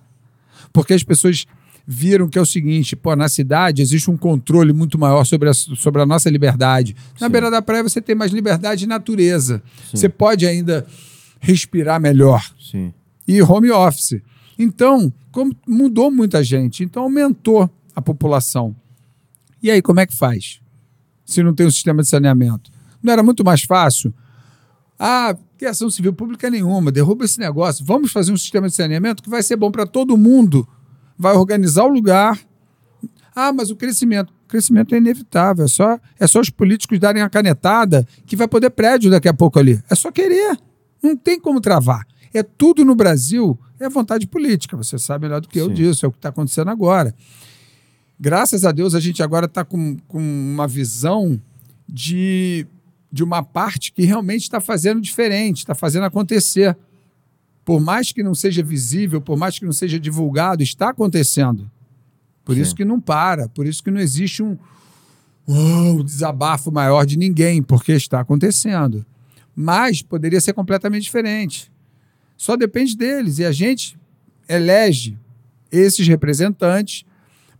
[0.71, 1.47] Porque as pessoas
[1.87, 5.55] viram que é o seguinte: pô, na cidade existe um controle muito maior sobre a,
[5.55, 6.95] sobre a nossa liberdade.
[7.19, 7.31] Na Sim.
[7.31, 9.59] beira da praia você tem mais liberdade e natureza.
[9.89, 9.97] Sim.
[9.97, 10.85] Você pode ainda
[11.39, 12.47] respirar melhor.
[12.59, 12.93] Sim.
[13.27, 14.21] E home office.
[14.59, 18.75] Então, como mudou muita gente, então aumentou a população.
[19.63, 20.59] E aí, como é que faz?
[21.25, 22.69] Se não tem um sistema de saneamento.
[23.01, 24.13] Não era muito mais fácil?
[24.99, 27.85] Ah, que ação civil pública nenhuma, derruba esse negócio.
[27.85, 30.67] Vamos fazer um sistema de saneamento que vai ser bom para todo mundo.
[31.17, 32.37] Vai organizar o lugar.
[33.33, 34.33] Ah, mas o crescimento.
[34.43, 35.63] O crescimento é inevitável.
[35.63, 39.33] É só, é só os políticos darem a canetada que vai poder prédio daqui a
[39.33, 39.81] pouco ali.
[39.89, 40.59] É só querer.
[41.01, 42.05] Não tem como travar.
[42.33, 44.75] É tudo no Brasil, é vontade política.
[44.75, 45.65] Você sabe melhor do que Sim.
[45.65, 47.15] eu disso, é o que está acontecendo agora.
[48.23, 51.41] Graças a Deus, a gente agora está com, com uma visão
[51.85, 52.65] de,
[53.11, 56.77] de uma parte que realmente está fazendo diferente, está fazendo acontecer.
[57.65, 61.69] Por mais que não seja visível, por mais que não seja divulgado, está acontecendo.
[62.45, 62.61] Por Sim.
[62.61, 64.57] isso que não para, por isso que não existe um,
[65.45, 69.05] um desabafo maior de ninguém, porque está acontecendo.
[69.53, 71.69] Mas poderia ser completamente diferente.
[72.37, 73.39] Só depende deles.
[73.39, 73.99] E a gente
[74.47, 75.17] elege
[75.69, 77.03] esses representantes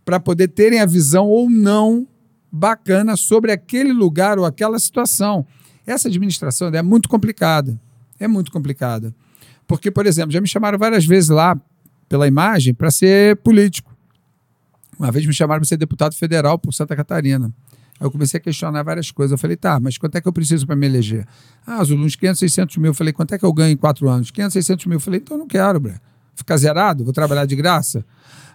[0.04, 2.06] para poder terem a visão ou não
[2.50, 5.46] bacana sobre aquele lugar ou aquela situação.
[5.86, 7.78] Essa administração é muito complicada.
[8.18, 9.14] É muito complicada.
[9.66, 11.58] Porque, por exemplo, já me chamaram várias vezes lá
[12.08, 13.94] pela imagem para ser político.
[14.98, 17.52] Uma vez me chamaram para ser deputado federal por Santa Catarina.
[17.98, 19.32] Aí eu comecei a questionar várias coisas.
[19.32, 21.26] Eu falei, tá, mas quanto é que eu preciso para me eleger?
[21.66, 22.90] Ah, Zulu, uns 500, 600 mil.
[22.90, 24.30] Eu falei, quanto é que eu ganho em quatro anos?
[24.30, 24.96] 500, 600 mil.
[24.96, 25.94] Eu falei, então eu não quero, Bre.
[26.34, 27.04] Ficar zerado?
[27.04, 28.04] Vou trabalhar de graça?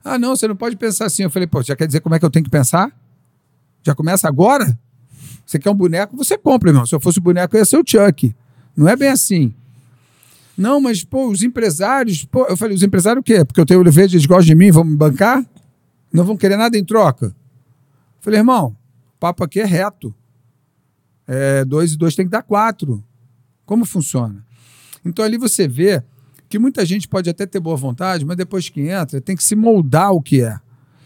[0.03, 1.23] Ah, não, você não pode pensar assim.
[1.23, 2.91] Eu falei, pô, já quer dizer como é que eu tenho que pensar?
[3.84, 4.77] Já começa agora?
[5.45, 6.15] Você quer um boneco?
[6.17, 6.85] Você compra, irmão.
[6.85, 8.35] Se eu fosse boneco, eu ia ser o Chuck.
[8.76, 9.53] Não é bem assim.
[10.57, 12.26] Não, mas, pô, os empresários.
[12.26, 13.43] Pô, eu falei, os empresários o quê?
[13.43, 15.45] Porque eu tenho olho verde, eles gostam de mim, vão me bancar?
[16.11, 17.27] Não vão querer nada em troca?
[17.27, 17.34] Eu
[18.21, 18.76] falei, irmão,
[19.15, 20.13] o papo aqui é reto.
[21.27, 23.03] É, dois e dois tem que dar quatro.
[23.65, 24.43] Como funciona?
[25.05, 26.03] Então ali você vê
[26.49, 29.55] que muita gente pode até ter boa vontade, mas depois que entra, tem que se
[29.55, 30.59] moldar o que é.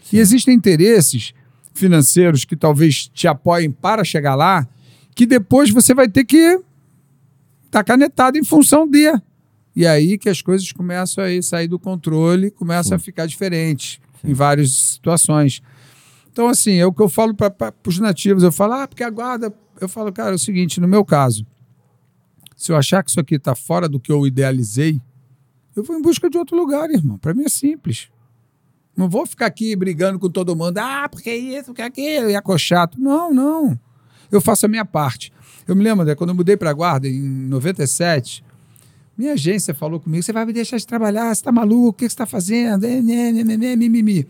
[0.04, 0.18] Sim.
[0.18, 1.34] E existem interesses
[1.74, 4.66] financeiros que talvez te apoiem para chegar lá,
[5.14, 6.64] que depois você vai ter que estar
[7.72, 9.12] tá canetado em função de.
[9.76, 12.96] E aí que as coisas começam a sair do controle, começam Sim.
[12.96, 14.32] a ficar diferentes Sim.
[14.32, 15.62] em várias situações.
[16.32, 18.44] Então, assim, é o que eu falo para os nativos.
[18.44, 19.54] Eu falo, ah, porque a guarda.
[19.80, 21.46] Eu falo, cara, é o seguinte: no meu caso,
[22.56, 25.02] se eu achar que isso aqui está fora do que eu idealizei,
[25.76, 27.18] eu vou em busca de outro lugar, irmão.
[27.18, 28.10] Para mim é simples.
[28.96, 30.78] Não vou ficar aqui brigando com todo mundo.
[30.78, 33.00] Ah, porque isso, porque aquilo, e acochato.
[33.00, 33.80] Não, não.
[34.32, 35.34] Eu faço a minha parte.
[35.68, 38.44] Eu me lembro, né, quando eu mudei para a Guarda, em 97,
[39.18, 42.04] minha agência falou comigo: você vai me deixar de trabalhar, você está maluco, o que
[42.04, 42.86] você está fazendo?
[42.86, 44.28] É, né, né, né, mimimi.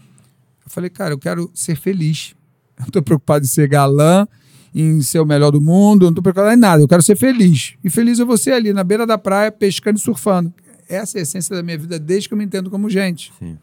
[0.65, 2.35] Eu falei, cara, eu quero ser feliz.
[2.79, 4.27] Não estou preocupado em ser galã,
[4.73, 6.81] em ser o melhor do mundo, não estou preocupado em nada.
[6.81, 7.75] Eu quero ser feliz.
[7.83, 10.53] E feliz é você ali, na beira da praia, pescando e surfando.
[10.87, 13.33] Essa é a essência da minha vida desde que eu me entendo como gente.
[13.39, 13.57] Sim.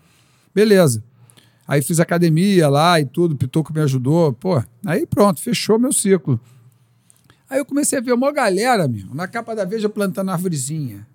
[0.55, 1.03] Beleza.
[1.67, 4.33] Aí fiz academia lá e tudo, o Pitoco me ajudou.
[4.33, 6.41] Pô, aí pronto, fechou meu ciclo.
[7.49, 11.07] Aí eu comecei a ver uma galera, meu, na capa da Veja plantando árvorezinha.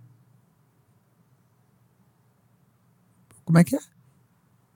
[3.44, 3.80] Como é que é?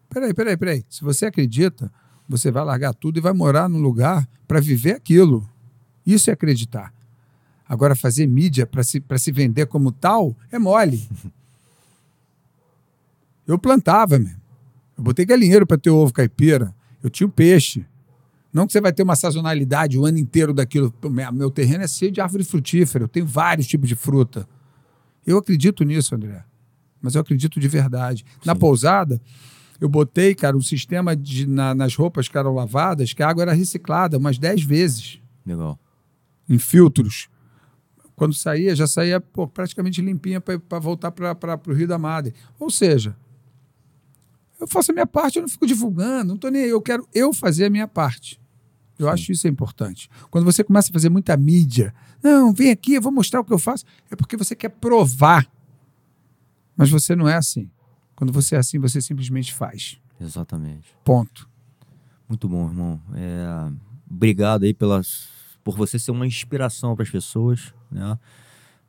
[0.10, 0.86] Peraí, peraí, peraí.
[0.90, 1.92] Se você acredita,
[2.28, 5.50] você vai largar tudo e vai morar num lugar para viver aquilo.
[6.06, 6.94] Isso é acreditar.
[7.70, 11.08] Agora, fazer mídia para se, se vender como tal é mole.
[13.46, 14.34] Eu plantava, meu.
[14.98, 16.74] Eu botei galinheiro para ter ovo caipira.
[17.04, 17.86] Eu tinha o peixe.
[18.52, 20.92] Não que você vai ter uma sazonalidade o ano inteiro daquilo.
[21.32, 23.04] Meu terreno é cheio de árvore frutífera.
[23.04, 24.48] Eu tenho vários tipos de fruta.
[25.26, 26.44] Eu acredito nisso, André.
[27.00, 28.26] Mas eu acredito de verdade.
[28.28, 28.40] Sim.
[28.46, 29.22] Na pousada,
[29.80, 33.44] eu botei, cara, um sistema de, na, nas roupas que eram lavadas, que a água
[33.44, 35.22] era reciclada umas 10 vezes.
[35.46, 35.80] Legal.
[36.50, 37.30] Em filtros.
[38.20, 42.34] Quando saía, já saía pô, praticamente limpinha para voltar para o Rio da Madre.
[42.60, 43.16] Ou seja,
[44.60, 46.70] eu faço a minha parte, eu não fico divulgando, não estou nem aí.
[46.70, 48.38] Eu quero eu fazer a minha parte.
[48.98, 49.14] Eu Sim.
[49.14, 50.10] acho isso é importante.
[50.30, 53.54] Quando você começa a fazer muita mídia, não, vem aqui, eu vou mostrar o que
[53.54, 55.50] eu faço, é porque você quer provar.
[56.76, 57.72] Mas você não é assim.
[58.18, 59.98] Quando você é assim, você simplesmente faz.
[60.20, 60.94] Exatamente.
[61.06, 61.50] Ponto.
[62.28, 63.02] Muito bom, irmão.
[63.14, 63.72] É,
[64.12, 65.30] obrigado aí pelas,
[65.64, 68.18] por você ser uma inspiração para as pessoas, né?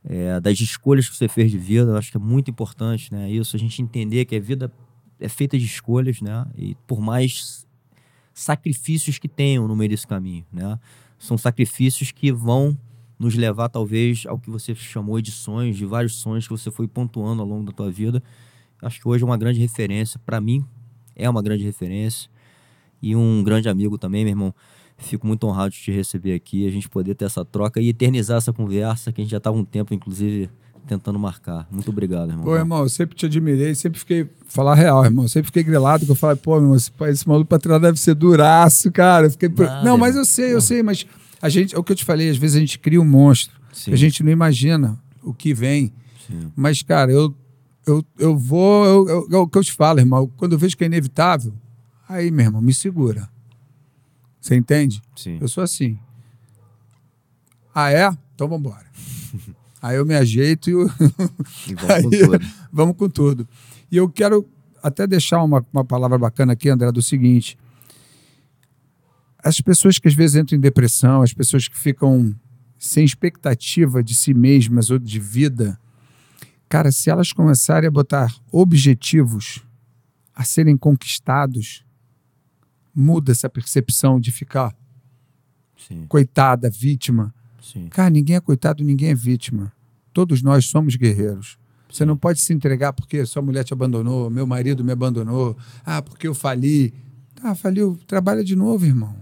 [0.02, 3.31] É, das escolhas que você fez de vida, eu acho que é muito importante, né?
[3.31, 4.72] Isso, a gente entender que a vida
[5.18, 6.47] é feita de escolhas, né?
[6.56, 7.66] E por mais
[8.32, 10.78] sacrifícios que tenham no meio desse caminho, né?
[11.18, 12.77] São sacrifícios que vão
[13.18, 16.89] nos levar talvez ao que você chamou de sonhos, de vários sonhos que você foi
[16.89, 18.22] pontuando ao longo da tua vida
[18.82, 20.20] acho que hoje é uma grande referência.
[20.24, 20.64] Para mim,
[21.14, 22.31] é uma grande referência.
[23.02, 24.55] E um grande amigo também, meu irmão.
[25.01, 28.36] Fico muito honrado de te receber aqui, a gente poder ter essa troca e eternizar
[28.36, 30.51] essa conversa que a gente já estava um tempo, inclusive,
[30.86, 31.66] tentando marcar.
[31.70, 32.44] Muito obrigado, irmão.
[32.44, 34.28] Pô, irmão, eu sempre te admirei, sempre fiquei.
[34.47, 35.27] Falar real, irmão.
[35.27, 38.14] Sempre fiquei grilado, que eu falei, pô, irmão, esse, esse maluco pra treinar deve ser
[38.14, 39.27] duraço, cara.
[39.27, 39.48] Eu fiquei.
[39.48, 41.06] Nada, não, mas eu sei, eu sei, mas
[41.40, 43.59] a gente, é o que eu te falei, às vezes a gente cria um monstro.
[43.72, 43.93] Sim.
[43.93, 45.93] A gente não imagina o que vem.
[46.27, 46.52] Sim.
[46.55, 47.35] Mas, cara, eu
[47.86, 48.85] eu, eu vou.
[48.85, 50.31] Eu, eu, é o que eu te falo, irmão.
[50.36, 51.52] Quando eu vejo que é inevitável,
[52.09, 53.28] aí, meu irmão, me segura.
[54.40, 55.02] Você entende?
[55.14, 55.38] Sim.
[55.40, 55.98] Eu sou assim.
[57.74, 58.10] Ah, é?
[58.34, 58.86] Então vamos embora.
[59.82, 60.86] aí eu me ajeito e, eu...
[61.68, 62.46] e vamos, com tudo.
[62.72, 63.48] vamos com tudo.
[63.90, 64.48] E eu quero
[64.82, 67.58] até deixar uma, uma palavra bacana aqui, André, do seguinte.
[69.42, 72.34] As pessoas que às vezes entram em depressão, as pessoas que ficam
[72.78, 75.78] sem expectativa de si mesmas ou de vida,
[76.70, 79.60] Cara, se elas começarem a botar objetivos
[80.32, 81.84] a serem conquistados,
[82.94, 84.74] muda essa percepção de ficar
[85.76, 86.06] Sim.
[86.08, 87.34] coitada, vítima.
[87.62, 87.88] Sim.
[87.88, 89.72] Cara, ninguém é coitado, ninguém é vítima.
[90.12, 91.58] Todos nós somos guerreiros.
[91.90, 96.00] Você não pode se entregar porque sua mulher te abandonou, meu marido me abandonou, ah,
[96.00, 96.94] porque eu fali.
[97.42, 99.16] Ah, faliu, trabalha de novo, irmão.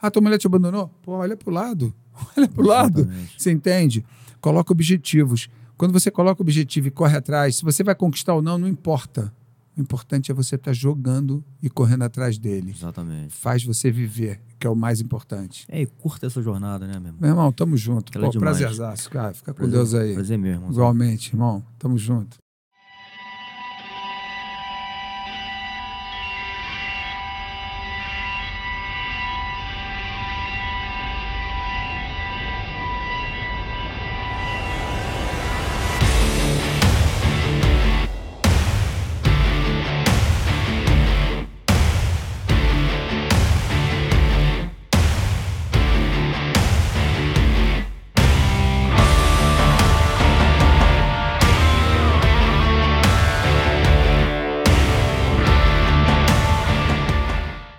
[0.00, 0.88] Ah, tua mulher te abandonou?
[1.02, 1.94] Pô, olha pro lado.
[2.36, 3.10] Olha pro lado.
[3.38, 4.04] Você entende?
[4.38, 5.48] Coloca objetivos.
[5.78, 8.68] Quando você coloca o objetivo e corre atrás, se você vai conquistar ou não, não
[8.68, 9.32] importa.
[9.76, 12.70] O importante é você estar tá jogando e correndo atrás dele.
[12.70, 13.34] Exatamente.
[13.34, 15.64] Faz você viver, que é o mais importante.
[15.68, 17.16] É, e curta essa jornada, né, meu irmão?
[17.20, 18.12] Meu irmão, tamo junto.
[18.12, 19.32] Pô, é prazerzaço, cara.
[19.32, 20.14] Fica prazer, com Deus aí.
[20.14, 20.70] Prazer mesmo.
[20.70, 21.64] Igualmente, irmão.
[21.78, 22.41] Tamo junto.